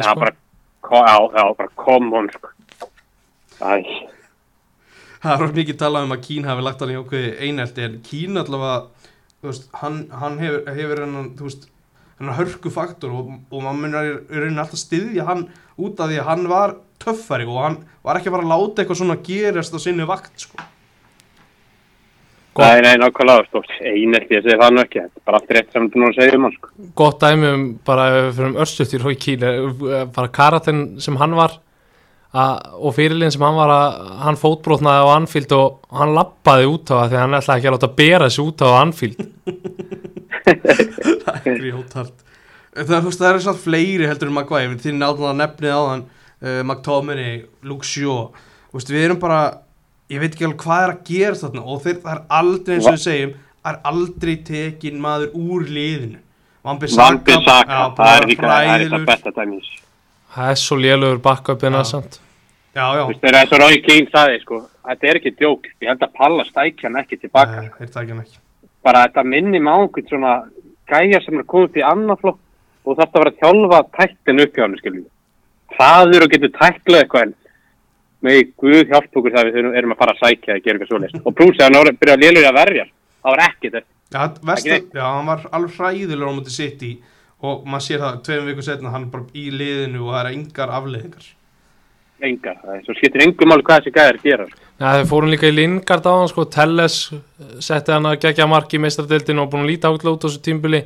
Já, 0.00 0.10
sko. 0.10 0.20
bara, 0.20 0.32
já, 1.36 1.56
bara 1.56 1.68
kom 1.76 2.10
hún, 2.12 2.28
sko. 2.32 2.48
Það 3.60 5.32
er 5.34 5.52
mikið 5.58 5.76
talað 5.80 6.04
um 6.06 6.12
að 6.16 6.22
Kín 6.24 6.44
hafi 6.48 6.62
lagt 6.64 6.80
hann 6.80 6.90
í 6.90 6.96
ákveði 6.96 7.30
einelti 7.44 7.84
en 7.84 7.98
Kín 8.06 8.38
allavega 8.40 8.86
þú 9.42 9.48
veist, 9.50 9.68
hann, 9.82 9.98
hann 10.20 10.38
hefur, 10.38 10.64
hefur 10.76 11.02
hennan, 11.04 11.30
þú 11.36 11.42
veist, 11.48 11.66
hennan 12.20 12.36
hörku 12.36 12.70
faktor 12.72 13.14
og, 13.16 13.30
og 13.48 13.62
maður 13.64 13.80
munir 13.80 14.10
í 14.10 14.42
rauninni 14.42 14.60
alltaf 14.60 14.82
styðja 14.82 15.24
hann 15.28 15.46
út 15.80 16.00
af 16.00 16.10
því 16.10 16.18
að 16.20 16.28
hann 16.28 16.50
var 16.50 16.74
töffari 17.00 17.46
og 17.48 17.62
hann 17.64 17.78
var 18.04 18.20
ekki 18.20 18.32
bara 18.34 18.44
að 18.44 18.52
láta 18.52 18.82
eitthvað 18.82 19.00
svona 19.00 19.16
gerast 19.24 19.72
á 19.72 19.78
sinni 19.80 20.06
vakt 20.08 20.44
sko. 20.44 20.60
Nei, 22.60 22.82
nei, 22.84 22.96
nákvæmlega, 23.00 23.46
stórt. 23.46 23.70
Einelti, 23.78 24.34
ég 24.34 24.42
segi 24.44 24.58
það 24.58 24.72
nú 24.74 24.80
ekki. 24.82 25.00
Þetta 25.00 25.20
er 25.20 25.26
bara 25.30 25.38
allt 25.38 25.52
rétt 25.54 25.70
sem 25.72 25.86
þú 25.88 26.00
nú 26.02 26.08
að 26.10 26.16
segja 26.18 26.36
um 26.36 26.44
hann, 26.44 26.56
sko. 26.58 26.72
Gott 26.98 27.22
dæmi 27.22 27.52
um 27.54 27.62
bara 27.86 28.06
fyrir 28.34 28.48
um 28.50 28.58
örstuttir 28.60 29.04
Rói 29.06 29.14
Kín 29.16 29.46
eh, 29.46 30.02
bara 30.12 30.32
karatinn 30.34 30.82
sem 31.00 31.16
hann 31.22 31.38
var 31.38 31.54
að, 32.34 32.66
og 32.76 32.94
fyrirlin 32.98 33.32
sem 33.32 33.46
hann 33.46 33.56
var 33.56 33.72
að 33.72 34.12
hann 34.26 34.40
fótbrotnaði 34.42 35.06
á 35.08 35.14
Anfield 35.14 35.56
og 35.56 35.96
hann 36.02 36.14
lappaði 36.18 36.68
út 36.74 36.92
á 36.92 36.94
það 36.98 37.06
því 37.06 37.16
að 37.16 37.24
hann 37.24 37.38
ætlaði 37.40 37.62
ekki 37.62 37.70
að 37.70 37.78
láta 37.78 37.92
bera 38.02 38.30
sig 38.30 38.44
út 38.44 38.66
á 38.66 38.68
Anfield 38.82 39.24
það 40.46 41.48
er 41.50 41.58
grjótart 41.60 42.22
það, 42.76 43.10
það 43.10 43.26
er 43.30 43.42
svona 43.44 43.64
fleiri 43.64 44.08
heldur 44.08 44.30
en 44.30 44.36
Maguire 44.36 44.78
þinn 44.80 45.00
náttúrulega 45.02 45.38
nefnið 45.40 45.74
á 45.74 45.82
hann 45.82 46.06
uh, 46.06 46.62
McTominay, 46.64 47.42
Luke 47.66 47.86
Shaw 47.86 48.30
Þú 48.70 48.78
veist, 48.78 48.90
við 48.94 49.04
erum 49.08 49.18
bara, 49.18 49.38
ég 50.12 50.20
veit 50.22 50.30
ekki 50.30 50.46
alveg 50.46 50.60
hvað 50.62 50.84
er 50.84 50.92
að 50.92 51.06
gera 51.08 51.38
þarna 51.40 51.62
og 51.66 51.80
þeir, 51.82 51.96
það 52.04 52.12
er 52.12 52.20
aldrei 52.38 52.74
eins 52.76 52.86
og 52.86 52.94
við 52.94 53.04
segjum, 53.04 53.32
það 53.60 53.72
er 53.72 53.80
aldrei 53.90 54.34
tekin 54.46 55.00
maður 55.02 55.32
úr 55.40 55.64
liðinu 55.66 56.20
Vambi 56.62 56.90
Vambi 56.92 57.36
Saka, 57.40 57.78
það 57.96 58.10
er 58.14 58.26
líka, 58.30 58.46
það 58.46 58.72
er 58.74 58.84
það 58.92 59.06
besta 59.08 59.32
dæmis. 59.40 59.70
það 60.36 60.52
er 60.52 60.60
svo 60.60 60.78
lélögur 60.78 61.22
backupina 61.24 61.80
Já. 61.82 61.88
samt 61.94 62.20
já, 62.76 62.84
já, 62.84 63.02
Þú 63.02 63.08
veist, 63.10 63.22
þegar 63.24 63.40
eins 63.40 63.56
og 63.56 63.62
Rói 63.64 63.80
King 63.88 64.12
saði, 64.12 64.38
sko, 64.44 64.60
þetta 64.86 65.10
er 65.10 65.18
ekki 65.18 65.32
djók. 65.40 65.66
Ég 65.82 65.90
held 65.90 66.04
að 66.06 66.14
Palla 66.20 66.44
stækja 66.46 66.86
hann 66.86 67.00
ekki 67.02 67.18
tilbaka. 67.24 67.64
Nei, 67.64 67.72
þeir 67.80 67.90
takja 67.96 68.14
hann 68.14 68.22
ekki 68.22 68.38
bara 68.84 69.04
þetta 69.06 69.24
minni 69.26 69.60
má 69.62 69.74
einhvern 69.76 70.08
svona 70.08 70.34
gæja 70.90 71.20
sem 71.24 71.38
er 71.38 71.48
komið 71.48 71.76
til 71.76 71.86
annar 71.86 72.20
flokk 72.20 72.40
og 72.84 72.96
þarf 72.98 73.14
að 73.14 73.20
vera 73.20 73.32
að 73.34 73.40
þjálfa 73.42 73.80
tættin 73.98 74.42
upp 74.44 74.56
hjá 74.56 74.64
hann, 74.64 74.78
skiljum. 74.80 75.06
Hraður 75.76 76.26
og 76.26 76.32
getur 76.32 76.52
tæklað 76.56 77.04
eitthvað 77.04 77.26
en 77.26 77.36
með 78.20 78.40
Guð 78.60 78.90
hjálp 78.90 79.16
okkur 79.16 79.32
þegar 79.32 79.52
við 79.54 79.78
erum 79.80 79.94
að 79.94 80.00
fara 80.00 80.14
að 80.16 80.22
sækja 80.24 80.56
að 80.56 80.64
gera 80.64 80.76
eitthvað 80.76 80.90
svoleiðist. 80.90 81.22
Og 81.24 81.36
plús, 81.36 81.56
ef 81.56 81.64
hann 81.64 81.78
er 81.80 81.98
byrjað 82.00 82.24
lélur 82.24 82.48
að 82.50 82.58
verja, 82.58 82.84
það 83.20 83.36
var 83.36 83.44
ekki 83.46 83.70
þetta. 83.76 83.86
Neitt. 84.10 84.90
já, 84.90 85.04
hann 85.06 85.28
var 85.30 85.44
alveg 85.54 85.76
hræðilegur 85.78 86.32
á 86.32 86.36
mútið 86.36 86.56
sitt 86.56 86.80
í 86.82 86.96
og 87.46 87.62
maður 87.64 87.84
sér 87.86 88.02
það 88.02 88.16
tveim 88.26 88.48
vikur 88.50 88.66
setna 88.66 88.90
hann 88.92 89.06
er 89.06 89.12
bara 89.12 89.38
í 89.38 89.44
liðinu 89.54 90.02
og 90.02 90.16
það 90.16 90.20
er 90.20 90.30
engar 90.34 90.72
afleiðingar 90.76 91.28
Engar, 92.22 92.56
það 92.64 92.74
er 92.76 92.82
svo 92.84 92.94
skiptir 92.98 93.22
engum 93.24 93.48
máli 93.50 93.62
hvað 93.64 93.80
þessi 93.80 93.92
gæjar 93.96 94.18
gera. 94.22 94.46
sko. 94.50 94.58
Já, 94.80 94.86
þeir 94.96 95.08
fórum 95.10 95.30
líka 95.32 95.48
í 95.48 95.54
Lingard 95.54 96.06
á 96.08 96.12
hann 96.18 96.28
sko, 96.28 96.44
Telles 96.44 96.96
setti 97.60 97.92
hann 97.92 98.08
að 98.10 98.18
gegja 98.24 98.46
marki 98.48 98.76
í 98.76 98.82
meistaradeildinu 98.84 99.42
og 99.44 99.50
búin 99.52 99.64
að 99.64 99.70
líta 99.72 99.90
út 99.92 100.04
á 100.04 100.12
þessu 100.20 100.40
tímbili 100.44 100.82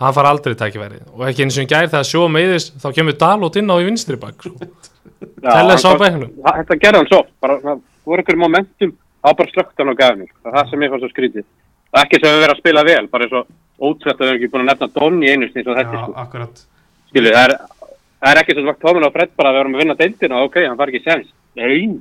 hann 0.00 0.12
far 0.12 0.26
aldrei 0.28 0.54
tækifæri 0.58 0.98
og 1.14 1.22
ekki 1.28 1.42
eins 1.46 1.56
og 1.56 1.62
hann 1.64 1.70
gær 1.72 1.88
þegar 1.90 2.04
sjó 2.10 2.26
meiðist 2.28 2.74
þá 2.82 2.88
kemur 2.94 3.16
Dalot 3.18 3.56
inn 3.56 3.70
á 3.70 3.76
í 3.80 3.86
vinstri 3.88 4.16
bak 4.20 4.36
sko. 4.42 4.54
Já, 4.60 5.50
Telles 5.50 5.84
á 5.86 5.90
það- 5.96 6.30
Þetta 6.44 6.80
gerði 6.82 6.96
hann 7.02 7.10
svo, 7.10 7.20
bara, 7.40 7.58
það 7.62 7.80
voru 8.06 8.22
einhverjum 8.22 8.42
momentum, 8.46 8.90
það 8.92 9.30
var 9.30 9.34
bara 9.40 9.50
slögt 9.54 9.78
hann 9.78 9.90
á 9.90 10.00
gæðinu. 10.00 10.26
Það 10.42 10.50
er 10.52 10.56
það 10.58 10.70
sem 10.70 10.80
ég 10.86 10.90
fann 10.90 11.00
svo 11.00 11.08
skrítið. 11.14 11.44
Það 11.86 12.00
er 12.00 12.04
ekki 12.06 12.20
sem 12.20 12.30
við 12.34 12.42
verið 12.44 12.54
að 12.54 12.60
spila 12.62 12.82
vel, 12.84 13.06
bara 13.08 13.24
eins 13.24 13.32
og 13.32 13.46
ótrúlega 13.80 14.14
að 14.14 14.18
við 14.20 14.26
erum 14.28 14.36
ekki 14.40 14.50
búin 14.52 14.62
að 14.66 14.70
nefna 14.70 14.88
Donni 14.94 15.30
einu 15.32 15.46
sinni 15.48 15.62
eins 15.62 15.70
og 15.70 15.76
þetta, 15.80 15.96
Já, 15.96 16.04
sko. 16.04 16.14
akkurat 16.26 16.64
Skilu, 17.06 17.30
það 17.30 17.44
er, 17.46 17.52
það 18.20 18.32
er 18.32 18.42
ekki 18.42 18.56
svo 18.56 18.66
svagt 18.66 18.84
tómin 18.84 19.06
á 19.08 19.10
fredd 19.14 19.32
bara 19.36 19.52
að 19.52 19.56
við 19.56 19.64
erum 19.64 19.76
að 19.76 19.82
vinna 19.84 19.98
deildina, 20.00 20.44
ok, 20.46 20.60
hann 20.66 20.78
far 20.78 20.92
ekki 20.92 21.02
sens. 21.04 21.32
Nei, 21.56 22.00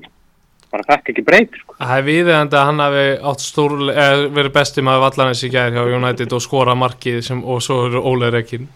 bara 0.72 0.88
fekk 0.90 1.12
ekki 1.14 1.26
breyk, 1.26 1.60
sko. 1.62 1.78
Það 1.80 1.98
er 1.98 2.08
viðeigandi 2.10 2.60
að 2.60 2.70
hann 2.70 2.84
hafi 2.84 3.06
átt 3.32 3.46
stór, 3.46 3.76
eh, 3.92 4.26
verið 4.36 4.56
besti 4.56 4.84
maður 4.86 5.06
vallarins 5.06 5.44
í 5.46 5.52
gær 5.54 5.76
hjá 5.76 5.84
United 6.00 6.36
og 6.36 6.44
skora 6.44 6.76
markið 6.76 7.22
sem, 7.24 7.44
og 7.44 7.62
svo 7.64 7.86
eru 7.90 8.04
Óli 8.04 8.32
Rekkin 8.34 8.68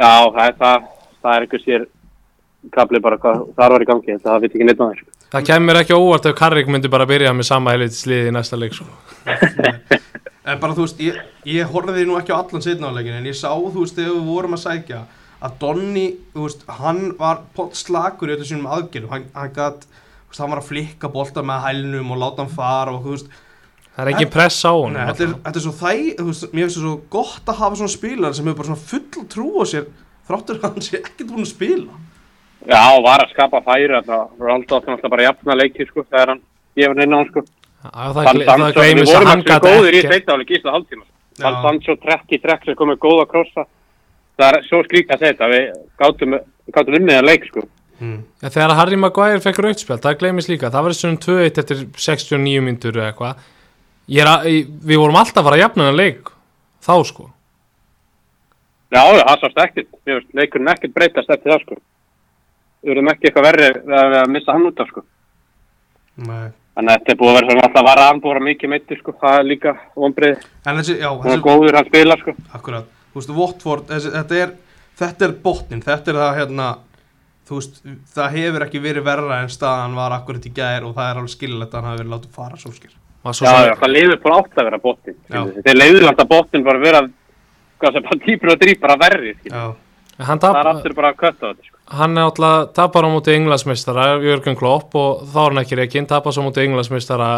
Já, 0.00 0.32
það 0.32 0.44
er 0.46 0.54
það, 0.56 0.84
það 1.20 1.34
er 1.34 1.44
einhver 1.44 1.64
sér 1.64 1.86
kapli 2.72 3.00
bara 3.04 3.18
hvað 3.20 3.42
þar 3.56 3.74
var 3.74 3.82
í 3.84 3.88
gangi, 3.88 4.16
það 4.22 4.44
veit 4.44 4.54
ekki 4.54 4.68
neitt 4.68 4.80
sko. 4.80 5.10
Það 5.30 5.46
kemur 5.46 5.78
ekki 5.80 5.96
óvart 5.96 6.26
ef 6.26 6.36
Karrik 6.38 6.70
myndi 6.72 6.90
bara 6.90 7.06
byrja 7.06 7.32
með 7.36 7.48
sama 7.50 7.74
helviti 7.74 7.98
sliði 7.98 8.30
í 8.30 8.34
næsta 8.34 8.58
leik 8.60 8.76
sko. 8.76 8.88
En 10.50 10.56
bara 10.58 10.72
þú 10.74 10.86
veist, 10.86 11.00
ég, 11.04 11.18
ég 11.46 11.68
horfði 11.68 12.06
nú 12.08 12.16
ekki 12.18 12.32
á 12.32 12.40
allan 12.40 12.62
setnáleikin 12.64 13.18
en 13.18 13.26
ég 13.28 13.36
sá, 13.36 13.52
þú 13.52 13.84
veist, 13.84 13.94
þegar 13.94 14.14
við 14.16 14.30
vorum 14.32 14.56
að 14.56 14.62
sækja 14.62 15.00
að 15.40 15.54
Donni, 15.62 16.06
þú 16.34 16.46
veist, 16.46 16.64
hann 16.80 17.02
var 17.18 17.40
slakur 17.76 18.30
í 18.30 18.34
öllu 18.36 18.48
sínum 18.48 18.68
aðgerðum 18.70 19.14
hann, 19.14 19.28
hann 19.34 19.54
gat, 19.56 19.86
veist, 20.28 20.40
hann 20.42 20.52
var 20.52 20.60
að 20.62 20.68
flikka 20.72 21.08
bolta 21.12 21.44
með 21.46 21.64
hælnum 21.68 22.12
og 22.14 22.20
láta 22.20 22.44
hann 22.44 22.52
fara 22.52 22.96
og 22.96 23.08
veist, 23.08 23.30
Það 23.96 24.06
er 24.06 24.12
engin 24.14 24.30
press 24.32 24.60
á 24.64 24.72
hann 24.72 24.94
þetta, 25.00 25.24
er, 25.26 25.32
þetta 25.46 25.58
er 25.58 25.64
svo 25.64 25.72
þæ, 25.80 25.94
þú 26.20 26.28
veist, 26.28 26.44
mér 26.52 26.68
finnst 26.68 26.78
það 26.78 26.84
svo 26.86 26.94
gott 27.16 27.50
að 27.50 27.58
hafa 27.64 27.80
svona 27.80 27.94
spilar 27.96 28.36
sem 28.36 28.46
hefur 28.46 28.60
bara 28.60 28.70
svona 28.70 28.88
full 28.92 29.26
trú 29.34 29.48
á 29.60 29.64
sér 29.68 29.88
þráttur 30.28 30.60
að 30.60 30.68
hann 30.68 30.86
sé 30.86 31.00
ekkert 31.00 31.26
búin 31.32 31.44
að 31.44 31.52
spila 31.54 31.98
Já, 32.68 32.82
var 33.00 33.24
að 33.24 33.32
skapa 33.32 33.62
færi, 33.64 33.88
það 34.04 34.26
var 34.36 34.50
alltaf 34.52 35.08
bara 35.08 35.24
jafna 35.24 35.56
leiki, 35.56 35.86
sko, 35.88 36.04
þegar 36.04 36.34
hann 36.34 36.42
gefur 36.76 36.98
inn 37.00 37.14
á 37.14 37.16
hann, 37.16 37.28
sko. 37.30 37.42
Já, 37.80 37.90
það, 38.12 38.18
Van 38.20 38.36
gle- 38.36 38.44
það 38.44 38.50
Sancho, 38.50 38.66
við 38.66 38.74
gleymist 38.76 39.10
að 39.10 39.14
vorum 39.14 39.30
hann 39.30 39.40
alltaf 39.40 39.62
góðir 39.64 39.94
í 39.94 40.00
ekki 40.00 40.10
sveitaáleik 40.10 40.50
í 40.50 40.56
Ísla 40.58 40.74
hálftíma. 40.74 41.04
Já. 41.40 41.44
Van 41.46 41.56
Sancho 41.64 41.96
trekk 42.02 42.34
í 42.36 42.40
trekk 42.42 42.66
sem 42.68 42.76
komið 42.76 42.98
góða 43.00 43.24
krossa. 43.30 43.64
Það 44.40 44.56
er 44.56 44.66
svo 44.68 44.80
skrítið 44.86 45.14
að 45.16 45.22
segja 45.22 45.34
þetta, 45.34 45.48
við 45.52 45.64
gátum, 46.00 46.36
gátum 46.76 46.98
unnið 47.00 47.18
að 47.20 47.28
leik, 47.28 47.48
sko. 47.50 47.64
hmm. 48.00 48.18
Ja, 48.42 48.48
þegar 48.54 48.76
Harry 48.80 48.96
Maguire 49.00 49.42
fekk 49.44 49.58
rautspjald, 49.66 50.00
það 50.04 50.18
gleymist 50.22 50.48
líka 50.52 50.70
það 50.72 50.86
var 50.86 50.94
þessum 50.96 51.18
2-1 51.26 51.60
eftir 51.64 51.82
69 52.08 52.62
myndur 52.68 52.96
eða 53.00 53.10
eitthvað 53.12 53.34
að- 54.40 54.70
við 54.90 54.96
vorum 55.02 55.20
alltaf 55.20 55.42
að 55.42 55.50
fara 55.50 55.58
að 55.60 55.64
jafna 55.66 55.90
hann 55.90 56.00
leik 56.00 56.32
þá 56.86 56.94
sko 57.12 57.28
Já, 58.90 59.02
það 59.06 59.36
sást 59.44 59.58
ekkert. 59.62 59.90
Leikurinn 60.34 60.70
ekkert 60.72 60.94
breytast 60.96 61.30
eftir 61.30 61.52
það, 61.52 61.60
sko. 61.62 61.76
Við 62.82 62.90
erum 62.96 63.10
ekki 63.12 63.28
eitthvað 63.28 63.46
verri 63.46 63.68
að, 63.70 64.16
að 64.18 64.32
missa 64.34 64.56
hann 64.56 64.66
út 64.66 64.80
af, 64.82 64.88
sko. 64.90 65.04
Nei. 66.26 66.48
Þannig 66.74 66.90
að 66.94 66.98
þetta 66.98 67.12
er 67.14 67.18
búið 67.20 67.30
að 67.30 67.36
vera 67.38 67.50
svona 67.50 67.66
alltaf 67.68 67.80
að 67.80 67.90
að 67.90 68.24
vera 68.26 68.42
mikið 68.48 68.72
meittir, 68.72 69.00
sko. 69.02 69.14
Það 69.20 69.36
er 69.38 69.46
líka 69.50 69.74
vonbreið. 69.94 70.42
En 70.66 70.80
Hann 70.80 71.36
er 71.36 71.44
góður, 71.44 71.78
hann 71.78 71.90
spilar, 71.90 72.24
sko. 72.24 72.34
akkurat 72.58 72.88
þú 72.88 72.99
veist, 73.18 73.34
Watford, 73.40 73.88
þessi, 73.90 74.14
þetta 74.14 74.40
er 74.44 74.54
þetta 75.00 75.26
er 75.26 75.36
botnin, 75.44 75.82
þetta 75.84 76.12
er 76.12 76.20
það 76.20 76.38
hérna 76.38 76.70
þú 77.48 77.58
veist, 77.58 77.82
það 78.14 78.34
hefur 78.38 78.66
ekki 78.66 78.82
verið 78.84 79.06
verra 79.10 79.42
en 79.42 79.52
staðan 79.52 79.96
var 79.98 80.14
akkurat 80.14 80.46
í 80.46 80.52
gær 80.54 80.86
og 80.86 80.96
það 80.98 81.10
er 81.10 81.22
alveg 81.22 81.34
skililegt 81.34 81.74
að 81.74 81.80
hann 81.80 81.90
hafi 81.90 82.02
verið 82.02 82.16
látið 82.16 82.36
fara 82.36 82.60
sólskir 82.60 82.96
Var 83.20 83.36
svo 83.36 83.44
Já, 83.44 83.66
já, 83.68 83.74
það 83.76 83.90
leiður 83.92 84.20
bara 84.22 84.36
átt 84.40 84.54
að 84.60 84.66
vera 84.70 84.78
bóttin. 84.80 85.16
Já. 85.28 85.40
Þeir 85.66 85.76
leiður 85.76 86.06
alltaf 86.08 86.28
bóttin 86.30 86.62
bara 86.64 86.80
að 86.80 86.86
vera, 86.86 87.00
hvað 87.82 87.96
sem 87.96 88.06
bara 88.06 88.20
dýpur 88.24 88.52
og 88.54 88.62
drýpur 88.62 88.92
að 88.94 89.02
verri, 89.02 89.32
skilur. 89.40 89.58
Já, 89.58 90.24
hann, 90.30 90.40
Það 90.40 90.60
er 90.60 90.70
aftur 90.70 90.94
bara 90.96 91.10
að 91.12 91.18
kötta 91.20 91.42
á 91.44 91.48
þetta, 91.50 91.66
sko. 91.68 91.79
Hann 91.90 92.18
er 92.18 92.28
alltaf 92.28 92.72
tapar 92.76 93.06
á 93.06 93.10
móti 93.10 93.34
englandsmeistara 93.34 94.06
Jörgen 94.22 94.56
Klopp 94.58 94.94
og 94.98 95.24
þá 95.30 95.38
er 95.42 95.48
hann 95.50 95.62
ekki 95.64 95.78
reikinn 95.80 96.08
tapar 96.10 96.34
svo 96.34 96.44
á 96.44 96.46
móti 96.48 96.62
englandsmeistara 96.64 97.30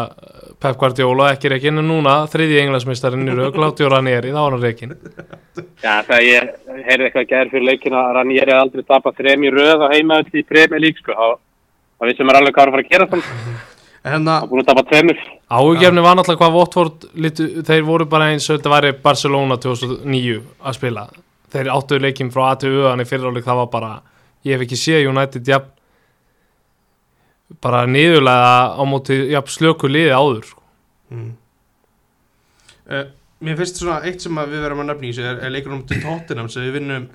Pep 0.61 0.77
Guardiola 0.79 1.31
ekki 1.33 1.51
reikinn 1.51 1.81
en 1.81 1.89
núna 1.89 2.19
þriði 2.31 2.61
englandsmeistarin 2.61 3.27
í 3.27 3.35
rauk 3.35 3.57
Láti 3.59 3.85
og 3.87 3.91
Ranieri, 3.95 4.31
þá 4.31 4.41
er 4.43 4.55
hann 4.55 4.63
reikinn 4.63 4.93
Já, 5.83 5.95
það 6.07 6.27
ég 6.27 6.53
heyrði 6.87 7.09
eitthvað 7.09 7.29
gæður 7.33 7.51
fyrir 7.55 7.67
leikina 7.71 8.03
að 8.05 8.13
Ranieri 8.19 8.55
aldrei 8.55 8.85
tapað 8.87 9.19
þrem 9.19 9.47
í 9.49 9.53
röð 9.57 9.83
á 9.83 9.87
heimaðut 9.93 10.37
í 10.37 10.45
Premier 10.47 10.81
League, 10.81 11.01
sko. 11.01 11.17
Þá- 11.17 12.07
vissum 12.07 12.27
maður 12.27 12.41
alveg 12.41 12.55
hvað 12.55 12.63
var 12.63 12.71
að 12.71 12.75
fara 12.77 12.83
að 12.83 12.93
gera 12.93 13.09
þannig. 13.11 13.27
en 14.03 14.25
Það 14.27 14.43
er 14.43 14.47
búin 14.51 14.61
að 14.63 14.69
tapa 14.69 14.83
tveimur. 14.89 15.19
Áhugjefni 15.53 16.03
var 16.03 16.17
náttúrulega 16.17 16.41
hvað 16.41 16.57
Watford 16.57 17.05
litu, 17.15 17.45
þeir 17.63 17.85
voru 17.87 18.07
bara 18.11 18.31
eins 18.33 18.49
og 18.49 18.57
þetta 18.57 18.73
væri 18.73 18.95
Barcelona 19.03 19.57
2009 19.57 20.41
að 20.63 20.79
spila 20.79 21.05
þeir 21.53 21.69
áttu 21.75 21.99
leikim 22.01 22.31
frá 22.33 22.49
A 22.49 22.55
til 22.59 22.73
U 22.73 22.81
þannig 22.87 23.07
fyriráleik 23.07 23.45
það 23.45 23.61
var 23.61 23.69
bara, 23.71 23.91
ég 24.43 24.55
hef 24.55 24.65
ekki 24.65 24.79
séð 24.79 25.09
United 25.11 25.47
jafn 25.47 25.71
bara 27.63 27.83
niðurlega 27.87 28.75
á 28.75 28.81
móti 28.87 29.17
jafn 29.31 29.51
slöku 29.53 29.89
liði 29.91 30.13
áður 30.15 30.47
sko. 30.49 30.63
mm. 31.13 31.31
uh, 32.89 33.05
Mér 33.43 33.57
finnst 33.59 33.81
svona 33.81 33.99
eitt 34.07 34.23
sem 34.23 34.37
við 34.39 34.61
verðum 34.63 34.85
að 34.85 34.89
nefna 34.93 35.09
í 35.09 35.15
er, 35.19 35.39
er 35.43 35.51
leikunum 35.51 35.83
til 35.87 35.99
Tottenham 36.03 36.49
sem 36.51 36.63
við 36.63 36.77
vinnum 36.79 37.09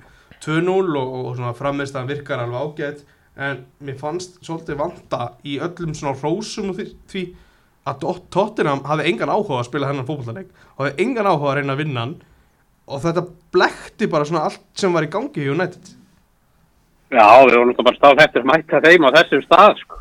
2-0 0.45 0.69
og, 0.69 1.15
og 1.25 1.31
svona 1.35 1.55
frammeðstæðan 1.57 2.11
virkar 2.11 2.43
alveg 2.43 2.67
ágætt 2.67 3.05
en 3.39 3.63
mér 3.83 3.97
fannst 3.99 4.37
svolítið 4.45 4.79
vanta 4.79 5.31
í 5.47 5.57
öllum 5.63 5.95
svona 5.97 6.15
rósum 6.19 6.71
og 6.73 6.81
því, 7.09 7.23
að 7.87 8.01
Tot- 8.03 8.27
Tottenham 8.33 8.83
hafði 8.87 9.07
engan 9.11 9.31
áhuga 9.33 9.61
að 9.61 9.69
spila 9.69 9.89
hennan 9.89 10.07
fótballleik 10.07 10.49
og 10.75 10.83
hafði 10.83 11.05
engan 11.05 11.29
áhuga 11.31 11.51
að 11.51 11.57
reyna 11.59 11.75
að 11.75 11.81
vinna 11.83 12.03
hann 12.05 12.15
og 12.89 13.03
þetta 13.05 13.25
blekti 13.53 14.09
bara 14.11 14.27
svona 14.27 14.45
allt 14.49 14.63
sem 14.79 14.93
var 14.95 15.07
í 15.07 15.11
gangi 15.13 15.43
í 15.43 15.49
United 15.51 15.93
Já, 17.09 17.25
við 17.41 17.55
vorum 17.55 17.71
náttúrulega 17.71 17.87
bara 17.87 17.97
stáð 17.97 18.21
eftir 18.25 18.43
að 18.43 18.49
mæta 18.51 18.81
þeim 18.85 19.07
á 19.07 19.09
þessum 19.15 19.41
stað, 19.45 19.79
sko. 19.81 19.99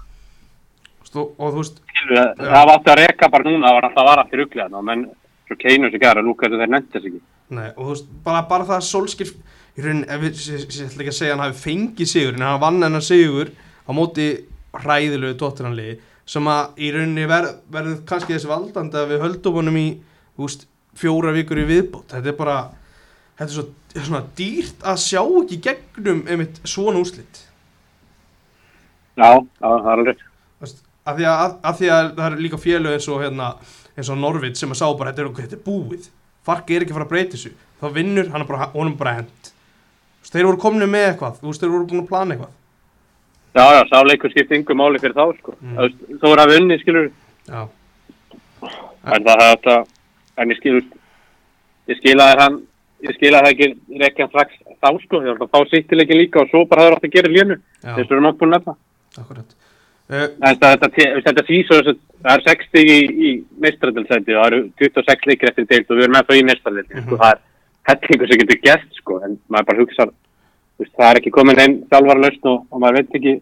Stu, 1.09 1.23
og 1.25 1.55
þú 1.55 1.63
veist, 1.63 1.79
Skilur, 1.89 2.19
það 2.37 2.59
var 2.59 2.73
átti 2.75 2.93
að 2.93 2.99
reka 3.01 3.31
bara 3.33 3.47
núna, 3.47 3.65
það 3.65 3.77
var 3.79 3.87
alltaf 3.89 4.03
að 4.03 4.09
vara 4.11 4.25
til 4.29 4.41
rugglega, 4.43 4.83
menn 4.85 5.05
svo 5.49 5.57
keinur 5.63 5.93
sig 5.95 6.03
gæra, 6.03 6.25
nú 6.25 6.35
hvernig 6.37 6.61
þeir 6.61 6.73
nefndi 6.75 6.95
þess 6.95 7.09
ekki. 7.09 7.23
Nei, 7.57 7.69
og 7.71 7.81
þú 7.81 7.89
veist, 7.95 8.11
bara, 8.27 8.43
bara 8.51 8.69
það 8.69 8.77
að 8.77 8.87
Solskir 8.91 9.31
í 9.33 9.85
raunin, 9.87 10.05
ef 10.05 10.21
við, 10.21 10.43
ég, 10.53 10.67
ætla 10.69 11.05
ekki 11.05 11.15
að 11.15 11.19
segja 11.23 11.37
hann 11.37 11.45
hafi 11.47 11.63
fengið 11.63 12.11
sigur, 12.13 12.37
en 12.37 12.45
hann 12.45 12.61
vann 12.61 12.83
hennar 12.85 13.07
sigur 13.07 13.55
á 13.57 13.91
móti 13.97 14.29
hræðilegu 14.77 15.39
tóttunanliði, 15.41 15.97
sem 16.29 16.51
að 16.53 16.83
í 16.85 16.91
rauninni 16.93 17.25
ver, 17.31 17.49
verður 17.73 18.03
kannski 18.11 18.37
þessi 18.37 18.51
valdandi 18.51 19.01
að 19.01 19.15
við 19.15 19.25
höldum 19.25 19.59
honum 19.63 19.81
í, 19.81 19.87
þú 20.37 20.45
veist, 20.45 20.69
fjóra 20.99 21.33
vikur 21.33 21.63
í 21.63 21.69
viðbót, 21.73 22.13
þetta 22.13 22.35
er 22.35 22.37
bara 22.37 22.59
þetta 23.39 23.49
er 23.49 23.55
svo, 23.55 23.67
svona 23.97 24.23
dýrt 24.39 24.87
að 24.93 25.03
sjá 25.05 25.23
ekki 25.23 25.61
gegnum 25.69 26.25
einmitt 26.27 26.61
svona 26.69 27.03
úrslit. 27.03 27.43
Já, 29.19 29.31
það 29.59 29.79
er 29.79 29.93
alveg. 29.95 30.25
Af 31.09 31.17
því 31.17 31.25
að, 31.25 31.53
af 31.65 31.79
því 31.79 31.89
að 31.89 32.09
það 32.19 32.25
eru 32.29 32.43
líka 32.45 32.59
félög 32.61 32.95
eins 32.99 33.07
og 33.09 33.23
hérna, 33.25 33.53
og 33.99 34.19
Norvit 34.21 34.59
sem 34.61 34.75
að 34.75 34.83
sá 34.83 34.87
bara 34.93 35.15
þetta 35.15 35.25
er, 35.25 35.31
þetta 35.39 35.57
er 35.57 35.65
búið, 35.65 36.11
farki 36.45 36.77
er 36.77 36.85
ekki 36.85 36.93
að 36.93 36.99
fara 36.99 37.07
að 37.09 37.15
breyta 37.15 37.35
þessu. 37.37 37.55
Þá 37.79 37.87
vinnur, 37.95 38.29
hann 38.35 38.45
er 38.45 38.51
bara, 38.51 38.69
honum 38.75 38.93
er 38.93 39.01
bara 39.01 39.15
hend 39.23 39.55
þeir 40.33 40.49
voru 40.49 40.61
komnir 40.61 40.91
með 40.91 41.13
eitthvað. 41.13 41.41
Þú 41.41 41.51
veist, 41.51 41.63
þeir 41.63 41.75
voru 41.75 41.89
búin 41.89 42.03
að 42.03 42.09
plana 42.11 42.35
eitthvað. 42.35 42.55
Já, 43.57 43.65
já, 43.75 43.81
sá 43.89 43.99
leikur 44.05 44.33
skipt 44.33 44.55
yngur 44.55 44.79
máli 44.79 45.01
fyrir 45.03 45.17
þá, 45.17 45.25
sko. 45.41 45.55
Mm. 45.65 45.95
Þú 46.21 46.33
er 46.33 46.43
að 46.43 46.53
vinni, 46.53 46.79
skilur, 46.83 47.09
já, 47.49 47.63
en 49.09 49.25
það 49.27 49.43
hefði 49.43 49.55
þetta, 49.55 49.77
en 50.39 50.53
ég 50.53 50.61
skilur, 50.61 50.85
ég 51.91 52.01
skil 52.03 52.17
að 52.23 52.43
hann, 52.43 52.59
ég 53.07 53.15
skil 53.17 53.33
að 53.35 53.45
það 53.47 53.53
ekki 53.53 53.69
rekja 54.03 54.25
hann 54.27 54.33
strax 54.33 54.59
þá, 54.83 54.89
sko, 55.05 55.21
ég 55.23 55.33
ætla 55.35 55.47
að 55.49 55.53
fá 55.55 55.71
sittileikin 55.73 56.19
líka 56.21 56.43
og 56.43 56.51
svo 56.51 56.65
bara 56.71 56.85
það 56.85 56.91
er 56.91 56.97
átt 56.99 57.09
að 57.09 57.15
gera 57.17 57.33
já, 57.59 57.95
þess 57.95 58.05
að 58.05 58.13
við 58.13 58.17
erum 58.19 58.31
að 58.31 58.53
nefna. 58.55 58.75
akkurat 59.23 59.57
það, 60.09 60.63
þetta, 61.27 61.45
sísó, 61.49 61.79
það 62.25 62.33
er 62.35 62.45
60 62.49 62.89
í, 62.89 62.99
í 63.29 63.33
meistaradelsæti 63.61 64.35
og 64.35 64.41
það 64.41 64.49
eru 64.53 64.63
26 64.83 65.29
leikir 65.31 65.51
eftir 65.53 65.69
deilt 65.69 65.91
og 65.93 65.99
við 66.01 66.07
erum 66.09 66.19
ennþá 66.23 66.39
í 66.39 66.47
meistaradelsæti, 66.49 67.05
sko, 67.05 67.21
það 67.21 67.35
er 67.35 67.45
hellingur 67.93 68.31
sem 68.33 68.43
getur 68.43 68.61
gert, 68.65 68.89
sko, 68.99 69.19
en 69.27 69.37
maður 69.53 69.69
bara 69.71 69.83
hugsa, 69.85 70.09
það 70.89 71.11
er 71.13 71.21
ekki 71.21 71.35
komin 71.35 71.63
einn 71.63 71.79
þjálfara 71.93 72.25
lausn 72.25 72.51
og, 72.53 72.65
og 72.73 72.83
maður 72.83 73.01
veit 73.03 73.19
ekki 73.21 73.35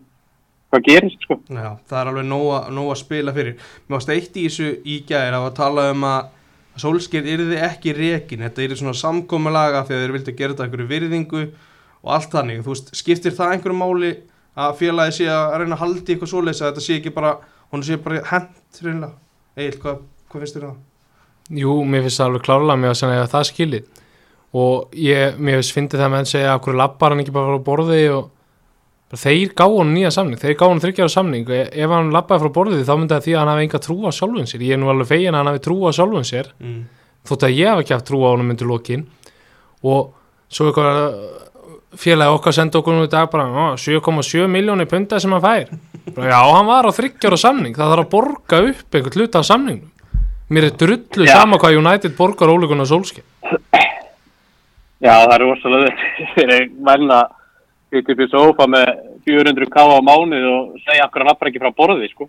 hvað 0.74 0.86
gerist, 0.90 1.20
sko. 1.22 1.38
já, 1.46 1.68
það 1.86 2.00
er 2.02 2.10
alveg 2.12 2.26
nóg, 2.26 2.46
að- 2.58 2.70
nóg 2.74 2.90
að 2.92 3.00
spila 3.04 3.32
fyrir. 3.36 3.54
Mér 3.86 3.96
varst 3.96 4.12
eitt 4.16 4.36
í 4.36 4.46
þessu 4.48 4.70
í 4.82 4.96
gæðir 5.06 5.36
að 5.38 5.48
tala 5.56 5.90
um 5.94 6.02
að 6.10 6.32
Solskjær 6.80 7.28
yrði 7.32 7.60
ekki 7.64 7.94
rekin. 7.96 8.44
Þetta 8.46 8.64
yrði 8.66 8.80
svona 8.80 8.96
samkommulaga 9.00 9.84
því 9.86 9.96
að 9.96 10.02
þeir 10.04 10.16
vildi 10.16 10.34
gera 10.36 10.54
þetta 10.54 10.66
einhverju 10.66 10.88
virðingu 10.90 11.44
og 12.06 12.10
allt 12.16 12.32
þannig, 12.34 12.64
þú 12.64 12.74
veist, 12.74 12.90
skiptir 12.96 13.34
það 13.36 13.54
einhverju 13.56 13.78
máli 13.78 14.10
að 14.56 14.74
félagi 14.80 15.14
sé 15.18 15.30
að 15.32 15.54
reyna 15.62 15.76
að 15.76 15.82
haldi 15.84 16.14
eitthvað 16.14 16.32
svoleiðis 16.32 16.60
að 16.62 16.68
þetta 16.70 16.84
sé 16.86 16.98
ekki 17.00 17.14
bara 17.16 17.32
hún 17.72 17.84
sé 17.84 17.96
bara 18.00 18.22
hent 18.30 18.80
reynilega 18.82 19.14
Egil, 19.56 19.78
hvað, 19.80 20.00
hvað 20.28 20.42
finnst 20.42 20.56
þér 20.58 20.64
um 20.66 20.72
það? 20.74 20.80
Jú, 21.56 21.74
mér 21.88 22.02
finnst 22.04 22.20
það 22.20 22.26
alveg 22.28 22.42
klárlega 22.44 22.80
mér 22.82 22.92
að 22.92 23.12
að 23.16 23.30
það 23.32 23.46
skilið. 23.50 23.86
Og 24.56 24.96
ég, 25.00 25.38
mér 25.40 25.62
finnst 25.64 25.94
það 25.96 26.06
að 26.06 26.12
menn 26.12 26.28
segja 26.28 26.50
að 26.52 26.60
hverju 26.66 26.80
lappar 26.80 27.14
hann 27.14 27.22
ekki 27.22 27.34
bara 27.34 27.54
frá 27.54 27.64
borði 27.64 28.02
og 28.12 28.26
þeir 29.14 29.52
gáðu 29.54 29.78
hann 29.78 29.92
nýja 29.94 30.10
samning, 30.10 30.38
þeir 30.40 30.56
gáðu 30.58 30.72
hann 30.74 30.80
þryggjára 30.82 31.12
samning. 31.12 31.48
E- 31.50 31.70
ef 31.84 31.90
hann 31.94 32.10
lappaði 32.10 32.42
frá 32.42 32.52
borði 32.56 32.82
þá 32.84 32.94
myndi 32.98 33.14
það 33.14 33.24
því 33.26 33.32
að 33.36 33.38
hann 33.38 33.48
hafi 33.52 33.62
enga 33.66 33.78
trú 33.86 33.96
á 34.02 34.10
sjálfun 34.10 34.48
sér. 34.50 34.60
Ég 34.66 34.72
er 34.74 34.78
nú 34.82 34.90
alveg 34.90 35.06
fegin 35.12 35.34
að 35.34 35.38
hann 35.44 35.50
hafi 35.52 35.62
trú 35.62 35.76
á 35.86 35.90
sjálfun 35.94 36.26
sér. 36.26 36.50
Mm. 36.60 36.84
þótt 37.26 37.42
að 37.46 37.54
ég 37.58 37.66
hef 37.70 37.78
ekki 37.82 37.94
haft 37.94 38.06
trú 38.06 38.18
á 38.26 38.28
honum 38.34 38.50
undir 38.50 38.66
lokin. 38.66 39.06
Og 39.82 40.12
svo 40.50 40.66
eitthvað 40.70 40.98
uh, 41.06 41.14
félagi 41.96 42.34
okkar 42.34 42.52
senda 42.54 42.78
okkur 42.78 42.94
nú 42.94 43.04
í 43.06 43.10
dag 43.10 43.30
bara 43.30 43.46
"Ó, 43.46 43.74
7,7 43.78 44.46
miljónir 44.50 44.86
punta 44.90 45.18
sem 45.20 45.30
hann 45.32 45.42
fær. 45.42 45.70
Bara, 46.14 46.30
já, 46.30 46.40
hann 46.54 46.66
var 46.66 46.86
á 46.86 46.90
þryggjára 46.94 47.38
samning. 47.38 47.74
Það 47.74 47.90
þarf 47.94 48.04
að 48.06 48.10
borga 48.10 48.60
upp 48.70 48.94
einhvern 48.94 49.18
hluta 49.20 49.38
af 49.38 49.46
samningnum. 49.46 49.90
Mér 50.50 50.64
er 50.64 50.76
drullu 50.78 51.26
Já. 51.26 51.40
sama 51.42 51.58
hvað 51.58 51.78
United 51.80 52.14
borgar 52.16 52.46
ólíkun 52.46 52.78
og 52.80 52.86
sólski 52.86 53.22
Já, 55.02 55.26
það 55.26 55.42
er 57.92 57.98
að 57.98 58.02
hluti 58.02 58.12
upp 58.12 58.20
í 58.20 58.28
sofa 58.30 58.66
með 58.66 58.90
400 59.26 59.68
k 59.70 59.76
á 59.78 59.98
mánuð 60.02 60.46
og 60.50 60.76
segja 60.84 61.06
okkur 61.06 61.22
að 61.22 61.30
lappa 61.30 61.48
ekki 61.48 61.62
frá 61.62 61.72
borði, 61.74 62.08
sko. 62.10 62.28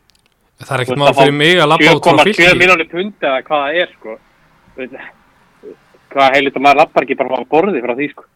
það 0.62 0.74
er 0.76 0.84
ekkert 0.84 1.02
að 1.02 1.14
fá 1.14 1.22
fyrir 1.22 1.38
mig 1.38 1.62
að 1.62 1.70
lappa 1.72 1.94
út 1.94 2.04
frá 2.04 2.24
7,7 2.24 2.38
fylki 2.38 2.60
miljónir 2.62 2.90
pund 2.92 3.28
eða 3.30 3.44
hvað 3.48 3.64
það 3.66 3.82
er, 3.82 3.94
sko. 3.98 4.18
Hvað 6.08 6.36
heilit 6.38 6.58
að 6.58 6.64
maður 6.64 6.82
lappar 6.82 7.06
ekki 7.06 7.18
bara 7.20 7.34
frá 7.34 7.50
borði 7.52 7.84
frá 7.84 7.96
því, 7.98 8.10
sko. 8.14 8.28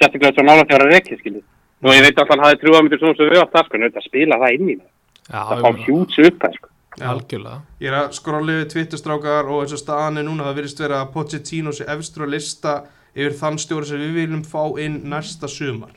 Sérstaklega 0.00 0.34
svo 0.34 0.44
nála 0.46 0.66
þegar 0.66 0.84
það 0.84 0.90
er 0.90 0.98
ekki, 1.00 1.20
skiljið. 1.20 1.46
Nú, 1.80 1.92
ég 1.94 2.04
veit 2.04 2.18
alltaf 2.18 2.34
hann 2.34 2.44
hafði 2.44 2.60
trúa 2.60 2.82
myndir 2.84 3.00
svona 3.00 3.16
sem 3.16 3.30
við 3.30 3.40
átt 3.40 3.54
það, 3.54 3.68
sko, 3.68 3.78
en 3.78 3.86
þetta 3.86 4.02
spila 4.04 4.40
það 4.40 4.56
inn 4.56 4.68
í 4.68 4.74
já, 4.76 5.40
Það 5.40 5.62
fá 5.64 5.70
hjúts 5.86 6.20
upp 6.26 6.42
það, 6.44 6.58
sko. 6.58 6.72
algjörlega 7.10 7.60
Ég 7.80 7.88
er 7.92 7.96
að 7.96 8.10
skróla 8.18 8.56
yfir 8.58 8.68
Twitterstrákar 8.74 9.48
og 9.48 9.62
eins 9.62 9.72
og 9.76 9.80
staðan 9.80 10.20
er 10.20 10.26
núna 10.26 10.48
það 10.48 10.58
virðist 10.58 10.82
vera 10.84 10.98
að 11.00 11.12
Pochettino 11.14 11.72
sé 11.72 11.86
efstur 11.88 12.26
að 12.26 12.34
lista 12.34 12.74
yfir 13.14 13.38
þann 13.40 13.56
stjóri 13.62 13.88
sem 13.88 14.02
við 14.02 14.18
viljum 14.18 14.44
fá 14.44 14.60
inn 14.82 15.00
næsta 15.08 15.48
sumar 15.48 15.94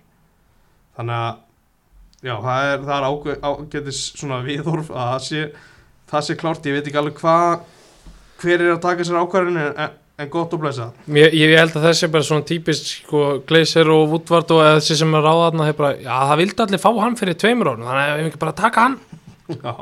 þannig 0.97 1.17
að 1.23 2.27
já, 2.29 2.35
það 2.45 2.69
er, 2.71 2.85
það 2.87 2.95
er 2.97 3.07
ágæ- 3.09 3.39
ágætis 3.49 4.01
svona 4.19 4.41
viðhorf 4.45 4.91
að 4.93 5.09
það 5.13 5.23
sé 5.27 5.43
það 6.13 6.25
sé 6.27 6.37
klárt, 6.39 6.69
ég 6.69 6.77
veit 6.77 6.87
ekki 6.91 6.99
alveg 7.01 7.19
hvað 7.23 7.67
hver 8.43 8.61
er 8.67 8.71
að 8.75 8.81
taka 8.83 9.05
sér 9.07 9.19
ákvarðin 9.23 9.59
en, 9.63 9.93
en 10.21 10.29
gott 10.33 10.53
að 10.53 10.61
blæsa 10.65 10.87
Ég, 11.15 11.33
ég 11.39 11.55
held 11.57 11.75
að 11.79 11.87
þessi 11.89 12.05
er 12.07 12.11
bara 12.13 12.27
svona 12.27 12.45
típist 12.47 12.89
sko, 12.99 13.23
Gleiser 13.49 13.89
og 13.93 14.05
Woodward 14.11 14.51
og 14.53 14.61
eða 14.65 14.77
þessi 14.81 14.99
sem 15.01 15.15
er 15.17 15.25
ráða 15.25 15.47
þarna 15.49 15.67
þeir 15.71 15.77
bara, 15.81 15.93
já 16.05 16.13
það 16.29 16.41
vildi 16.43 16.65
allir 16.67 16.83
fá 16.83 16.89
hann 17.01 17.17
fyrir 17.19 17.39
tveimur 17.41 17.71
árum 17.73 17.87
þannig 17.87 18.11
að 18.13 18.19
við 18.21 18.29
ekki 18.31 18.43
bara 18.45 18.55
taka 18.61 18.87
hann? 18.87 18.99
Já, 19.53 19.73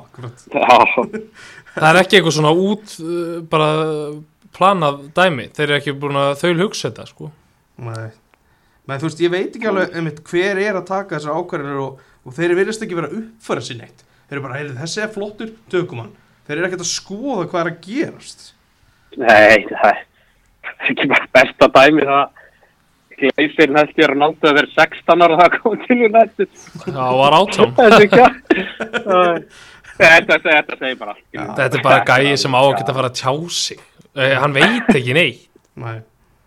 það 1.76 1.88
er 1.92 2.00
ekki 2.02 2.18
eitthvað 2.20 2.36
svona 2.38 2.54
út 2.58 2.96
uh, 3.04 3.36
bara 3.52 3.68
planað 4.56 4.98
dæmi. 5.16 5.46
Þeir 5.56 5.68
eru 5.68 5.76
ekki 5.78 5.94
búin 6.02 6.18
að 6.20 6.32
þau 6.42 6.50
hugsa 6.66 6.90
þetta 6.90 7.06
sko. 7.08 7.30
Nei. 7.86 8.10
Men 8.90 9.02
þú 9.02 9.10
veist, 9.10 9.22
ég 9.22 9.34
veit 9.34 9.56
ekki 9.56 9.70
alveg 9.70 9.98
einmitt, 9.98 10.24
hver 10.28 10.62
er 10.62 10.80
að 10.80 10.88
taka 10.90 11.18
þessar 11.18 11.38
ákvarðinir 11.38 11.84
og, 11.84 12.02
og 12.26 12.36
þeir 12.38 12.56
virðist 12.58 12.86
ekki 12.86 12.98
vera 12.98 13.12
að 13.12 13.20
uppfæra 13.22 13.66
sér 13.66 13.82
neitt. 13.82 14.06
Þeir 14.28 14.38
eru 14.38 14.46
bara, 14.48 14.60
heyrðu, 14.60 14.78
þessi 14.82 15.04
er 15.04 15.14
flottur, 15.14 15.54
tökum 15.72 16.04
hann. 16.04 16.14
Þeir 16.48 16.58
eru 16.58 16.70
ekkert 16.70 16.86
að 16.86 16.92
skoða 16.92 17.48
hvað 17.52 17.62
er 17.62 17.72
að 17.72 17.82
gerast. 17.86 18.46
Nei, 19.22 19.68
það 19.70 19.90
er 19.92 20.06
ekki 20.90 21.10
bara 21.12 21.28
besta 21.36 21.68
dæmi 21.76 22.08
það 22.08 22.30
Gleisir 23.22 23.70
held 23.76 23.92
ég 24.00 24.06
að 24.06 24.12
Ronaldo 24.16 24.50
að 24.50 24.56
vera 24.58 24.70
16 24.74 25.24
ára 25.24 25.36
og 25.36 25.42
það 25.42 25.58
kom 25.62 25.76
til 25.84 25.98
United. 26.08 26.50
Það 26.82 27.18
var 27.20 27.36
átján. 27.38 27.74
Þetta 30.02 30.78
segir 30.80 30.98
bara 30.98 31.14
allt. 31.14 31.26
Þetta 31.30 31.68
er 31.78 31.84
bara 31.86 32.06
gæi 32.08 32.38
sem 32.42 32.56
á 32.58 32.62
að 32.62 32.72
geta 32.80 32.90
að 32.94 32.98
fara 32.98 33.12
að 33.12 33.20
tjá 33.20 33.34
sig. 33.58 33.84
Uh, 34.12 34.34
hann 34.42 34.56
veit 34.56 34.90
ekki 34.96 35.14
neitt. 35.16 35.46
Nei. 35.82 36.00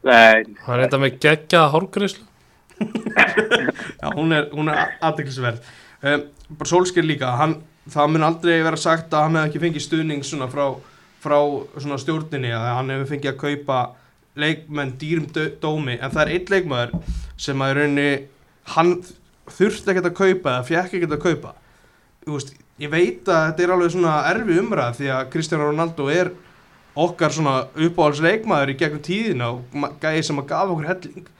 Það 0.05 0.39
er 0.75 0.81
reynda 0.83 1.01
með 1.01 1.19
geggjaða 1.25 1.73
hárgreyslu 1.75 2.27
Já, 4.03 4.09
hún 4.15 4.35
er, 4.35 4.49
hún 4.53 4.71
er 4.73 4.97
aðdeklisverð 5.01 5.61
um, 6.05 6.25
bara 6.59 6.69
Solskjær 6.69 7.07
líka 7.07 7.35
hann, 7.39 7.59
það 7.91 8.11
mun 8.13 8.27
aldrei 8.27 8.57
vera 8.65 8.81
sagt 8.81 9.15
að 9.15 9.29
hann 9.29 9.39
hefði 9.39 9.51
ekki 9.51 9.63
fengið 9.63 9.87
stuðning 9.87 10.25
svona 10.27 10.49
frá, 10.53 10.67
frá 11.25 11.39
svona 11.79 12.01
stjórninni 12.03 12.53
að 12.55 12.71
hann 12.71 12.93
hefur 12.95 13.13
fengið 13.15 13.33
að 13.33 13.41
kaupa 13.45 13.79
leikmenn 14.35 14.95
dýrum 14.99 15.29
dómi. 15.63 15.99
En 16.01 16.11
það 16.11 16.23
er 16.25 16.33
einn 16.35 16.53
leikmaður 16.55 16.95
sem 17.41 17.63
að 17.63 17.73
í 17.73 17.77
rauninni 17.79 18.09
hann 18.75 18.95
þurfti 19.55 19.93
ekkert 19.93 20.11
að 20.11 20.19
kaupa 20.19 20.55
eða 20.57 20.67
fjekk 20.71 20.97
ekkert 20.99 21.17
að 21.17 21.25
kaupa. 21.25 21.55
Þú 22.25 22.39
veist, 22.39 22.55
ég 22.81 22.93
veit 22.93 23.29
að 23.29 23.47
þetta 23.49 23.65
er 23.65 23.75
alveg 23.75 23.95
svona 23.95 24.15
erfi 24.31 24.59
umræð 24.61 24.99
því 25.01 25.11
að 25.15 25.31
Cristiano 25.35 25.69
Ronaldo 25.69 26.09
er 26.13 26.33
okkar 26.95 27.35
svona 27.35 27.55
uppáhalds 27.75 28.23
leikmaður 28.23 28.73
í 28.75 28.79
gegnum 28.79 29.03
tíðina 29.05 29.51
og 29.51 29.95
gæði 30.03 30.25
sem 30.29 30.41
að 30.41 30.51
gaf 30.53 30.73
okkur 30.73 30.91
helling. 30.93 31.31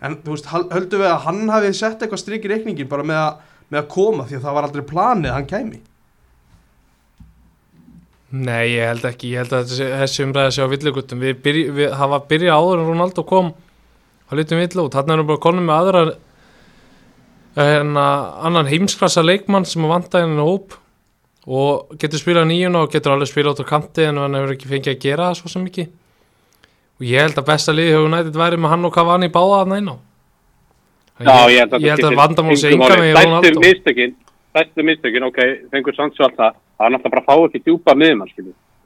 En 0.00 0.16
þú 0.24 0.34
veist, 0.36 0.50
höldum 0.50 1.02
við 1.02 1.10
að 1.10 1.22
hann 1.26 1.40
hafi 1.52 1.72
sett 1.76 2.00
eitthvað 2.00 2.22
strik 2.22 2.46
í 2.46 2.52
reikningin 2.52 2.88
bara 2.90 3.06
með 3.06 3.20
að, 3.20 3.40
með 3.68 3.82
að 3.82 3.88
koma 3.96 4.26
því 4.28 4.38
að 4.38 4.44
það 4.46 4.56
var 4.56 4.68
aldrei 4.68 4.84
planið 4.88 5.30
að 5.30 5.36
hann 5.36 5.50
kæmi? 5.50 5.80
Nei, 8.30 8.76
ég 8.76 8.86
held 8.86 9.06
ekki, 9.10 9.32
ég 9.34 9.42
held 9.42 9.56
að 9.58 9.72
þessi, 9.74 10.22
umræði 10.22 10.54
sé 10.54 10.64
á 10.64 10.70
villigutum 10.70 11.22
við, 11.24 11.38
byrj, 11.42 11.62
við 11.74 11.94
hafa 11.98 12.20
byrjað 12.30 12.62
áður 12.62 12.82
en 12.82 12.90
Ronaldo 12.92 13.24
kom. 13.26 13.48
Að 14.30 14.38
litum 14.38 14.60
villu 14.62 14.84
út, 14.86 14.94
þannig 14.94 15.16
erum 15.16 15.26
við 15.26 15.32
bara 15.32 15.42
konum 15.42 15.66
með 15.66 15.80
aðra 15.80 16.02
en 17.58 17.96
að 17.98 18.28
annan 18.46 18.70
heimsklassa 18.70 19.24
leikmann 19.24 19.66
sem 19.66 19.82
að 19.82 19.90
vanta 19.96 20.22
henni 20.22 20.44
hóp 20.46 20.76
og 21.46 21.96
getur 22.00 22.20
spilað 22.20 22.50
nýjuna 22.50 22.84
og 22.84 22.92
getur 22.92 23.14
alveg 23.14 23.30
spilað 23.30 23.56
út 23.56 23.64
á 23.64 23.70
kanti 23.72 24.04
en 24.04 24.20
hann 24.20 24.34
hefur 24.34 24.54
ekki 24.56 24.68
fengið 24.68 24.94
að 24.94 25.02
gera 25.06 25.30
það 25.30 25.40
svo 25.40 25.48
sem 25.48 25.66
ekki. 25.66 25.88
Og 27.00 27.08
ég 27.08 27.24
held 27.24 27.38
að 27.38 27.48
besta 27.48 27.72
liði 27.72 27.96
hefur 27.96 28.12
nættið 28.12 28.40
væri 28.42 28.60
með 28.60 28.74
hann 28.74 28.84
og 28.84 28.94
Cavani 28.94 29.32
báða 29.32 29.64
að 29.64 29.74
næna 29.74 29.96
já, 31.20 31.36
ég 31.52 31.62
held 31.62 31.74
að, 31.76 31.84
ég 31.84 31.94
held 31.94 32.08
að 32.08 32.18
vandamál 32.18 32.58
sé 32.58 32.72
enga 32.72 32.88
með 32.96 33.10
Stættu 33.12 33.28
Ronaldo. 33.28 33.62
mistökin, 33.64 34.14
stættu 34.50 34.84
mistökin, 34.88 35.26
ok, 35.28 35.40
fengur 35.72 35.96
Sancho 35.96 36.26
alltaf, 36.26 36.56
það 36.78 36.86
er 36.86 36.94
náttúrulega 36.94 37.14
bara 37.14 37.22
að 37.22 37.28
fá 37.28 37.48
ekki 37.48 37.62
djúpa 37.66 37.94
miðumann, 37.94 38.30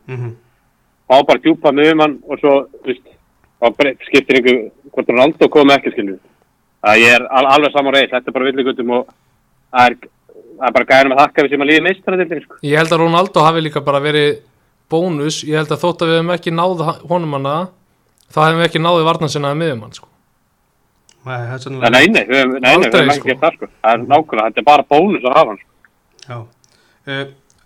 mm 0.06 0.16
-hmm. 0.16 0.32
Fá 1.08 1.16
bara 1.26 1.38
djúpa 1.38 1.72
miðumann 1.72 2.18
og 2.28 2.38
svo, 2.40 2.54
veist, 2.86 3.06
skiptir 4.08 4.36
einhver, 4.36 4.70
hvort 4.92 5.08
Ronaldo 5.08 5.48
komi 5.48 5.74
ekki, 5.74 5.90
skiljum. 5.90 6.20
Það 6.82 6.98
ég 6.98 7.14
er 7.14 7.22
al 7.30 7.46
alveg 7.46 7.72
saman 7.72 7.94
reyð, 7.94 8.10
þetta 8.10 8.28
er 8.28 8.32
bara 8.32 8.44
villigutum 8.44 8.90
og 8.90 9.06
það 9.72 9.86
er, 9.86 9.96
það 10.58 10.66
er 10.68 10.74
bara 10.78 10.88
gæðin 10.90 11.12
með 11.12 11.20
þakka 11.22 11.44
við 11.44 11.54
sem 11.54 11.64
að 11.64 11.70
líði 11.70 11.84
meistara 11.84 12.26
sko. 12.44 12.58
Ég 12.62 12.78
held 12.80 12.92
að 12.94 13.02
Ronaldo 13.04 13.44
hafi 13.44 13.62
líka 13.64 13.82
bara 13.84 14.00
verið 14.04 14.30
bónus, 14.92 15.42
ég 15.48 15.58
held 15.58 15.72
að 15.74 15.82
þótt 15.84 16.04
að 16.04 16.10
við 16.12 16.18
hefum 16.20 16.34
ekki 16.34 16.54
náð 16.54 16.82
honum 17.10 17.36
hana, 17.38 17.54
þá 18.30 18.40
hefum 18.44 18.60
við 18.60 18.68
ekki 18.68 18.82
náðið 18.84 19.08
varnan 19.08 19.32
sinna 19.32 19.52
að 19.54 19.60
miðum 19.62 19.84
hann 19.86 19.94
sko. 19.96 20.10
Nei, 21.24 21.38
það 21.38 21.44
er 21.44 21.54
Nei, 21.54 21.62
sannlega 21.64 21.90
nei, 21.94 22.06
nei, 22.12 22.24
við 22.28 22.42
nei, 22.44 22.58
nei, 22.60 22.68
við 22.68 22.74
Aldrei, 22.74 22.90
höfum 23.00 23.14
ekki 23.14 23.22
sko. 23.22 23.30
gert 23.30 23.40
það, 23.44 23.54
sko. 23.56 23.68
Það 23.80 23.94
er 23.94 24.02
nákvæmlega, 24.12 24.50
þetta 24.50 24.60
er 24.62 24.66
bara 24.68 24.86
bónus 24.92 25.24
að 25.24 25.36
hafa 25.38 25.54
hann, 25.54 25.62
sko. 25.62 25.70
Já. 26.28 26.36
Uh, 27.04 27.24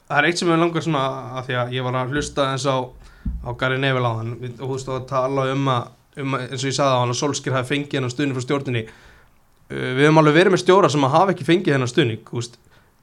það 0.09 0.21
er 0.23 0.29
eitt 0.29 0.41
sem 0.43 0.49
við 0.53 0.61
langar 0.63 0.85
svona 0.87 1.03
að 1.39 1.49
því 1.49 1.57
að 1.63 1.75
ég 1.77 1.87
var 1.89 1.99
að 1.99 2.15
hlusta 2.15 2.47
eins 2.53 2.67
á, 2.71 2.77
á 2.79 3.51
Gary 3.59 3.81
Neville 3.83 4.09
á 4.09 4.19
hann 4.19 4.31
og 4.39 4.63
þú 4.63 4.71
veist 4.77 4.93
að 4.95 5.03
tala 5.11 5.49
um 5.53 5.69
að, 5.75 5.91
um 6.23 6.39
að 6.39 6.47
eins 6.47 6.63
og 6.65 6.71
ég 6.71 6.79
sagði 6.79 6.95
á 6.95 7.01
hann 7.03 7.13
að 7.15 7.19
Solskjær 7.21 7.59
hafi 7.59 7.71
fengið 7.75 7.99
hennar 7.99 8.15
stuðning 8.15 8.39
frá 8.39 8.47
stjórninni 8.47 8.85
uh, 8.87 9.91
við 9.99 10.05
höfum 10.07 10.23
alveg 10.23 10.39
verið 10.39 10.55
með 10.55 10.63
stjóra 10.65 10.91
sem 10.95 11.07
að 11.07 11.15
hafa 11.19 11.35
ekki 11.35 11.49
fengið 11.51 11.77
hennar 11.77 11.93
stuðning 11.93 12.23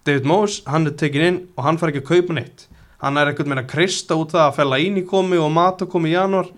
David 0.06 0.30
Moyes, 0.30 0.62
hann 0.70 0.88
er 0.88 0.96
tekin 1.00 1.28
inn 1.28 1.40
og 1.56 1.66
hann 1.66 1.80
fær 1.82 1.92
ekki 1.92 2.04
að 2.04 2.12
kaupa 2.12 2.38
neitt. 2.38 2.68
Hann 3.02 3.18
er 3.20 3.32
ekkert 3.32 3.50
meina 3.50 3.66
að 3.66 3.72
krista 3.74 4.18
út 4.18 4.34
það 4.34 4.48
að 4.48 4.58
fella 4.60 4.82
ín 4.82 5.00
í 5.02 5.06
komi 5.08 5.40
og 5.42 5.52
mata 5.54 5.88
komi 5.90 6.12
í 6.12 6.16
janúar. 6.16 6.52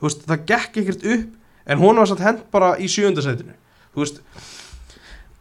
Þú 0.00 0.08
veist, 0.08 0.24
það 0.28 0.46
gekk 0.48 0.80
ekkert 0.82 1.04
upp 1.16 1.68
en 1.70 1.80
hún 1.80 2.00
var 2.00 2.08
satt 2.10 2.24
hent 2.24 2.48
bara 2.52 2.74
í 2.80 2.88
sjöundasætinu 2.90 3.54
þú 3.94 4.02
veist, 4.02 4.18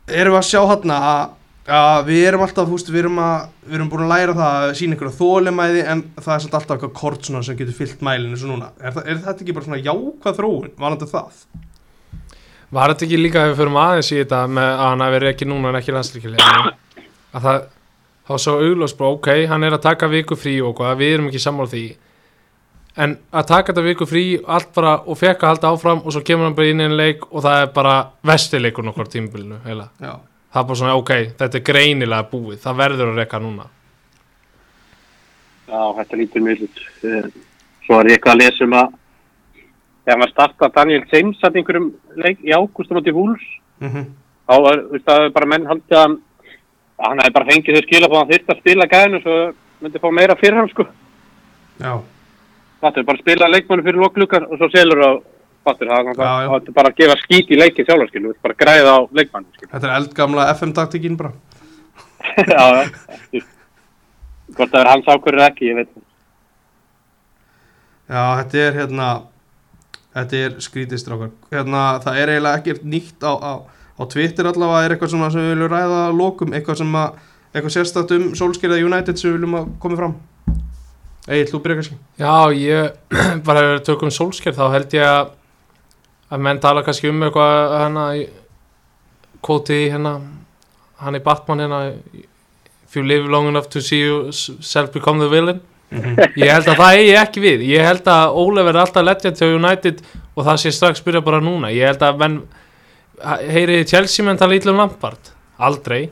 erum 0.07 0.35
við 0.35 0.41
að 0.41 0.51
sjá 0.51 0.61
hann 0.69 0.93
að 0.97 1.39
að 1.63 2.09
við 2.09 2.25
erum 2.27 2.41
alltaf, 2.43 2.65
þú 2.67 2.75
veist, 2.75 2.89
við 2.91 3.01
erum 3.05 3.19
að 3.23 3.43
við 3.63 3.77
erum 3.77 3.89
búin 3.91 4.01
að 4.03 4.09
læra 4.11 4.33
það 4.35 4.55
að 4.63 4.73
sína 4.75 4.95
einhverja 4.97 5.15
þólimæði 5.15 5.83
en 5.93 6.01
það 6.17 6.33
er 6.33 6.41
samt 6.43 6.57
alltaf 6.59 6.73
eitthvað 6.75 6.97
kort 6.99 7.29
sem 7.29 7.59
getur 7.61 7.77
fyllt 7.77 8.01
mælinu 8.03 8.39
svo 8.39 8.49
núna, 8.49 8.73
er, 8.81 8.91
það, 8.91 9.05
er 9.07 9.21
þetta 9.23 9.45
ekki 9.45 9.55
bara 9.55 9.67
svona 9.69 9.79
jákvæð 9.79 10.41
þróun, 10.41 10.73
vanandi 10.83 11.07
það? 11.13 11.37
Var 12.73 12.91
þetta 12.91 13.07
ekki 13.07 13.21
líka 13.21 13.39
að 13.39 13.53
við 13.53 13.61
förum 13.61 13.79
aðeins 13.79 14.11
í 14.11 14.19
þetta 14.19 14.41
með 14.57 14.69
að 14.73 14.83
hann 14.89 15.05
hafi 15.05 15.15
verið 15.15 15.31
ekki 15.31 15.47
núna 15.47 15.71
en 15.71 15.79
ekki 15.79 15.95
landslíkilega 15.95 16.75
að 17.33 17.47
það 17.47 17.61
þá 18.23 18.33
svo 18.39 18.55
auglós 18.63 18.95
bara 18.95 19.11
ok, 19.17 19.29
hann 19.51 19.63
er 19.67 19.75
að 19.75 19.83
taka 19.83 20.07
viku 20.11 20.37
frí 20.39 20.55
og 20.63 20.75
hvað, 20.77 20.97
við 21.01 21.13
erum 21.17 21.29
ekki 21.29 21.41
sammála 21.43 21.73
því 21.73 21.83
en 23.03 23.15
að 23.33 23.47
taka 23.49 23.73
þetta 23.73 23.85
viku 23.87 24.07
frí 24.07 24.23
allt 24.45 24.73
bara 24.75 24.93
og 25.01 25.17
fekk 25.19 25.43
að 25.43 25.53
halda 25.53 25.71
áfram 25.73 26.03
og 26.03 26.13
svo 26.13 26.21
kemur 26.25 26.47
hann 26.47 26.55
bara 26.57 26.69
inn 26.71 26.83
í 26.83 26.87
einn 26.87 26.97
leik 26.97 27.25
og 27.31 27.43
það 27.43 27.63
er 27.63 27.71
bara 27.75 27.95
vestileikur 28.23 28.85
nokkur 28.85 29.09
tímabilinu 29.09 29.59
heila. 29.65 29.89
já, 29.99 30.13
það 30.53 30.61
er 30.61 30.67
bara 30.69 30.81
svona 30.81 30.97
ok, 31.01 31.13
þetta 31.39 31.59
er 31.59 31.65
greinilega 31.71 32.29
búið 32.31 32.61
það 32.63 32.83
verður 32.83 33.13
að 33.13 33.23
reka 33.23 33.41
núna 33.43 33.69
Já, 35.63 35.79
þetta 35.97 36.17
lítur 36.19 36.43
mjög 36.43 36.65
út. 36.67 36.81
Eh, 37.07 37.27
Svo 37.83 37.99
er 37.99 38.09
ég 38.11 38.17
eitthvað 38.17 38.33
að 38.33 38.41
lesa 38.43 38.65
um 38.65 38.75
að 38.77 38.91
þegar 40.03 40.19
maður 40.19 40.33
starta 40.33 40.69
Daniel 40.75 41.05
James 41.11 41.39
að 41.43 41.57
einhverjum 41.59 41.87
leik 42.19 42.43
í 42.43 42.53
ágústum 42.55 42.99
átti 42.99 43.15
húls, 43.15 43.47
mm 43.83 44.05
þá 44.43 44.55
er, 44.69 44.79
er 44.99 45.29
bara 45.31 45.47
menn 45.47 45.67
haldið 45.69 45.95
að 45.95 46.15
hann, 47.01 47.19
hefði 47.21 47.33
bara 47.37 47.49
fengið 47.51 47.77
þau 47.77 47.85
skila 47.87 48.09
på 48.11 48.19
hann 48.19 48.31
þyrst 48.31 48.51
að 48.53 48.59
spila 48.61 48.87
gæðinu 48.91 49.21
svo 49.23 49.37
myndi 49.83 50.01
fá 50.03 50.09
meira 50.13 50.35
fyrir 50.39 50.59
hann, 50.61 50.69
sko. 50.73 50.85
já, 51.79 51.93
Það 52.83 52.97
er 52.99 53.05
bara 53.07 53.17
að 53.17 53.23
spila 53.23 53.47
leikmannu 53.47 53.83
fyrir 53.85 54.01
loklukkar 54.03 54.43
og 54.49 54.57
svo 54.59 54.67
selur 54.73 54.99
á 54.99 55.11
fattur. 55.63 55.87
Það 55.87 56.09
er 56.19 56.71
bara 56.75 56.89
að 56.91 56.97
gefa 56.99 57.15
skít 57.21 57.51
í 57.55 57.59
leikið 57.59 57.87
sjálfur, 57.87 58.09
skilu, 58.11 58.33
bara 58.43 58.57
græða 58.59 58.95
á 58.95 58.99
leikmannu, 59.15 59.47
skilu. 59.55 59.69
þetta 59.71 59.87
er 59.87 59.95
eldgamla 60.01 60.47
FM-taktikinn 60.57 61.15
bara 61.19 61.31
já. 62.53 62.89
Hvort 64.53 64.71
það 64.73 64.81
er 64.81 64.89
hans 64.91 65.07
ákvörður 65.07 65.45
ekki, 65.47 65.69
ég 65.71 65.79
veit 65.79 65.93
já, 68.11 68.23
þetta 68.41 68.65
er 68.67 68.77
hérna 68.81 69.07
þetta 70.13 70.41
er 70.45 70.57
skrítistrákar 70.63 71.31
hérna, 71.53 71.83
það 72.03 72.19
er 72.21 72.31
eiginlega 72.33 72.59
ekkert 72.61 72.83
nýtt 72.85 73.23
á, 73.25 73.31
á, 73.33 73.51
á 74.03 74.11
Twitter 74.11 74.49
allavega 74.49 74.83
er 74.83 74.95
eitthvað 74.95 75.13
svona 75.13 75.31
sem 75.31 75.43
við 75.43 75.53
viljum 75.55 75.71
ræða 75.71 76.01
að 76.09 76.19
lokum, 76.19 76.53
eitthvað 76.53 76.81
sem 76.81 76.99
að 76.99 77.21
eitthvað 77.53 77.75
sérstætt 77.77 78.13
um 78.17 78.27
Solskjærða 78.35 78.81
United 78.83 79.19
sem 79.19 79.29
við 79.29 79.37
viljum 79.39 79.57
að 79.61 79.71
koma 79.79 79.99
fram. 79.99 80.17
Egil, 81.23 81.47
þú 81.53 81.61
byrja 81.63 81.79
kannski. 81.79 81.97
Já, 82.19 82.35
ég 82.57 83.15
bara 83.47 83.63
ef 83.63 83.71
við 83.71 83.83
tökum 83.87 84.11
sólsker 84.11 84.55
þá 84.57 84.65
held 84.73 84.95
ég 84.97 85.07
að 85.07 85.33
að 86.33 86.41
menn 86.41 86.61
tala 86.61 86.81
kannski 86.85 87.11
um 87.11 87.21
eitthvað 87.25 87.75
hérna 87.77 88.05
í 88.17 88.23
kvóti 89.43 89.83
hérna 89.91 90.15
hann 91.03 91.17
er 91.17 91.23
Batman 91.25 91.61
hérna 91.61 91.81
if 92.87 92.95
you 92.95 93.03
live 93.05 93.29
long 93.29 93.47
enough 93.47 93.69
to 93.69 93.81
see 93.81 94.01
yourself 94.01 94.91
become 94.93 95.19
the 95.19 95.29
villain. 95.29 95.61
Ég 95.93 96.49
held 96.49 96.67
að 96.71 96.79
það 96.79 96.97
eigi 96.97 97.15
ekki 97.19 97.41
við. 97.43 97.63
Ég 97.69 97.85
held 97.85 98.07
að 98.09 98.37
Óle 98.41 98.63
verði 98.65 98.81
alltaf 98.81 99.05
legend 99.05 99.37
til 99.37 99.49
United 99.59 100.01
og 100.33 100.47
það 100.47 100.59
sé 100.63 100.71
strax 100.73 101.03
byrja 101.05 101.21
bara 101.25 101.41
núna. 101.43 101.69
Ég 101.73 101.91
held 101.91 102.05
að 102.05 102.21
menn 102.21 102.39
heyriði 103.21 103.87
Chelsea 103.87 104.25
menn 104.25 104.37
tala 104.37 104.55
ítla 104.57 104.71
um 104.73 104.77
Lampard? 104.81 105.31
Aldrei. 105.59 106.09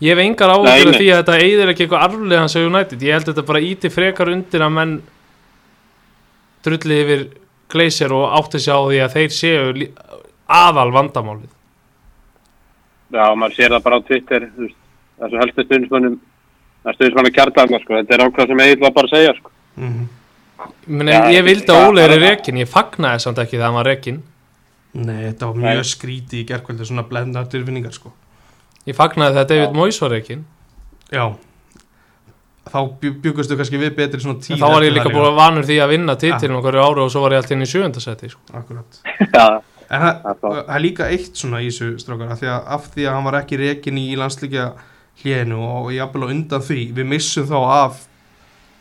Ég 0.00 0.14
hef 0.14 0.22
engar 0.22 0.52
áhugur 0.54 0.68
af 0.70 0.94
því 0.98 1.08
að 1.10 1.20
þetta 1.22 1.36
eigðir 1.42 1.70
ekki 1.72 1.84
eitthvað 1.86 2.04
arflega 2.06 2.40
hans 2.44 2.54
á 2.54 2.60
United. 2.62 3.00
Ég 3.02 3.12
held 3.16 3.26
að 3.28 3.32
þetta 3.34 3.46
bara 3.48 3.62
íti 3.66 3.90
frekar 3.90 4.30
undir 4.30 4.62
að 4.62 4.74
menn 4.76 4.92
drulli 6.66 6.98
yfir 7.02 7.24
Glazer 7.68 8.12
og 8.16 8.30
átti 8.38 8.60
sig 8.62 8.72
á 8.72 8.80
því 8.80 9.00
að 9.04 9.14
þeir 9.16 9.32
séu 9.34 9.88
aðal 10.48 10.92
vandamálið. 10.94 11.50
Já, 13.12 13.24
maður 13.36 13.56
sér 13.56 13.74
það 13.74 13.82
bara 13.84 13.98
á 13.98 14.06
Twitter, 14.08 14.46
þessu 15.18 15.40
helstu 15.42 15.64
stundismönnum, 15.64 16.16
það 16.84 16.96
stundismönnu 16.98 17.32
kjartlarna, 17.36 17.80
sko, 17.82 17.94
þetta 17.98 18.14
er 18.16 18.24
ákvað 18.26 18.50
sem 18.52 18.80
var 18.82 18.94
bara 18.96 19.08
að 19.08 19.14
segja, 19.16 19.34
sko. 19.38 19.50
mm 19.76 20.06
Men 20.88 21.06
Já, 21.06 21.20
ég 21.30 21.44
vildi 21.44 21.66
það- 21.68 21.84
að 21.84 21.88
Óli 21.88 22.00
er 22.02 22.10
það- 22.10 22.22
rekin, 22.28 22.56
ég 22.58 22.68
fagnaði 22.68 23.20
samt 23.22 23.38
ekki 23.38 23.56
þegar 23.56 23.64
hann 23.68 23.74
var 23.74 23.84
rekin 23.86 24.22
Nei, 24.98 25.20
þetta 25.28 25.46
var 25.50 25.58
Nei. 25.62 25.68
mjög 25.76 25.86
skríti 25.92 26.40
í 26.42 26.46
gerkvöldi 26.48 26.86
svona 26.88 27.04
blendar 27.08 27.46
tilfinningar 27.52 27.94
sko 27.94 28.12
ég 28.88 28.96
fagnaði 28.96 29.36
þegar 29.36 29.48
David 29.52 29.68
Já. 29.68 29.76
Moyes 29.78 30.00
var 30.02 30.14
rekin 30.16 30.44
Já 31.12 31.26
Þá 32.68 32.80
bjuggustu 33.00 33.56
kannski 33.56 33.78
við 33.80 33.94
betri 33.96 34.20
svona 34.20 34.36
en 34.36 34.42
tíð 34.44 34.60
þá 34.60 34.66
var 34.74 34.84
ég 34.84 34.92
líka 34.92 35.06
það 35.08 35.14
búin 35.16 35.26
að 35.30 35.38
vanur 35.38 35.64
því 35.68 35.76
að 35.80 35.92
vinna 35.94 36.16
titilin 36.20 36.56
okkur 36.58 36.76
ára 36.82 37.04
og 37.06 37.12
svo 37.14 37.22
var 37.24 37.32
ég 37.32 37.40
alltaf 37.40 37.54
inn 37.56 37.64
í 37.64 37.68
sjöfundasetti 37.70 38.28
sko. 38.28 38.42
Akkurat 38.58 38.98
Já, 39.38 39.46
En 39.88 40.02
það, 40.02 40.18
Það 40.20 40.28
er 40.34 40.36
það. 40.42 40.58
það 40.68 40.82
líka 40.84 41.06
eitt 41.14 41.40
svona 41.40 41.62
í 41.64 41.70
þessu 41.70 41.86
strákar 42.02 42.34
af 42.34 42.42
því 42.42 42.50
að, 42.52 42.66
af 42.76 42.90
því 42.92 43.06
að 43.08 43.14
hann 43.16 43.24
var 43.30 43.38
ekki 43.38 43.58
rekin 43.62 44.00
í 44.02 44.04
landslíkja 44.20 44.66
hlénu 45.22 45.60
og 45.64 45.88
jafnvel 45.96 46.28
á 46.28 46.32
undan 46.34 46.66
því 46.68 46.80
við 46.98 47.08
missum 47.14 47.46
þá 47.48 47.56
af 47.78 48.02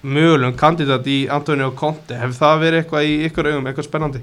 mögulegum 0.03 0.57
kandidat 0.59 1.07
í 1.07 1.15
Antonio 1.32 1.72
Conte 1.80 2.20
hefur 2.20 2.36
það 2.41 2.59
verið 2.65 2.82
eitthvað 2.84 3.07
í 3.07 3.15
ykkur 3.30 3.49
augum, 3.53 3.70
eitthvað 3.72 3.88
spennandi? 3.88 4.22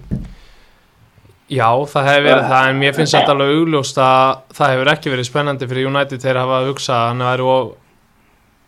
Já, 1.52 1.68
það 1.92 2.06
hefur 2.08 2.26
verið 2.28 2.46
það 2.50 2.68
en 2.68 2.78
mér 2.80 2.94
finnst 2.96 3.14
þetta 3.16 3.34
alveg 3.34 3.56
augljóst 3.58 3.98
að 4.00 4.28
það 4.56 4.74
hefur 4.74 4.90
ekki 4.94 5.10
verið 5.12 5.28
spennandi 5.28 5.70
fyrir 5.70 5.88
United. 5.90 6.22
Þegar 6.22 6.40
hafa 6.40 6.60
að 6.60 6.68
hugsa 6.70 6.94
að 6.96 7.08
hann 7.10 7.26
væri 7.28 7.48
og 7.54 7.74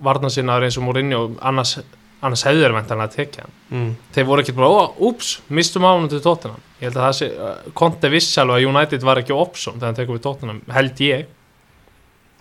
varna 0.06 0.30
sinnaður 0.32 0.66
eins 0.66 0.76
og 0.76 0.84
Mourinho. 0.84 1.22
Annars 1.40 1.78
annars 2.24 2.44
hefðu 2.46 2.64
þeir 2.64 2.74
mentanlega 2.76 3.10
að 3.10 3.16
tekja 3.16 3.44
hann. 3.44 3.54
Mm. 3.70 3.90
þeir 4.14 4.26
voru 4.28 4.42
ekkert 4.42 4.58
bara, 4.58 4.70
ó, 4.72 4.84
úps, 5.08 5.32
mistum 5.52 5.86
ánum 5.86 6.08
til 6.10 6.22
Tottenham. 6.24 6.62
Ég 6.80 6.88
held 6.88 6.98
að 6.98 7.06
það 7.06 7.14
sé, 7.18 7.28
uh, 7.34 7.70
Conte 7.76 8.10
vissi 8.12 8.40
alveg 8.40 8.56
að 8.58 8.68
United 8.70 9.06
var 9.06 9.20
ekki 9.20 9.36
option 9.36 9.76
þegar 9.76 9.90
hann 9.90 9.98
tekur 10.00 10.18
við 10.18 10.24
Tottenham, 10.26 10.62
held 10.76 11.04
ég. 11.04 11.30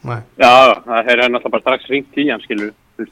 Nei, 0.05 0.19
Já, 0.37 0.51
það 0.85 1.11
er 1.11 1.23
náttúrulega 1.23 1.53
bara 1.55 1.63
strax 1.65 1.91
ringt 1.91 2.19
í 2.21 2.27
hann, 2.29 2.43
skilur 2.43 2.71
við. 2.71 3.11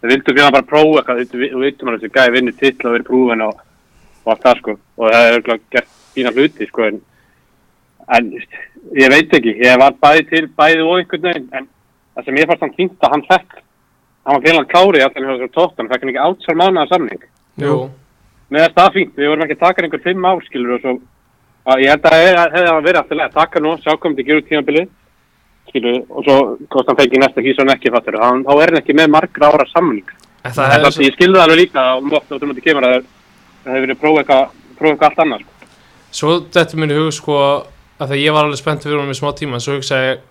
Við 0.00 0.14
vildum 0.14 0.36
fyrir 0.38 0.54
bara 0.56 0.68
prófa 0.70 1.02
eitthvað, 1.02 1.18
við 1.20 1.28
við 1.44 1.64
veitum 1.66 1.90
að 3.46 3.58
og 4.24 4.34
allt 4.34 4.44
það, 4.44 4.60
sko. 4.60 4.76
Og 4.98 5.12
það 5.12 5.26
er 5.26 5.36
örugglega 5.36 5.74
gert 5.76 5.94
fína 6.14 6.32
hluti, 6.34 6.68
sko. 6.68 6.88
En, 6.90 7.00
en 8.16 8.30
ég 8.98 9.12
veit 9.12 9.36
ekki, 9.38 9.56
ég 9.62 9.80
var 9.80 9.96
bæði 10.02 10.26
til, 10.30 10.44
bæði 10.58 10.84
og 10.84 10.98
einhvern 10.98 11.26
veginn, 11.28 11.48
en 11.56 11.68
það 12.14 12.28
sem 12.28 12.40
ég 12.40 12.50
fannst 12.50 12.66
hann 12.66 12.76
fínt 12.76 13.06
að 13.06 13.16
hann 13.16 13.26
fekk, 13.30 13.58
hann 14.26 14.36
var 14.36 14.58
hann 14.58 14.70
klárið 14.70 15.06
allan 15.06 15.26
hjá 15.26 15.34
þessu 15.34 15.54
tóttan, 15.56 15.90
fekk 15.90 16.04
hann 16.04 16.12
ekki 16.12 16.24
átsvar 16.26 16.60
mánuða 16.60 16.86
samning. 16.90 17.26
Með 18.50 18.64
þess 18.64 18.78
það 18.78 18.96
fínt, 18.96 19.12
við 19.16 19.30
vorum 19.30 19.44
ekki 19.46 19.58
að 19.58 19.66
taka 19.66 19.84
einhver 19.84 20.04
fimm 20.06 20.26
ár, 20.26 20.40
skilur 20.46 20.76
og 20.76 20.80
svo, 20.84 20.96
að 21.70 21.84
ég 21.84 21.92
held 21.94 22.08
að 22.08 22.16
það 22.16 22.56
hefði 22.56 22.72
hann 22.72 22.88
verið 22.88 23.02
aftur 23.02 23.22
að 23.24 23.36
taka 23.36 23.62
nú, 23.62 23.76
til 23.84 24.26
gerur 24.26 24.48
tímabilið, 24.48 24.88
skilur, 25.70 26.00
og 26.10 26.26
svo 26.26 26.36
hvort 26.66 26.90
hann 26.90 26.98
fengi 26.98 27.22
næsta 27.22 27.44
og 27.62 27.72
ekki 27.76 27.94
fattur, 27.94 28.18
hann, 28.18 28.42
þá 28.42 28.52
er 28.56 28.72
hann 28.72 28.80
ekki 28.82 28.96
með 28.98 29.14
margra 29.14 29.52
ára 29.52 29.68
samning. 29.70 30.10
það 30.42 30.56
Það 30.56 30.74
er 30.74 31.04
ég 31.04 31.14
skilði 31.14 31.38
það 31.38 31.44
alveg 31.44 31.60
líka 31.60 31.86
og 31.94 32.06
mótt 32.08 32.32
og 32.32 32.40
þú 32.40 32.48
mútið 32.50 32.66
kemur 32.66 32.88
að 32.88 33.08
það 33.64 33.74
hefur 33.74 33.86
verið 33.86 34.00
prófa 34.00 34.22
eitthvað, 34.22 34.56
prófa 34.78 34.92
eitthvað 34.94 35.10
allt 35.10 35.22
annað, 35.24 35.44
sko. 35.44 35.70
Svo 36.10 36.32
þetta 36.50 36.90
í 36.90 36.98
hug 36.98 37.12
sko 37.14 37.38
að 38.00 38.12
það 38.12 38.22
ég 38.22 38.34
var 38.34 38.48
alveg 38.48 38.60
spennt 38.60 38.84
fyrir 38.84 38.98
honum 38.98 39.12
í 39.12 39.18
smá 39.18 39.30
tíma 39.36 39.58
en 39.58 39.64
svo 39.64 39.76
hugsa 39.76 40.00
ég 40.06 40.26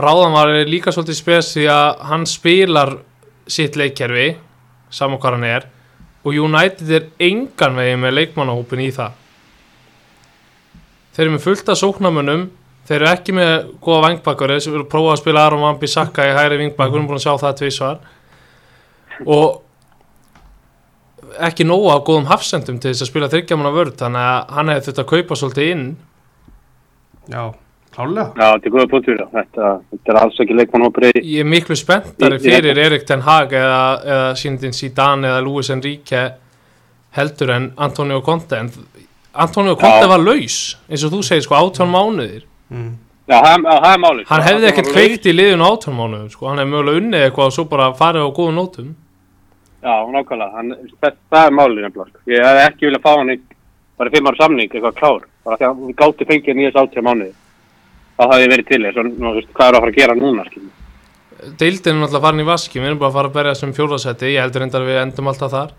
Ráðan 0.00 0.32
var 0.32 0.52
líka 0.70 0.92
svolítið 0.94 1.18
spes 1.18 1.48
því 1.54 1.64
að 1.70 1.88
hann 2.08 2.26
spilar 2.28 2.92
sitt 3.50 3.76
leikkerfi 3.76 4.28
saman 4.90 5.20
hvað 5.20 5.36
hann 5.36 5.48
er 5.48 5.66
og 6.24 6.36
United 6.36 6.92
er 6.94 7.08
engan 7.22 7.78
veginn 7.78 8.02
með 8.02 8.16
leikmannahópin 8.18 8.84
í 8.84 8.90
það 8.94 9.18
þeir 11.14 11.24
eru 11.24 11.34
með 11.34 11.44
fullt 11.46 11.72
af 11.72 11.80
sóknamönnum 11.80 12.46
þeir 12.88 12.96
eru 13.00 13.10
ekki 13.10 13.34
með 13.36 13.54
góða 13.82 14.04
vangbakkur 14.06 14.54
þeir 14.54 14.70
eru 14.74 14.86
prófað 14.90 15.14
að 15.14 15.22
spila 15.22 15.46
Aron 15.46 15.64
Van 15.64 15.80
Bissaka 15.80 16.26
í 16.26 16.36
hægri 16.36 16.60
vingbak 16.62 16.90
við 16.90 16.98
erum 16.98 17.10
búin 17.10 17.20
að 17.20 17.26
sjá 17.26 17.34
það 17.44 17.58
tvísvar 17.60 18.00
og 19.26 19.60
ekki 21.48 21.66
nóga 21.66 21.96
á 21.96 22.04
góðum 22.04 22.28
hafsendum 22.30 22.78
til 22.80 22.92
þess 22.92 23.06
að 23.06 23.10
spila 23.10 23.30
þryggjamanna 23.32 23.72
vörð 23.74 23.98
þannig 24.02 24.28
að 24.28 24.54
hann 24.56 24.72
hefði 24.72 24.86
þurft 24.86 25.02
að 25.02 25.10
kaupa 25.12 25.38
svolítið 25.40 25.72
inn 25.74 25.84
já, 27.30 27.42
klálega 27.94 28.26
Já, 28.34 28.46
þetta 28.46 28.68
er 28.70 28.74
góða 28.76 28.90
punktur, 28.94 29.24
þetta, 29.34 29.72
þetta 29.90 30.12
er 30.12 30.20
alls 30.22 30.40
ekki 30.44 30.58
leikmannhópur 30.58 31.08
ég 31.10 31.42
er 31.42 31.50
miklu 31.50 31.78
spenntari 31.78 32.40
fyrir 32.42 32.80
Erik 32.84 33.06
Ten 33.08 33.24
Hag 33.26 33.54
eða, 33.56 33.82
eða 34.04 34.30
síndin 34.40 34.76
Zidane 34.76 35.30
eða 35.30 35.44
Luis 35.46 35.70
Enrique 35.74 36.24
heldur 37.16 37.54
en 37.56 37.70
Antonio 37.76 38.22
Conte 38.26 38.58
en 38.58 38.72
Antonio 39.32 39.76
Conte 39.76 40.06
Já. 40.06 40.10
var 40.10 40.24
laus 40.24 40.58
eins 40.88 41.04
og 41.06 41.14
þú 41.14 41.22
segir 41.26 41.46
sko 41.46 41.58
átján 41.58 41.90
mánuðir 41.90 42.44
mm. 42.70 42.90
já, 43.30 43.38
málið. 43.98 44.26
hann 44.26 44.42
sko. 44.42 44.46
hefði 44.48 44.64
var 44.64 44.72
ekkert 44.72 44.92
kveikt 44.94 45.30
í 45.30 45.36
liðun 45.36 45.64
á 45.64 45.68
átján 45.70 45.96
mánuðum 45.98 46.32
sko. 46.32 46.48
hann 46.50 46.62
hefði 46.62 46.74
mögulega 46.74 47.02
unnið 47.02 47.26
eitthvað 47.26 47.50
og 47.50 47.56
svo 47.56 47.66
bara 47.70 47.92
farið 47.98 48.26
á 48.26 48.30
góðum 48.34 48.58
nótum 48.58 48.90
Já, 49.80 49.94
nákvæmlega, 50.12 50.50
hann, 50.56 50.74
það, 51.00 51.14
það 51.32 51.46
er 51.46 51.54
málið 51.56 51.84
nefnilega, 51.86 52.10
sko. 52.10 52.24
Ég 52.28 52.46
hef 52.46 52.60
ekki 52.66 52.88
viljað 52.88 53.04
fá 53.06 53.12
hann 53.14 53.32
í, 53.32 53.36
bara 54.00 54.12
fimm 54.14 54.30
ára 54.30 54.40
samning, 54.40 54.68
eitthvað 54.74 54.98
klár, 54.98 55.22
bara 55.46 55.60
því 55.60 55.68
að 55.68 55.80
hún 55.80 55.96
gátti 56.02 56.28
fengið 56.28 56.58
nýjast 56.58 56.80
átjá 56.82 57.04
mánuði. 57.06 57.32
Það 58.20 58.34
hafði 58.34 58.50
verið 58.52 58.68
til 58.68 58.80
þess, 58.84 59.00
og 59.00 59.08
nú, 59.08 59.30
þú 59.30 59.34
veist, 59.38 59.52
hvað 59.56 59.70
er 59.70 59.78
að 59.78 59.84
fara 59.84 59.94
að 59.94 60.00
gera 60.00 60.18
núna, 60.18 60.46
skiljum. 60.50 60.72
deildin 61.56 61.94
er 61.94 62.00
náttúrulega 62.02 62.26
farin 62.26 62.42
í 62.42 62.48
vaski 62.50 62.80
við 62.80 62.90
erum 62.90 62.98
bara 63.00 63.08
að 63.08 63.16
fara 63.16 63.30
að 63.30 63.36
berja 63.38 63.54
sem 63.56 63.70
fjórðasetti 63.72 64.28
ég 64.34 64.42
heldur 64.44 64.60
reyndar 64.60 64.82
að 64.84 64.90
við 64.90 64.98
endum 65.00 65.30
alltaf 65.30 65.54
þar 65.54 65.70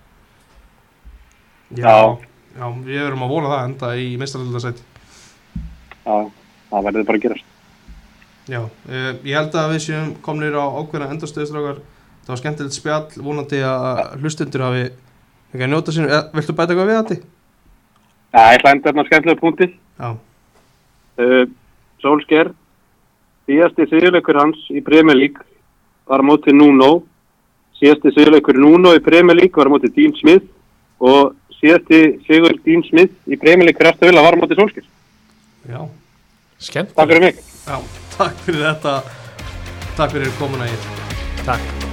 já, 1.78 1.98
já, 2.58 2.66
við 2.88 3.04
erum 3.04 3.22
að 3.28 3.34
vona 3.36 3.52
það 3.52 3.68
enda 3.68 3.92
í 4.02 4.08
meistaraldasæti 4.18 4.88
Já, 6.02 6.16
það 6.72 6.86
verður 6.88 7.08
bara 7.08 7.20
að 7.20 7.26
gerast. 7.28 7.50
Já, 8.50 8.62
uh, 8.66 9.12
ég 9.22 9.36
held 9.38 9.58
að 9.62 9.74
við 9.76 9.84
séum 9.86 10.14
komnir 10.26 10.58
á 10.58 10.66
ákveðna 10.66 11.12
endarstöðstrákar 11.14 11.82
Það 12.32 12.38
var 12.38 12.40
skemmtilegt 12.40 12.76
spjall, 12.78 13.08
vonandi 13.26 13.58
að 13.68 13.98
hlustundur 14.22 14.62
hafi 14.64 14.84
ekki 15.52 15.64
að 15.66 15.72
njóta 15.74 15.92
sínu 15.92 16.08
Eða, 16.08 16.20
Viltu 16.38 16.54
bæta 16.56 16.72
eitthvað 16.72 16.88
við 16.88 17.00
þetta? 17.02 17.16
Já, 18.32 18.40
ég 18.40 18.54
ætla 18.56 18.70
að 18.70 18.76
enda 18.78 18.88
þarna 18.88 19.04
skemmtilega 19.10 19.42
punkti. 19.42 19.68
Já, 20.00 20.12
Uh, 21.22 21.44
Solskjær, 22.02 22.48
síðasti 23.46 23.84
sigurleikur 23.92 24.38
hans 24.40 24.62
í 24.72 24.80
Premier 24.82 25.18
League 25.20 25.44
var 26.08 26.24
á 26.24 26.26
móti 26.26 26.56
Nuno. 26.56 27.04
Síðasti 27.78 28.14
sigurleikur 28.16 28.56
Nuno 28.58 28.96
í 28.96 29.04
Premier 29.04 29.36
League 29.38 29.54
var 29.60 29.68
á 29.70 29.74
móti 29.76 29.92
Dean 29.92 30.16
Smith 30.18 30.48
og 31.04 31.36
síðasti 31.60 32.00
sigur 32.30 32.56
Dean 32.64 32.82
Smith 32.88 33.12
í 33.28 33.36
Premier 33.38 33.68
League 33.68 33.78
fyrir 33.78 33.92
Aston 33.92 34.08
Villa 34.10 34.24
var 34.26 34.40
á 34.40 34.42
móti 34.42 34.56
Solskjær. 34.58 34.88
já, 35.68 35.82
skemmt 36.64 36.96
Takk 36.96 37.12
fyrir 37.12 37.22
mig. 37.28 37.44
já 37.68 37.78
Takk 38.18 38.42
fyrir 38.48 38.66
þetta 38.72 38.96
Takk 40.00 40.12
fyrir 40.16 40.32
komuna 40.40 40.66
í 40.72 40.76
takk 41.46 41.91